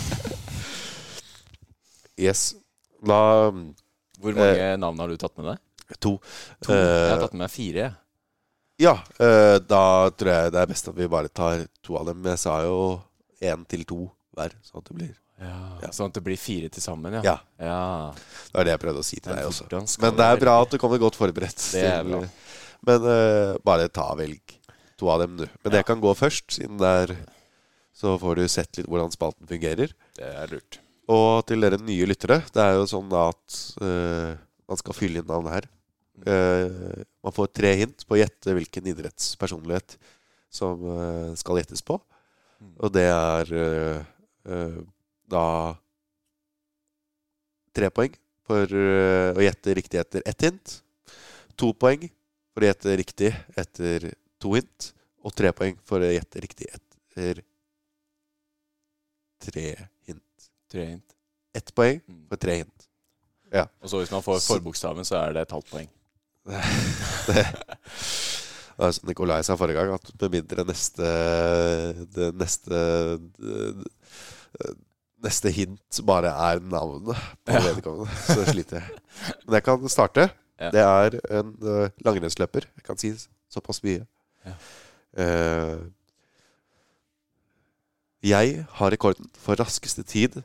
yes. 2.21 2.55
Da 3.01 3.49
Hvor 4.21 4.37
mange 4.37 4.71
navn 4.83 5.01
har 5.01 5.09
du 5.09 5.17
tatt 5.21 5.37
med 5.41 5.53
deg? 5.55 5.63
To. 6.05 6.19
To. 6.63 6.73
Jeg 6.77 6.85
har 6.85 7.17
Eh, 7.17 7.23
tatt 7.25 7.33
med 7.35 7.43
meg 7.47 7.51
fire. 7.55 7.87
Ja, 8.81 8.93
eh, 9.21 9.59
da 9.59 10.09
tror 10.17 10.31
jeg 10.33 10.53
det 10.55 10.61
er 10.63 10.69
best 10.71 10.89
at 10.89 10.97
vi 10.97 11.09
bare 11.11 11.29
tar 11.29 11.67
to 11.85 11.97
av 12.01 12.07
dem. 12.09 12.23
Jeg 12.25 12.39
sa 12.41 12.61
jo 12.65 12.77
én 13.43 13.67
til 13.69 13.85
to 13.89 13.99
hver, 14.37 14.55
sånn 14.65 14.81
at 14.85 14.93
det 14.93 14.97
blir 15.01 15.11
Ja, 15.41 15.57
Ja. 15.81 15.89
Sånn 15.89 16.11
at 16.13 16.19
det 16.19 16.23
blir 16.25 16.37
fire 16.37 16.69
til 16.69 16.83
sammen, 16.85 17.15
ja. 17.17 17.23
Ja. 17.25 17.37
ja. 17.65 18.13
Det 18.53 18.61
er 18.61 18.65
det 18.69 18.73
jeg 18.75 18.81
prøvde 18.83 19.01
å 19.01 19.05
si 19.09 19.17
til 19.21 19.33
deg 19.33 19.47
også. 19.49 20.01
Men 20.05 20.17
det 20.17 20.27
er 20.27 20.37
bra 20.43 20.61
at 20.61 20.71
du 20.71 20.77
kommer 20.79 21.01
godt 21.01 21.17
forberedt. 21.17 21.57
Det 21.73 21.81
er 21.89 22.05
bra. 22.05 22.21
Men 22.85 23.07
uh, 23.09 23.57
bare 23.65 23.89
ta 23.89 24.15
velg 24.17 24.41
to 25.01 25.09
av 25.09 25.21
dem, 25.25 25.39
du. 25.41 25.47
Men 25.65 25.73
jeg 25.81 25.87
kan 25.89 26.01
gå 26.01 26.13
først, 26.17 26.45
siden 26.59 26.77
det 26.81 26.87
er 27.05 27.17
Så 27.97 28.19
får 28.21 28.37
du 28.37 28.45
sett 28.49 28.77
litt 28.79 28.87
hvordan 28.89 29.11
spalten 29.13 29.49
fungerer. 29.49 29.93
Det 30.17 30.29
er 30.29 30.47
lurt. 30.53 30.79
Og 31.11 31.43
til 31.49 31.65
dere 31.65 31.81
nye 31.83 32.07
lyttere, 32.07 32.39
det 32.55 32.63
er 32.63 32.77
jo 32.79 32.87
sånn 32.89 33.11
at 33.19 33.59
uh, 33.83 34.37
man 34.71 34.79
skal 34.79 34.97
fylle 34.97 35.23
inn 35.23 35.29
navnet 35.29 35.57
her. 35.57 35.69
Uh, 36.21 37.03
man 37.25 37.35
får 37.35 37.51
tre 37.57 37.73
hint 37.81 38.05
på 38.07 38.15
å 38.17 38.21
gjette 38.21 38.55
hvilken 38.55 38.91
idrettspersonlighet 38.93 39.97
som 40.53 40.85
uh, 40.87 41.33
skal 41.41 41.61
gjettes 41.61 41.83
på. 41.87 41.99
Mm. 42.61 42.73
Og 42.77 42.93
det 42.95 43.07
er 43.09 43.53
da 45.31 45.45
tre 47.77 47.89
poeng 47.95 48.13
for 48.45 48.75
å 48.75 49.45
gjette 49.45 49.77
riktig 49.79 50.01
etter 50.03 50.27
ett 50.29 50.45
hint. 50.45 50.75
To 51.57 51.71
poeng 51.73 52.05
for 52.53 52.65
å 52.65 52.69
gjette 52.69 52.97
riktig 53.01 53.31
etter 53.59 54.11
to 54.43 54.53
hint. 54.59 54.91
Og 55.25 55.33
tre 55.37 55.55
poeng 55.57 55.79
for 55.87 56.05
å 56.05 56.13
gjette 56.13 56.43
riktig 56.45 56.69
etter 56.69 57.41
tre 59.41 59.67
hint. 59.71 60.00
Tre 60.71 60.85
hint. 60.87 61.17
Ett 61.55 61.73
poeng 61.75 62.01
Mm. 62.09 62.27
for 62.31 62.37
tre 62.37 62.55
hint. 62.63 62.87
Og 63.83 63.89
så 63.91 63.99
hvis 63.99 64.13
man 64.15 64.23
får 64.23 64.39
forbokstaven, 64.47 65.05
så 65.05 65.17
er 65.25 65.33
det 65.35 65.43
et 65.43 65.51
halvt 65.57 65.71
poeng. 65.73 65.89
Det 67.27 67.47
det 68.81 68.95
som 68.97 69.09
Nikolai 69.11 69.43
sa 69.45 69.57
forrige 69.61 69.77
gang, 69.77 69.91
at 69.93 70.13
med 70.23 70.31
mindre 70.33 70.65
neste 70.65 71.09
det 72.15 72.31
neste 72.41 72.79
det, 73.37 73.85
Neste 75.21 75.51
hint 75.53 75.99
bare 76.09 76.31
er 76.33 76.63
navnet 76.65 77.13
på 77.45 77.53
Ja. 77.53 77.61
vedkommende, 77.61 78.09
så 78.25 78.41
sliter 78.49 78.79
jeg. 78.81 79.01
Men 79.45 79.55
jeg 79.59 79.65
kan 79.67 79.89
starte. 79.93 80.31
Ja. 80.59 80.71
Det 80.73 80.81
er 80.81 81.19
en 81.41 81.51
uh, 81.61 81.91
langrennsløper. 82.01 82.65
Jeg 82.77 82.85
kan 82.87 82.97
si 82.97 83.11
såpass 83.53 83.83
mye. 83.85 84.07
Ja. 84.47 84.55
Uh, 85.21 85.85
jeg 88.25 88.65
har 88.81 88.91
rekorden 88.97 89.29
for 89.37 89.61
raskeste 89.61 90.03
tid 90.09 90.41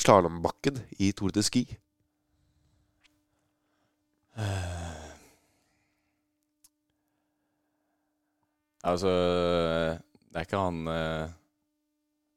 slalåmbakken 0.00 0.78
i 0.98 1.12
Tour 1.16 1.32
de 1.34 1.42
Ski. 1.42 1.64
Altså 8.86 9.10
Det 10.28 10.36
er 10.36 10.44
ikke 10.44 10.60
han 10.60 10.82
uh, 10.88 11.30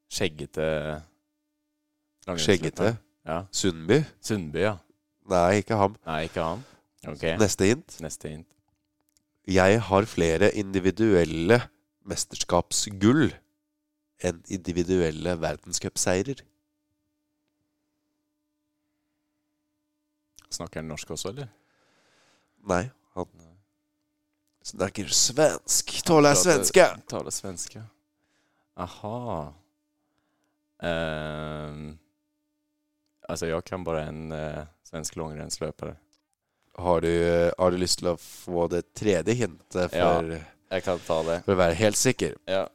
skjeggete? 0.09 0.67
Skjeggete. 2.39 2.93
Ja. 3.27 3.41
Sundby? 3.51 3.99
Sundby, 4.21 4.63
ja. 4.63 4.77
Nei, 5.29 5.59
ikke 5.61 5.77
ham. 5.77 5.97
Nei, 6.07 6.23
ikke 6.29 6.45
han. 6.45 6.63
Okay. 7.07 7.35
Neste 7.37 7.67
hint. 7.69 7.97
Neste 8.01 8.31
hint. 8.31 8.47
Jeg 9.49 9.81
har 9.81 10.05
flere 10.09 10.51
individuelle 10.57 11.59
mesterskapsgull 12.09 13.29
enn 14.25 14.41
individuelle 14.51 15.35
verdenscupseirer. 15.41 16.41
Snakker 20.49 20.81
han 20.81 20.89
norsk 20.89 21.11
også, 21.13 21.33
eller? 21.33 21.49
Nei, 22.69 22.83
han 23.15 23.47
snakker 24.65 25.07
svensk. 25.13 25.93
Taler 26.05 26.37
svenske. 26.37 26.85
Taler 27.09 27.33
svenske. 27.33 27.83
Aha. 28.79 29.53
Um, 30.79 31.99
altså, 33.27 33.49
jeg 33.49 33.65
kan 33.67 33.83
bare 33.87 34.07
en 34.09 34.31
uh, 34.33 34.63
svensk 34.87 35.17
langrennsløper. 35.19 35.95
Har 36.79 37.03
har 37.59 37.71
du 37.71 37.77
lyst 37.77 37.99
til 37.99 38.13
å 38.13 38.17
få 38.17 38.67
det 38.71 38.85
tredje 38.95 39.33
hintet 39.35 39.91
for, 39.91 40.29
jeg 40.71 40.83
kan 40.85 41.01
ta 41.03 41.17
det. 41.27 41.39
for 41.43 41.57
å 41.57 41.59
være 41.59 41.75
helt 41.75 41.99
sikker? 41.99 42.37
Ja. 42.47 42.67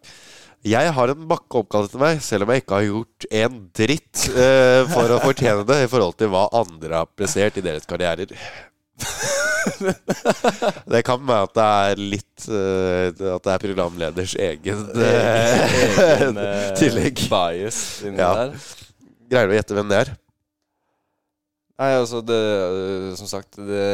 Jeg 0.64 0.92
har 0.96 1.10
en 1.12 1.26
bakke 1.28 1.58
oppkalt 1.60 1.90
etter 1.90 2.00
meg, 2.00 2.20
selv 2.24 2.46
om 2.46 2.52
jeg 2.54 2.62
ikke 2.62 2.76
har 2.78 2.86
gjort 2.86 3.26
en 3.42 3.56
dritt 3.76 4.22
eh, 4.32 4.82
for 4.88 5.12
å 5.12 5.18
fortjene 5.20 5.66
det 5.68 5.76
i 5.84 5.90
forhold 5.92 6.16
til 6.20 6.30
hva 6.32 6.46
andre 6.56 7.02
har 7.02 7.10
prestert 7.12 7.58
i 7.60 7.64
deres 7.66 7.84
karrierer. 7.90 8.32
Det 10.92 11.00
kan 11.06 11.22
være 11.24 11.46
at 11.46 11.54
det 11.56 11.64
er 11.66 12.00
litt 12.12 12.44
eh, 12.52 13.06
At 13.32 13.46
det 13.46 13.52
er 13.54 13.62
programleders 13.62 14.34
egen 14.36 14.82
eh, 14.92 15.78
Egen 16.04 16.36
eh, 16.42 16.66
tillegg. 16.80 17.22
bias 17.32 17.78
inni 18.04 18.20
Ja. 18.20 18.28
der. 18.42 18.52
Greier 19.32 19.48
du 19.48 19.54
å 19.54 19.58
gjette 19.58 19.78
hvem 19.78 19.88
det 19.90 20.00
er? 20.02 20.12
Nei, 21.80 21.88
altså 21.96 22.20
det 22.28 22.38
eh, 22.38 23.08
Som 23.18 23.30
sagt, 23.32 23.56
det, 23.56 23.88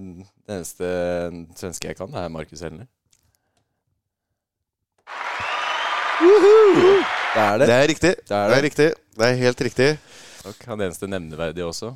det 0.00 0.56
eneste 0.56 0.90
svenske 1.60 1.92
jeg 1.92 2.00
kan, 2.00 2.10
det 2.10 2.24
er 2.24 2.32
Markus 2.32 2.64
Helner. 2.64 2.88
Det 6.20 7.42
er 7.42 7.58
det. 7.58 7.66
Det 7.66 7.76
er 7.76 7.88
riktig. 7.88 8.14
Det 8.28 8.36
er 8.36 8.48
Det 8.48 8.56
er 8.56 8.62
riktig. 8.62 8.88
Det 9.16 9.28
er 9.28 9.34
helt 9.40 9.60
riktig. 9.60 9.90
Og 10.44 10.66
han 10.66 10.80
eneste 10.80 11.08
nevneverdige 11.08 11.66
også. 11.66 11.94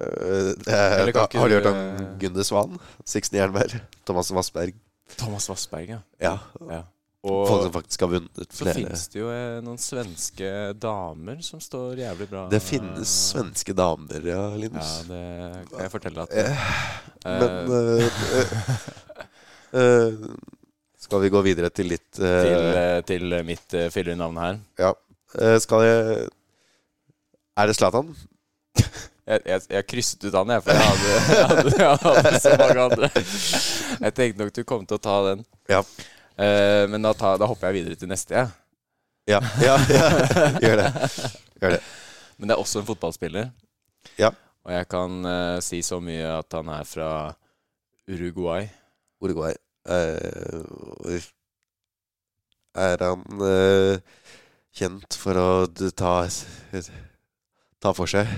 Uh, 0.00 0.52
er, 0.66 1.12
har 1.12 1.48
du 1.48 1.54
hørt 1.54 1.66
om 1.68 1.76
eh, 1.76 2.06
Gunde 2.20 2.44
Svan? 2.44 2.78
Sixten 3.04 3.36
Jernberg? 3.36 3.80
Thomas 4.06 4.32
Vassberg? 4.32 4.72
Thomas 5.18 5.48
Vassberg, 5.48 5.88
ja. 5.88 5.98
Ja. 6.20 6.38
ja. 6.70 6.82
Folk 7.22 7.62
som 7.62 7.72
faktisk 7.72 8.00
har 8.00 8.08
vunnet 8.08 8.52
flere. 8.52 8.72
så 8.72 8.78
finnes 8.78 9.02
det 9.12 9.18
jo 9.20 9.26
eh, 9.28 9.58
noen 9.60 9.80
svenske 9.80 10.50
damer 10.80 11.42
som 11.44 11.60
står 11.60 12.00
jævlig 12.00 12.28
bra. 12.30 12.46
Det 12.48 12.62
finnes 12.64 13.12
svenske 13.32 13.74
damer, 13.76 14.24
ja, 14.24 14.46
Ja, 14.56 14.70
det 15.10 15.20
kan 15.68 15.82
jeg 15.84 15.92
fortelle 15.92 16.24
at 16.24 16.32
Men 17.26 17.68
uh, 17.68 18.06
eh, 18.40 19.82
eh, 19.82 20.24
Skal 21.00 21.22
vi 21.24 21.30
gå 21.32 21.40
videre 21.44 21.70
til 21.72 21.88
litt 21.94 22.18
uh, 22.20 22.26
til, 22.44 22.66
eh, 22.76 22.98
til 23.08 23.36
mitt 23.46 23.76
uh, 23.76 23.86
fillernavn 23.92 24.40
her. 24.42 24.58
Ja. 24.80 24.90
Uh, 25.32 25.56
skal 25.62 25.84
jeg 25.86 26.28
Er 27.56 27.70
det 27.70 27.78
Zlatan? 27.78 28.12
Jeg, 29.30 29.44
jeg, 29.46 29.62
jeg 29.70 29.86
krysset 29.86 30.24
ut 30.26 30.34
han, 30.34 30.48
jeg, 30.50 30.62
for 30.64 30.74
jeg 30.74 30.86
hadde, 30.88 31.10
jeg, 31.12 31.44
hadde, 31.50 31.74
jeg 31.78 31.98
hadde 32.02 32.38
så 32.42 32.54
mange 32.58 32.82
andre. 32.82 33.10
Jeg 34.08 34.14
tenkte 34.16 34.40
nok 34.40 34.50
du 34.56 34.60
kom 34.66 34.88
til 34.88 34.96
å 34.96 35.02
ta 35.04 35.18
den. 35.28 35.44
Ja. 35.70 35.84
Uh, 36.34 36.88
men 36.90 37.06
da, 37.06 37.12
ta, 37.14 37.36
da 37.38 37.46
hopper 37.46 37.70
jeg 37.70 37.76
videre 37.76 38.00
til 38.00 38.10
neste, 38.10 38.34
jeg. 38.34 38.50
Ja, 39.30 39.38
ja, 39.62 39.76
ja. 39.86 40.08
Gjør 40.64 40.82
det. 40.82 40.88
Gjør 41.62 41.76
det. 41.76 41.80
Men 42.40 42.50
det 42.50 42.56
er 42.56 42.64
også 42.64 42.80
en 42.80 42.88
fotballspiller. 42.88 43.52
Ja. 44.18 44.32
Og 44.64 44.72
jeg 44.74 44.88
kan 44.92 45.24
eh, 45.28 45.58
si 45.64 45.80
så 45.84 46.00
mye 46.04 46.36
at 46.40 46.56
han 46.56 46.68
er 46.72 46.86
fra 46.88 47.10
Uruguay. 48.10 48.66
Uruguay. 49.20 49.54
Eh, 49.88 51.20
er 52.80 53.02
han 53.02 53.22
eh, 53.46 53.98
kjent 54.76 55.16
for 55.18 55.34
å 55.40 55.48
ta 55.96 56.14
Ta 57.80 57.92
for 57.96 58.06
seg? 58.10 58.28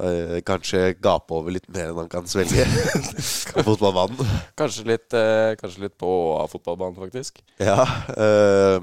Eh, 0.00 0.40
kanskje 0.42 0.94
gape 0.98 1.30
over 1.36 1.52
litt 1.54 1.68
mer 1.70 1.92
enn 1.92 1.98
han 2.00 2.08
kan 2.10 2.24
svelge 2.26 2.64
på 3.54 3.62
fotballbanen. 3.68 4.18
Kanskje 4.58 4.86
litt, 4.88 5.12
eh, 5.14 5.52
kanskje 5.60 5.84
litt 5.84 5.94
på 6.00 6.08
av 6.40 6.48
fotballbanen, 6.50 6.96
faktisk. 6.98 7.38
Ja. 7.62 7.84
eh, 8.16 8.80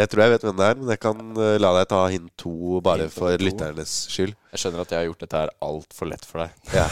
jeg 0.00 0.06
tror 0.10 0.22
jeg 0.24 0.32
vet 0.32 0.44
hvem 0.48 0.56
det 0.58 0.66
er, 0.70 0.76
men 0.80 0.90
jeg 0.94 1.00
kan 1.02 1.20
la 1.60 1.70
deg 1.76 1.86
ta 1.90 2.00
hint 2.10 2.30
to 2.38 2.80
bare 2.82 3.04
Hint 3.08 3.14
for 3.14 3.34
to. 3.36 3.42
lytternes 3.44 3.94
skyld. 4.10 4.34
Jeg 4.54 4.62
skjønner 4.64 4.80
at 4.84 4.92
jeg 4.94 5.00
har 5.02 5.08
gjort 5.10 5.22
dette 5.26 5.40
her 5.44 5.50
altfor 5.66 6.06
lett 6.10 6.26
for 6.26 6.36
deg. 6.42 6.50
Ja. 6.74 6.86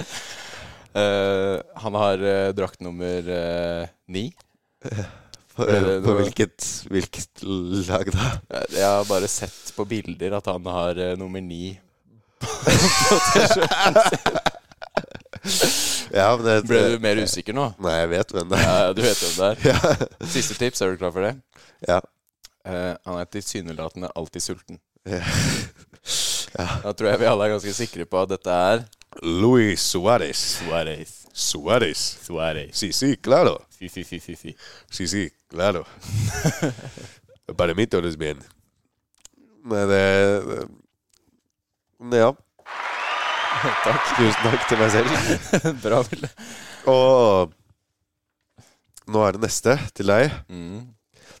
Eh, 0.94 1.60
han 1.84 1.94
har 1.94 2.22
uh, 2.24 2.48
drakt 2.56 2.80
nummer 2.82 3.28
eh, 3.30 3.88
ni. 4.10 4.30
På, 5.60 5.66
på 5.66 6.12
hvilket, 6.14 6.64
hvilket 6.88 7.42
lag 7.42 8.08
da? 8.14 8.26
Eh, 8.54 8.76
Jeg 8.78 8.86
har 8.86 9.04
bare 9.04 9.28
sett 9.28 9.72
på 9.76 9.84
bilder 9.84 10.38
at 10.38 10.46
han 10.48 10.64
har 10.72 10.96
eh, 10.96 11.16
nummer 11.20 11.42
ni 11.44 11.74
på 12.40 12.48
T-skjorten. 13.34 13.98
Ja, 16.14 16.30
men 16.36 16.44
det, 16.46 16.54
Ble 16.70 16.80
du 16.94 16.96
mer 17.02 17.20
usikker 17.20 17.56
nå? 17.56 17.66
Nei, 17.82 17.96
jeg 17.98 18.10
vet 18.14 18.32
hvem 18.36 18.48
det 18.54 18.60
er. 18.62 18.70
Ja, 18.70 18.94
du 18.96 19.02
vet 19.04 19.20
hvem 19.24 19.36
det 19.36 19.50
er. 19.50 19.60
Ja. 19.74 20.28
Siste 20.32 20.56
tips, 20.56 20.80
er 20.80 20.94
du 20.94 21.02
klar 21.02 21.12
for 21.14 21.26
det? 21.26 21.34
Ja. 21.84 21.98
Uh, 22.64 22.94
han 23.08 23.20
er 23.20 23.28
tilsynelatende 23.34 24.10
alltid 24.16 24.46
sulten. 24.46 24.80
Ja. 25.08 25.20
Ja. 26.56 26.66
Da 26.82 26.92
tror 26.96 27.10
jeg 27.12 27.20
vi 27.20 27.28
alle 27.30 27.46
er 27.46 27.54
ganske 27.54 27.72
sikre 27.76 28.08
på 28.08 28.22
at 28.24 28.32
dette 28.32 28.56
er 28.72 28.82
Luis 29.22 29.80
Suárez. 29.80 30.36
Suárez. 30.36 31.26
Suárez. 31.32 32.18
Suárez. 32.22 32.70
Sí, 32.76 32.92
sí, 32.92 33.16
claro. 33.16 33.66
Sí, 33.70 33.88
sí, 33.88 34.04
sí, 34.04 34.20
sí, 34.20 34.36
sí. 34.36 34.56
Sí, 34.90 35.08
sí, 35.08 35.32
claro. 35.48 35.86
Para 37.56 37.74
mí 37.74 37.86
todo 37.86 38.08
es 38.08 38.16
bien. 38.16 38.38
Men 39.64 39.88
det, 39.88 40.68
det 41.98 42.18
Ja. 42.18 42.32
Takk. 43.60 44.04
Tusen 44.16 44.44
takk 44.46 44.62
til 44.70 44.78
meg 44.80 44.92
selv. 44.94 45.74
Bra, 45.82 45.98
Ville. 46.08 46.28
Og 46.88 47.50
nå 49.10 49.24
er 49.26 49.36
det 49.36 49.42
neste 49.42 49.74
til 49.98 50.08
deg. 50.12 50.30
Mm. 50.48 50.86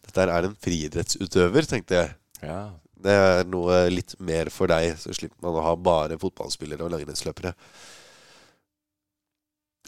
Dette 0.04 0.26
er 0.26 0.48
en 0.48 0.56
friidrettsutøver, 0.66 1.68
tenkte 1.70 1.96
jeg. 2.00 2.12
Ja. 2.42 2.58
Det 3.00 3.14
er 3.16 3.46
noe 3.48 3.86
litt 3.92 4.12
mer 4.20 4.50
for 4.52 4.70
deg, 4.70 4.92
så 5.00 5.14
slipper 5.16 5.40
man 5.44 5.56
å 5.56 5.64
ha 5.64 5.72
bare 5.76 6.18
fotballspillere 6.20 6.84
og 6.84 6.92
langrennsløpere. 6.92 7.54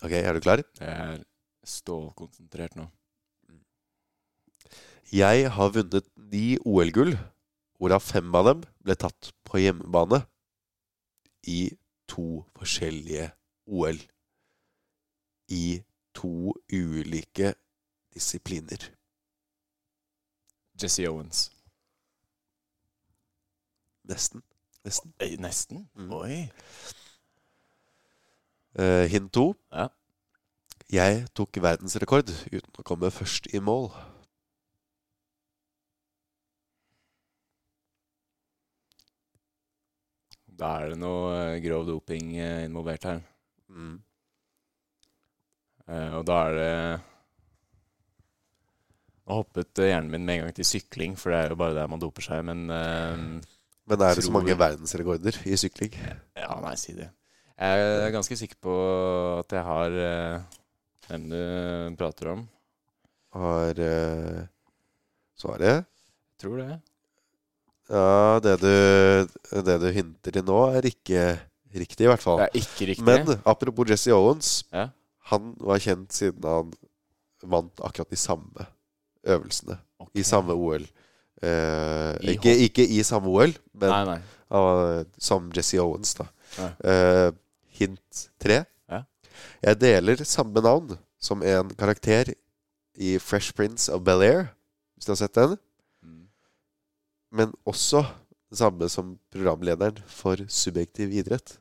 Ok, 0.03 0.15
er 0.17 0.35
du 0.35 0.41
klar? 0.43 0.63
Jeg 0.81 0.89
er 0.89 1.21
stålkonsentrert 1.69 2.79
nå. 2.79 2.89
Jeg 5.13 5.51
har 5.53 5.75
vunnet 5.75 6.09
ni 6.33 6.57
OL-gull, 6.65 7.13
hvorav 7.77 8.01
fem 8.01 8.33
av 8.39 8.49
dem 8.49 8.65
ble 8.81 8.97
tatt 8.97 9.33
på 9.45 9.61
hjemmebane 9.61 10.23
i 11.53 11.61
to 12.09 12.43
forskjellige 12.57 13.29
OL. 13.69 14.01
I 15.53 15.83
to 16.17 16.55
ulike 16.73 17.53
disipliner. 18.15 18.89
Jesse 20.81 21.05
Owens. 21.11 21.51
Nesten. 24.09 24.43
Nesten. 24.85 25.15
Eh, 25.19 25.37
Nesten. 25.39 25.89
Mm. 25.95 26.13
Oi. 26.13 26.39
Uh, 28.79 29.05
hint 29.13 29.33
to. 29.33 29.53
Ja. 29.73 29.89
Jeg 30.93 31.27
tok 31.37 31.57
verdensrekord 31.63 32.29
uten 32.53 32.81
å 32.81 32.85
komme 32.85 33.09
først 33.13 33.47
i 33.57 33.61
mål. 33.65 33.89
Da 40.63 40.75
er 40.83 40.93
det 40.93 40.99
noe 41.01 41.31
eh, 41.37 41.61
grov 41.65 41.87
doping 41.89 42.35
eh, 42.37 42.65
involvert 42.67 43.07
her. 43.09 43.23
Mm. 43.73 43.97
Uh, 45.89 46.11
og 46.19 46.27
da 46.29 46.37
er 46.47 46.59
det 46.59 46.75
Nå 49.23 49.39
hoppet 49.39 49.81
hjernen 49.81 50.11
min 50.11 50.25
med 50.27 50.35
en 50.35 50.45
gang 50.45 50.55
til 50.57 50.67
sykling, 50.67 51.17
for 51.19 51.33
det 51.33 51.39
er 51.39 51.53
jo 51.53 51.59
bare 51.59 51.77
der 51.77 51.91
man 51.91 52.01
doper 52.03 52.25
seg. 52.27 52.43
Men 52.47 52.67
eh, 52.75 53.27
Men 53.91 54.05
er 54.07 54.15
det 54.17 54.25
så 54.25 54.33
mange 54.35 54.55
verdensrekorder 54.59 55.39
i 55.49 55.59
sykling? 55.59 55.95
ja, 56.39 56.53
nei, 56.63 56.75
si 56.79 56.95
det. 56.97 57.11
Jeg 57.63 57.87
er 58.07 58.15
ganske 58.15 58.37
sikker 58.39 58.59
på 58.63 58.75
at 59.39 59.55
jeg 59.55 59.63
har 59.67 59.97
eh, 60.03 60.61
hvem 61.09 61.29
du 61.31 61.43
prater 61.99 62.33
om. 62.33 62.47
Har 63.33 63.79
uh, 63.79 64.41
svaret? 65.39 65.87
Tror 66.41 66.63
det. 66.63 66.79
Ja, 67.93 68.41
det 68.45 68.57
du, 68.63 68.73
det 69.67 69.77
du 69.83 69.89
hinter 69.93 70.35
til 70.37 70.47
nå, 70.47 70.59
er 70.77 70.89
ikke 70.89 71.25
riktig, 71.75 72.07
i 72.07 72.11
hvert 72.11 72.23
fall. 72.23 72.43
Det 72.43 72.49
er 72.51 72.61
ikke 72.63 72.89
riktig. 72.93 73.07
Men 73.07 73.35
apropos 73.45 73.89
Jesse 73.89 74.15
Owens. 74.15 74.63
Ja. 74.73 74.89
Han 75.33 75.53
var 75.61 75.81
kjent 75.83 76.13
siden 76.17 76.45
han 76.45 76.73
vant 77.43 77.83
akkurat 77.85 78.11
de 78.11 78.19
samme 78.19 78.67
øvelsene 79.23 79.79
okay. 80.03 80.21
i 80.21 80.27
samme 80.27 80.55
OL. 80.55 80.85
Eh, 81.43 82.33
ikke, 82.35 82.55
ikke 82.69 82.87
i 82.87 83.03
samme 83.03 83.31
OL, 83.31 83.55
men 83.75 83.91
Nei, 83.91 84.05
nei. 84.13 84.21
Uh, 84.53 85.03
som 85.19 85.49
Jesse 85.57 85.81
Owens, 85.81 86.15
da. 86.15 86.27
Eh, 86.85 87.31
hint 87.79 88.25
tre. 88.41 88.63
Ja. 88.91 89.03
Jeg 89.65 89.81
deler 89.81 90.25
samme 90.29 90.61
navn 90.61 90.99
som 91.23 91.43
en 91.43 91.73
karakter 91.79 92.35
i 92.95 93.17
Fresh 93.19 93.55
Prince 93.57 93.89
of 93.93 94.05
Bel-Air, 94.05 94.53
hvis 94.95 95.09
du 95.09 95.15
har 95.15 95.21
sett 95.23 95.35
den. 95.35 95.57
Mm. 96.03 96.27
Men 97.33 97.55
også 97.65 98.05
det 98.51 98.61
samme 98.61 98.89
som 98.93 99.17
programlederen 99.33 100.03
for 100.07 100.37
Subjektiv 100.49 101.11
idrett. 101.11 101.59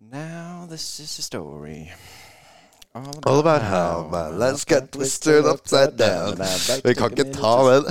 Now 0.00 0.66
this 0.66 1.00
is 1.00 1.18
a 1.18 1.22
story. 1.22 1.92
All 2.92 3.38
about 3.38 3.62
how 3.62 4.08
my 4.10 4.26
life 4.28 4.66
got 4.66 4.90
twisted 4.90 5.46
upside 5.46 5.96
down. 5.96 6.34
Vi 6.82 6.94
kan 6.94 7.10
ikke 7.14 7.30
ta 7.32 7.62
den. 7.70 7.84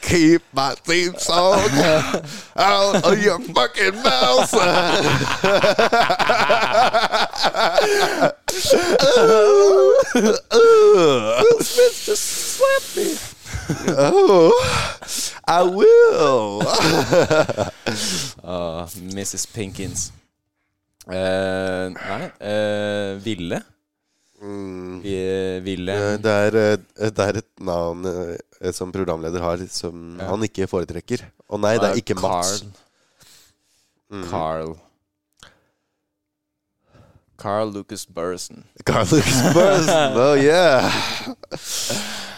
Keep 0.00 0.42
my 0.52 0.74
theme 0.84 1.14
song 1.18 1.60
out 2.56 3.04
of 3.04 3.22
your 3.22 3.38
fucking 3.52 4.02
mouth. 4.02 4.52
Will 10.14 11.60
Smith 11.60 12.02
just 12.04 12.24
slapped 12.56 12.96
me. 12.96 13.16
Oh, 13.88 14.52
I 15.46 15.62
will. 15.62 16.62
Ah, 18.44 18.86
Mrs. 19.12 19.46
Pinkins. 19.52 20.12
Ville. 23.38 23.62
Mm. 24.42 24.98
Ville 25.64 25.94
Eh, 25.94 26.16
Det 26.22 26.34
er, 26.48 26.58
eh, 26.64 27.10
det 27.10 27.24
er 27.28 27.38
et 27.40 27.48
navn 27.60 28.04
eh, 28.06 28.70
som 28.74 28.92
programleder 28.94 29.40
har, 29.42 29.62
som 29.70 30.18
Ja. 30.20 30.28
han 30.30 30.42
ikke 30.46 30.68
foretrekker. 30.70 31.24
Og 31.48 31.60
nei, 31.62 31.76
det 31.78 31.88
er 31.90 31.96
ikke 32.02 32.14
Mats. 32.18 32.60
Carl. 32.60 32.68
Mm. 34.10 34.28
Carl. 34.30 34.76
Carl 37.38 37.70
Lucas 37.72 38.04
Burrison. 38.06 38.64
Carl 38.84 39.06
Lucas 39.12 39.42
Burrison, 39.54 40.16
Oh 40.16 40.34
yeah, 40.34 40.90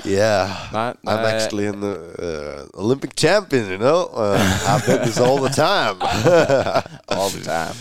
yeah. 0.05 0.68
Nei, 0.72 0.92
I'm 1.07 1.24
actually 1.24 1.66
an 1.68 1.82
uh, 1.82 2.66
Olympic 2.74 3.14
champion, 3.16 3.70
you 3.70 3.78
know. 3.78 4.11
Uh, 4.12 4.36
I've 4.68 4.84
been 4.86 5.01
this 5.07 5.18
all 5.18 5.38
the 5.38 5.48
time. 5.48 5.96
all 7.09 7.30
the 7.30 7.40
time. 7.44 7.74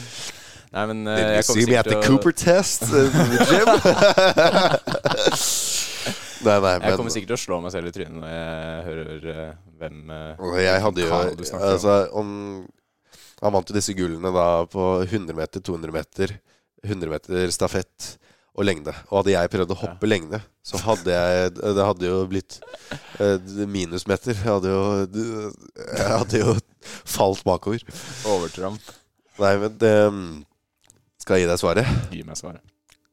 Nei, 0.70 0.84
men 0.91 0.99
uh, 1.09 1.15
jeg 1.17 1.45
kommer 1.47 1.63
sikkert 1.65 1.88
til 1.89 1.97
å- 1.97 2.03
Cooper 2.05 2.34
test 2.38 2.84
nei, 6.45 6.57
nei, 6.61 6.74
Jeg 6.78 6.99
kommer 6.99 7.13
sikkert 7.13 7.32
til 7.32 7.38
å 7.38 7.41
slå 7.41 7.57
meg 7.63 7.74
selv 7.74 7.89
i 7.89 7.93
trynet 7.95 8.17
når 8.20 8.30
jeg 8.36 8.84
hører 8.89 9.26
uh, 9.34 9.47
hvem 9.82 9.97
uh, 10.13 10.59
jeg 10.61 10.84
hadde 10.86 11.05
jo 11.07 11.09
altså, 11.57 11.95
om, 12.22 12.30
Han 13.41 13.55
vant 13.55 13.72
jo 13.72 13.78
disse 13.80 13.95
gullene 13.97 14.32
da 14.36 14.47
på 14.70 14.84
100 15.07 15.34
meter, 15.38 15.63
200 15.65 15.95
meter, 15.95 16.36
100 16.86 17.13
meter 17.15 17.55
stafett 17.55 18.11
og 18.59 18.65
lengde. 18.67 18.91
Og 19.07 19.22
hadde 19.22 19.32
jeg 19.32 19.51
prøvd 19.53 19.72
å 19.72 19.78
hoppe 19.80 20.07
lengde, 20.09 20.39
så 20.65 20.76
hadde 20.84 21.13
jeg 21.13 21.53
Det 21.55 21.86
hadde 21.86 22.09
jo 22.09 22.17
blitt 22.28 22.57
minusmeter. 23.72 24.36
Jeg 24.36 24.43
hadde 24.49 24.74
jo 24.74 24.82
Jeg 25.95 26.09
hadde 26.09 26.41
jo 26.41 26.55
falt 27.07 27.45
bakover. 27.47 27.86
overtramp. 28.28 28.84
Nei, 29.39 29.53
men 29.63 29.78
det 29.80 29.93
Skal 31.30 31.43
gi 31.43 31.45
deg 31.45 31.59
svaret? 31.61 31.86
Gi 32.09 32.23
meg 32.25 32.34
svaret. 32.39 32.63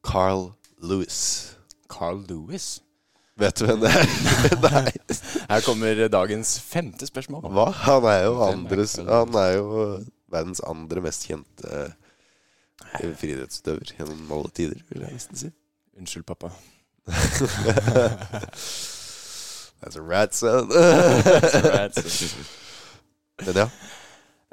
Carl 0.01 0.47
Lewis. 0.81 1.53
Carl 1.85 2.25
Lewis. 2.25 2.81
Vet 3.37 3.53
du 3.59 3.67
hvem 3.67 3.83
det 3.83 3.91
er? 3.93 4.07
Nei. 4.63 4.89
Her 5.51 5.61
kommer 5.61 6.01
dagens 6.09 6.57
femte 6.65 7.05
spørsmål. 7.05 7.45
Hva? 7.53 7.69
Han 7.83 8.01
er 8.09 8.23
jo, 8.23 8.41
andres, 8.41 8.97
han 8.97 9.37
er 9.37 9.59
jo 9.59 10.01
verdens 10.33 10.57
andre 10.65 10.97
mest 11.05 11.29
kjente 11.29 11.85
eh, 11.85 13.13
friidrettsutøver 13.21 13.93
gjennom 13.99 14.33
alle 14.33 14.49
tider, 14.49 14.81
vil 14.89 15.05
jeg 15.05 15.13
nesten 15.13 15.37
si. 15.43 15.53
Unnskyld, 16.01 16.25
pappa. 16.25 16.49
That's 19.77 19.93
a 19.93 20.01
rat, 20.01 20.33
son. 20.33 20.73
Men 23.45 23.61
ja. 23.61 23.69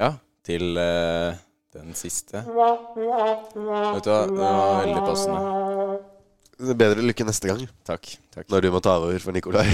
Ja, 0.04 0.20
til 0.44 0.76
eh, 0.84 1.32
den 1.74 1.90
siste. 1.98 2.38
Vet 2.46 2.94
du 2.94 3.00
hva, 3.04 3.34
det 4.00 4.12
var 4.38 4.84
veldig 4.84 5.02
passende. 5.08 5.38
Bedre 6.78 7.02
lykke 7.02 7.24
neste 7.26 7.48
gang, 7.50 7.64
Takk. 7.82 8.06
takk. 8.30 8.46
når 8.48 8.60
du 8.62 8.70
må 8.70 8.78
ta 8.84 8.94
over 9.02 9.18
for 9.18 9.32
Nikolai. 9.34 9.66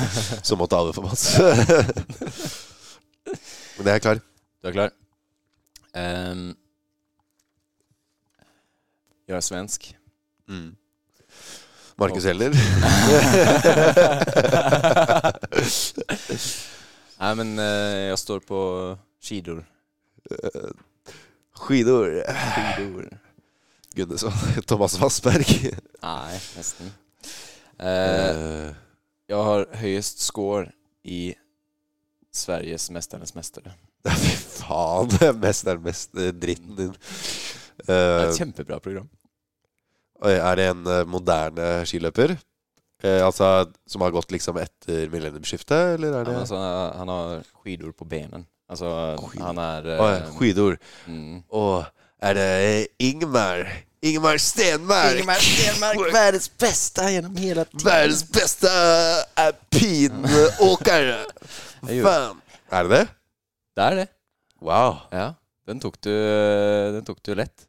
Som 0.46 0.58
må 0.60 0.66
ta 0.68 0.76
over 0.84 0.92
for 0.92 1.02
Mats. 1.08 1.32
Men 3.78 3.86
jeg 3.88 3.94
er 3.94 3.98
klar. 4.04 4.20
Du 4.60 4.68
er 4.68 4.72
klar? 4.76 4.90
Um, 5.96 6.52
jeg 9.26 9.36
er 9.36 9.40
svensk. 9.44 9.88
Mm. 10.48 10.76
Markus 11.96 12.24
Heller. 12.28 12.52
Nei, 17.16 17.30
men 17.38 17.54
eh, 17.58 18.10
jeg 18.10 18.18
står 18.20 18.40
på 18.44 18.58
skidor. 19.24 19.62
Skidor. 21.56 22.20
Skidor. 22.26 23.08
Gunnesson. 23.96 24.32
Thomas 24.68 24.98
Vassberg. 25.00 25.48
Nei, 26.02 26.40
nesten. 26.56 26.92
Eh, 27.78 27.92
Eh, 27.96 28.70
jeg 29.28 29.42
har 29.48 29.64
høyest 29.80 30.20
score 30.24 30.68
i 31.04 31.34
Sveriges 32.36 32.88
Mesternes 32.94 33.34
mestere. 33.36 33.72
Fy 34.06 34.32
faen. 34.60 35.10
mesternes 35.42 35.64
er 35.72 35.80
Mest 35.84 36.14
eh, 36.20 36.32
dritten 36.32 36.76
din. 36.78 36.92
Det 36.96 37.92
er 37.92 38.22
Eh, 38.22 38.30
et 38.30 38.38
kjempebra 38.40 38.78
program. 38.80 39.08
Er 40.24 40.56
det 40.56 40.64
en 40.70 40.86
eh, 40.88 41.02
moderne 41.04 41.66
skiløper? 41.86 42.32
Eh, 43.04 43.20
altså 43.20 43.66
Som 43.86 44.00
har 44.00 44.14
gått 44.14 44.32
liksom 44.32 44.56
etter 44.62 45.10
millenniumsskiftet, 45.12 45.98
eller 45.98 46.14
er 46.16 46.24
Han, 46.30 46.38
ja, 46.38 46.40
altså, 46.46 46.60
han 46.96 47.12
har 47.12 47.42
skidor 47.50 47.92
på 47.92 48.08
benen. 48.08 48.46
Altså, 48.66 48.88
Skidor. 49.20 49.44
han 49.46 49.58
er 49.62 49.90
Å, 49.94 50.06
ja, 50.10 50.22
Skidor. 50.34 50.78
mm, 51.06 51.42
Og 51.54 51.84
er 52.26 52.34
det 52.34 52.48
Ingmar? 52.98 53.66
Ingmar 54.06 54.38
Stenmark! 54.42 55.20
Ingmar 55.20 55.40
Stenmark, 55.42 56.02
verdens 56.16 56.48
beste 56.60 57.06
gjennom 57.14 57.36
hele 57.40 57.64
tiden. 57.70 57.84
Verdens 57.86 58.24
beste 58.34 58.70
alpinåkere! 59.44 61.20
Faen! 62.06 62.42
Er 62.72 62.88
det 62.88 62.90
det? 62.92 63.04
Det 63.76 63.84
er 63.86 63.96
det. 64.00 64.06
Wow. 64.64 64.96
Ja. 65.12 65.28
Den 65.66 65.80
tok 65.82 65.98
du, 66.02 66.10
den 66.96 67.04
tok 67.06 67.22
du 67.26 67.34
lett. 67.38 67.66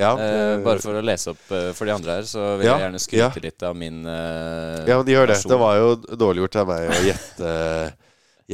Ja, 0.00 0.14
Eh, 0.16 0.56
bare 0.64 0.80
for 0.80 0.96
å 0.96 1.02
lese 1.04 1.34
opp 1.34 1.50
eh, 1.52 1.70
for 1.76 1.84
de 1.88 1.92
andre 1.92 2.14
her, 2.16 2.24
så 2.28 2.54
vil 2.56 2.64
Ja, 2.66 2.78
jeg 2.78 2.86
gjerne 2.86 3.00
skryte 3.02 3.42
litt 3.44 3.64
av 3.68 3.76
min 3.76 3.98
eh, 4.08 4.86
ja, 4.88 4.96
men 4.96 5.04
de 5.06 5.12
gjør 5.12 5.28
det. 5.34 5.36
Det 5.52 5.58
var 5.60 5.76
jo 5.76 5.90
dårlig 6.16 6.40
gjort 6.46 6.56
av 6.62 6.70
meg 6.72 6.88
å 6.88 7.00
gjette, 7.04 7.50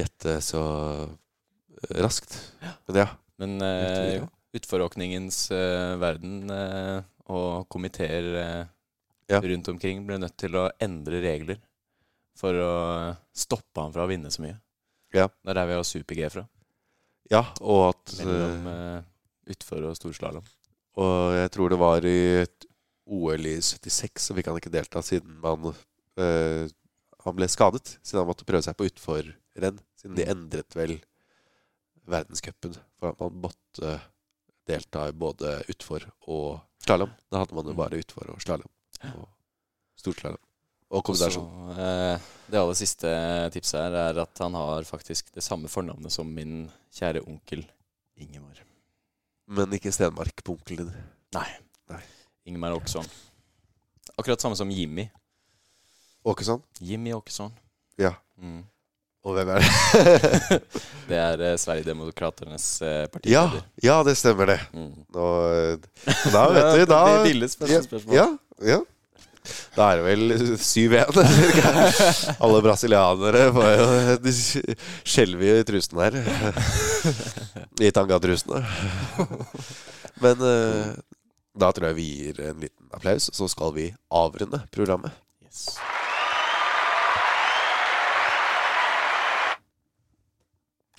gjette 0.00 0.34
så 0.42 0.62
raskt. 1.98 2.34
Ja. 2.94 3.08
Men 3.38 3.58
Vet 3.62 4.22
eh, 4.22 4.26
utforåkningens 4.58 5.50
uh, 5.54 5.94
verden 6.00 6.50
uh, 6.50 7.02
og 7.30 7.68
komiteer 7.70 8.28
eh, 8.40 8.66
Ja. 9.28 9.42
rundt 9.44 9.68
omkring 9.68 10.06
ble 10.08 10.16
nødt 10.18 10.38
til 10.40 10.54
å 10.56 10.70
endre 10.80 11.18
regler 11.20 11.58
for 12.38 12.56
å 12.56 12.70
stoppe 13.36 13.82
han 13.82 13.92
fra 13.92 14.06
å 14.06 14.08
vinne 14.08 14.30
så 14.32 14.40
mye. 14.40 14.56
Ja. 15.12 15.26
Det 15.44 15.52
er 15.52 15.58
der 15.60 15.68
vi 15.68 15.76
har 15.76 15.84
super-G 15.84 16.30
fra. 16.32 16.46
Ja, 17.28 17.42
og 17.60 17.90
at 17.90 18.14
Mellom 18.24 18.66
eh, 18.72 18.94
uh, 19.02 19.52
utfor 19.52 19.84
og 19.90 19.98
storslalåm. 19.98 20.46
Og 20.98 21.36
jeg 21.36 21.50
tror 21.54 21.70
det 21.74 21.78
var 21.78 22.08
i 22.08 22.18
OL 23.08 23.46
i 23.52 23.58
76, 23.62 24.24
så 24.30 24.34
fikk 24.36 24.48
han 24.50 24.56
ikke 24.60 24.72
delta 24.72 25.02
siden 25.04 25.36
man 25.44 25.68
uh, 25.70 26.64
Han 27.24 27.36
ble 27.36 27.48
skadet, 27.52 27.98
siden 28.00 28.22
han 28.22 28.28
måtte 28.32 28.48
prøve 28.48 28.64
seg 28.64 28.76
på 28.80 28.88
utforrenn. 28.88 29.78
Siden 30.00 30.16
de 30.16 30.24
Mm. 30.24 30.32
endret 30.32 30.76
vel 30.78 30.96
verdenscupen 32.08 32.76
for 32.98 33.12
at 33.12 33.20
man 33.20 33.40
måtte 33.44 33.94
delta 34.68 35.06
i 35.08 35.14
både 35.16 35.58
utfor 35.72 36.04
og 36.28 36.60
slalåm. 36.84 37.12
Da 37.30 37.42
hadde 37.42 37.56
man 37.56 37.70
jo 37.70 37.76
bare 37.78 38.00
utfor 38.00 38.30
og 38.34 38.42
slalåm. 38.44 38.70
Og 39.14 39.26
storslalåm. 39.98 40.42
Og 40.88 41.08
Og 41.10 41.16
så, 41.20 41.28
eh, 41.76 42.20
det 42.48 42.56
aller 42.58 42.74
siste 42.74 43.08
tipset 43.52 43.76
her 43.80 43.92
er 43.92 44.20
at 44.22 44.38
han 44.40 44.54
har 44.54 44.82
faktisk 44.88 45.32
det 45.34 45.42
samme 45.44 45.68
fornavnet 45.68 46.12
som 46.12 46.26
min 46.34 46.70
kjære 46.92 47.26
onkel 47.28 47.66
Ingemar. 48.16 48.62
Men 49.46 49.72
ikke 49.72 49.92
Stenmark 49.92 50.42
på 50.44 50.56
onkelen 50.56 50.88
din. 50.88 51.04
nei 51.32 52.00
Ingemar 52.46 52.72
Åkesson. 52.72 53.04
Akkurat 54.16 54.40
samme 54.40 54.56
som 54.56 54.70
Jimmy. 54.70 55.10
Åkesson? 56.24 56.62
Jimmy 56.80 57.12
Åkesson. 57.12 57.52
Ja. 57.98 58.14
Mm. 58.38 58.64
Og 59.26 59.34
hvem 59.34 59.50
er 59.54 59.64
det? 59.64 59.70
Det 61.08 61.16
er 61.18 61.42
eh, 61.46 61.56
Sverigedemokraternes 61.60 62.66
eh, 62.84 63.00
ja, 63.00 63.08
partileder. 63.12 63.64
ja, 63.82 63.96
det 64.04 64.14
stemmer 64.20 64.50
det. 64.52 64.58
Mm. 64.76 64.92
Nå, 65.16 65.26
eh, 65.56 66.12
da 66.34 66.44
vet 66.52 66.68
du, 66.76 66.84
da 66.92 67.00
Det 67.24 67.82
spørsmål. 67.86 68.14
Ja, 68.14 68.28
ja. 68.74 68.78
Da 69.72 69.86
er 69.94 70.00
det 70.00 70.04
vel 70.04 70.56
7-1. 70.60 71.20
Alle 72.44 72.60
brasilianere 72.64 73.46
får 73.56 73.68
jo 73.72 73.86
De 74.20 74.34
skjelver 74.36 75.46
jo 75.48 75.54
i 75.62 75.66
trusen 75.70 76.02
her. 76.02 76.18
I 77.80 77.92
tangatrusene. 77.96 78.60
Men 80.20 80.44
eh, 80.50 80.90
da 81.58 81.72
tror 81.72 81.90
jeg 81.90 81.98
vi 81.98 82.08
gir 82.10 82.42
en 82.50 82.60
liten 82.66 82.92
applaus, 82.94 83.30
så 83.34 83.48
skal 83.50 83.72
vi 83.78 83.88
avrunde 84.14 84.60
programmet. 84.74 85.16
Yes. 85.46 85.78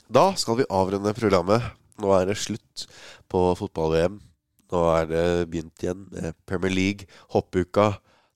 Da 0.09 0.31
skal 0.41 0.57
vi 0.57 0.65
avrunde 0.73 1.11
programmet. 1.13 1.61
Nå 2.01 2.09
er 2.17 2.31
det 2.31 2.39
slutt 2.41 2.87
på 3.29 3.43
fotball-VM. 3.59 4.15
Nå 4.73 4.79
er 4.95 5.09
det 5.09 5.25
begynt 5.51 5.83
igjen 5.83 6.07
med 6.09 6.33
Premier 6.49 6.73
League, 6.73 7.05
hoppuka, 7.29 7.91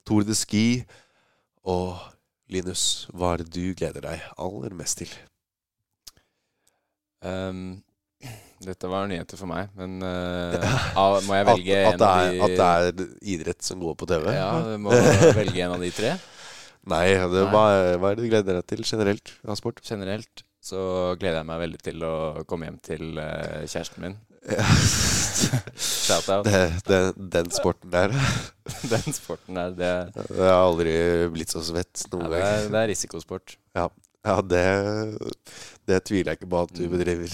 Tour 0.05 0.21
de 0.28 0.36
Ski. 0.38 0.84
Og 1.65 1.97
Linus, 2.53 3.07
hva 3.09 3.34
er 3.34 3.41
det 3.41 3.55
du 3.55 3.74
gleder 3.74 4.05
deg 4.05 4.21
aller 4.38 4.78
mest 4.78 5.01
til? 5.01 5.15
Um, 7.26 7.82
dette 8.61 8.93
var 8.93 9.09
nyheter 9.09 9.39
for 9.39 9.49
meg, 9.49 9.74
men 9.80 9.97
uh, 10.05 10.53
ja. 10.59 11.09
må 11.26 11.39
jeg 11.39 11.49
velge 11.49 11.82
at, 11.88 11.93
at, 11.95 12.01
en 12.03 12.05
av 12.05 12.21
de 12.30 12.45
at 12.45 12.57
det 12.59 12.69
er 12.69 13.19
idrett 13.34 13.65
som 13.65 13.82
går 13.82 13.97
på 13.97 14.11
TV? 14.13 14.30
Ja, 14.36 14.53
du 14.61 14.78
må 14.84 14.93
velge 15.41 15.65
en 15.65 15.78
av 15.80 15.82
de 15.82 15.93
tre. 15.95 16.15
Nei, 16.93 17.05
det, 17.17 17.45
hva, 17.49 17.67
er- 17.74 17.97
hva 17.97 18.11
er 18.11 18.19
det 18.19 18.28
du 18.28 18.30
gleder 18.30 18.61
deg 18.61 18.74
til 18.76 18.86
generelt 18.86 19.38
av 19.47 19.57
sport? 19.57 19.82
Generelt 19.88 20.45
så 20.64 20.80
gleder 21.20 21.41
jeg 21.41 21.47
meg 21.49 21.59
veldig 21.66 21.80
til 21.84 22.03
å 22.07 22.14
komme 22.47 22.70
hjem 22.70 22.78
til 22.86 23.18
uh, 23.20 23.64
kjæresten 23.68 24.05
min. 24.05 24.16
Shout-out. 26.03 26.45
Det, 26.47 26.61
det, 26.88 26.99
den 27.36 27.49
sporten 27.55 27.91
der. 27.93 28.14
Den 28.93 29.16
sporten 29.16 29.55
der, 29.59 29.74
det, 29.76 29.91
Jeg 30.30 30.47
har 30.47 30.61
aldri 30.64 30.93
blitt 31.32 31.51
så 31.51 31.61
svett 31.64 32.05
noen 32.14 32.30
det, 32.32 32.39
er, 32.39 32.43
gang. 32.64 32.72
det 32.74 32.80
er 32.82 32.89
risikosport. 32.91 33.55
Ja, 33.76 33.88
det, 34.47 34.64
det 35.89 35.99
tviler 36.07 36.32
jeg 36.34 36.39
ikke 36.41 36.51
på 36.53 36.61
at 36.64 36.74
du 36.76 36.84
Mm. 36.86 36.93
bedriver. 36.93 37.30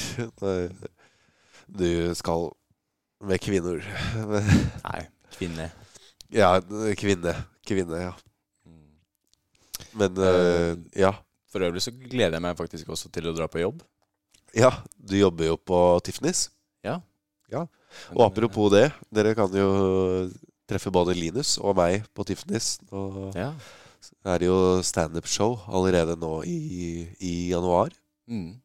Du 1.69 1.89
skal 2.17 2.47
med 3.29 3.41
kvinner. 3.45 3.81
Nei, 4.85 5.01
kvinne. 5.37 5.69
Ja, 6.33 6.55
kvinne. 6.97 7.33
Kvinne, 7.69 8.01
ja. 8.07 8.13
Mm. 8.65 8.93
Men 10.01 10.17
uh, 10.17 10.77
ja. 10.97 11.13
For 11.49 11.65
øvrig 11.65 11.81
så 11.81 11.91
gleder 11.91 12.37
jeg 12.37 12.41
meg 12.45 12.57
faktisk 12.59 12.89
også 12.93 13.09
til 13.11 13.29
å 13.29 13.33
dra 13.35 13.47
på 13.49 13.61
jobb. 13.63 13.81
Ja, 14.57 14.69
du 14.97 15.15
jobber 15.17 15.45
jo 15.51 15.57
på 15.57 15.79
Tiffany's. 16.05 16.47
Og 18.13 18.21
apropos 18.21 18.69
det, 18.69 18.91
dere 19.13 19.31
kan 19.33 19.49
jo 19.49 19.67
treffe 20.69 20.91
både 20.93 21.15
Linus 21.17 21.55
og 21.57 21.73
meg 21.79 22.03
på 22.13 22.21
Tiffany's. 22.27 22.75
Og 22.93 23.33
Ja. 23.35 23.53
det 24.23 24.29
er 24.35 24.45
jo 24.45 24.81
standup-show 24.85 25.57
allerede 25.67 26.15
nå 26.19 26.43
i, 26.45 27.09
i 27.19 27.49
januar. 27.49 27.89
Mm. 28.29 28.61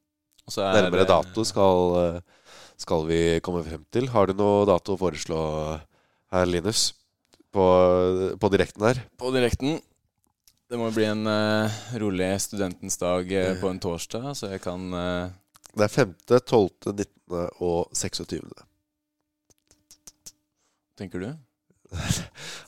Er 0.59 0.83
Nærmere 0.83 1.07
det- 1.07 1.09
dato 1.09 1.45
skal, 1.45 1.97
eh, 2.17 2.21
skal 2.77 3.07
vi 3.07 3.41
komme 3.41 3.65
frem 3.65 3.85
til. 3.91 4.09
Har 4.09 4.27
du 4.27 4.35
noe 4.35 4.67
dato 4.67 4.93
å 4.95 4.99
foreslå 5.01 5.81
her, 6.31 6.45
Linus? 6.45 6.93
På, 7.51 8.37
på 8.37 8.51
direkten 8.51 8.83
her? 8.85 9.01
På 9.17 9.33
direkten. 9.33 9.81
Det 10.71 10.79
må 10.81 10.89
bli 10.95 11.05
en 11.05 11.27
uh, 11.29 11.81
rolig 12.01 12.41
studentens 12.41 12.97
dag 12.97 13.29
uh, 13.29 13.51
på 13.61 13.69
en 13.69 13.81
torsdag, 13.81 14.31
så 14.39 14.49
jeg 14.55 14.63
kan 14.65 14.87
uh... 14.97 15.29
Det 15.75 15.85
er 15.85 15.91
5., 15.93 16.15
12., 16.31 16.71
19. 16.87 17.09
og 17.61 17.91
26. 17.93 18.41
Tenker 20.97 21.19
du? 21.21 21.27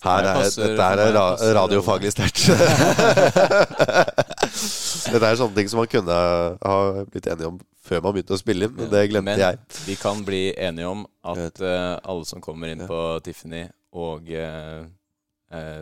Her 0.04 0.26
er, 0.28 0.42
dette 0.44 0.86
er 0.86 1.12
ra 1.14 1.24
radiofaglig 1.56 2.12
sterkt. 2.12 2.44
dette 5.12 5.26
er 5.30 5.38
sånne 5.38 5.56
ting 5.56 5.70
som 5.70 5.80
man 5.80 5.90
kunne 5.90 6.16
ha 6.60 6.76
blitt 7.10 7.26
enige 7.32 7.48
om 7.48 7.56
før 7.86 8.02
man 8.04 8.14
begynte 8.18 8.36
å 8.36 8.42
spille 8.42 8.68
inn, 8.68 8.74
men 8.76 8.90
det 8.92 9.06
glemte 9.10 9.30
Men 9.32 9.40
jeg. 9.40 9.58
vi 9.86 9.96
kan 9.98 10.22
bli 10.26 10.44
enige 10.52 10.90
om 10.90 11.06
at 11.26 11.62
alle 11.62 12.26
som 12.28 12.42
kommer 12.44 12.74
inn 12.74 12.82
på 12.86 13.00
Tiffany 13.26 13.64
og 13.98 14.30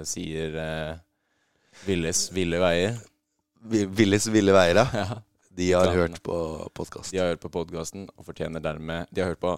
sier 0.08 0.60
Villes 1.86 2.24
ville 2.34 2.60
veier 2.62 2.96
Villes 3.64 4.26
ville 4.28 4.52
veier, 4.52 4.76
ja. 4.76 4.86
ja, 4.94 5.18
De 5.54 5.68
har 5.72 5.86
Kan- 5.88 5.94
hørt 5.96 6.22
på 6.22 6.36
podkasten. 6.76 7.14
De 7.16 7.20
har 7.22 7.30
hørt 7.32 7.40
på 7.44 7.50
podkasten 7.54 8.08
og 8.16 8.26
fortjener 8.26 8.60
dermed 8.64 9.06
De 9.10 9.22
har 9.24 9.32
hørt 9.32 9.40
på 9.40 9.54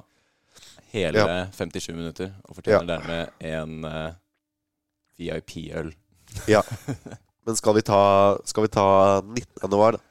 hele 0.95 1.25
57 1.53 1.91
minutter 1.97 2.31
og 2.49 2.57
fortjener 2.57 2.87
dermed 2.87 3.33
en 3.45 3.85
uh, 3.85 4.13
VIP-øl. 5.19 5.91
Ja. 6.49 6.63
Men 7.47 7.57
skal 7.59 7.75
vi 7.77 7.83
ta, 7.87 7.99
skal 8.49 8.65
vi 8.67 8.71
ta 8.73 8.87
19. 9.23 9.45
januar, 9.63 9.99
da? 9.99 10.03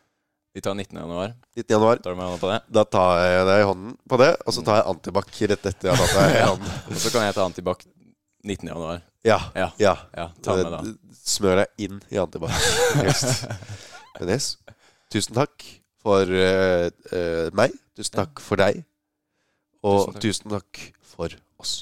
Vi 0.55 0.61
tar 0.63 0.75
19. 0.77 0.95
januar. 0.99 1.33
19. 1.55 1.73
januar. 1.73 1.99
Tar 2.03 2.13
du 2.13 2.19
meg 2.19 2.29
hånda 2.29 2.39
på 2.43 2.51
det? 2.51 2.59
Da 2.77 2.83
tar 2.87 3.17
jeg 3.25 3.47
deg 3.49 3.63
i 3.63 3.65
hånden 3.67 3.97
på 4.07 4.19
det, 4.21 4.29
og 4.45 4.55
så 4.55 4.63
tar 4.63 4.77
jeg 4.79 4.87
antibac 4.93 5.33
rett 5.51 5.65
etter 5.71 5.89
jeg 5.89 5.97
har 5.97 6.05
tatt 6.05 6.15
deg 6.21 6.37
i 6.37 6.45
hånden. 6.51 6.77
Og 6.93 7.01
så 7.03 7.11
kan 7.15 7.25
jeg 7.27 7.35
ta 7.35 7.47
antibac 7.49 7.83
19. 8.45 8.69
januar. 8.71 9.01
Ja. 9.25 9.39
Ja. 9.57 9.71
ja. 9.81 9.95
Ja, 10.15 10.27
ta 10.45 10.55
med 10.59 10.69
da. 10.69 10.81
Eh, 10.85 11.17
Smør 11.25 11.63
deg 11.63 11.87
inn 11.87 12.01
i 12.13 12.19
antibac. 12.21 12.53
Men 14.19 14.29
yes. 14.29 14.51
Tusen 15.11 15.35
takk 15.37 15.65
for 16.05 16.29
uh, 16.29 16.85
uh, 17.09 17.47
meg. 17.57 17.73
Tusen 17.97 18.19
takk 18.21 18.43
for 18.43 18.61
deg. 18.61 18.83
Og 19.85 20.13
Tusen 20.13 20.13
takk. 20.13 20.21
tusen 20.21 20.53
takk 20.53 20.83
for 21.15 21.37
oss. 21.61 21.73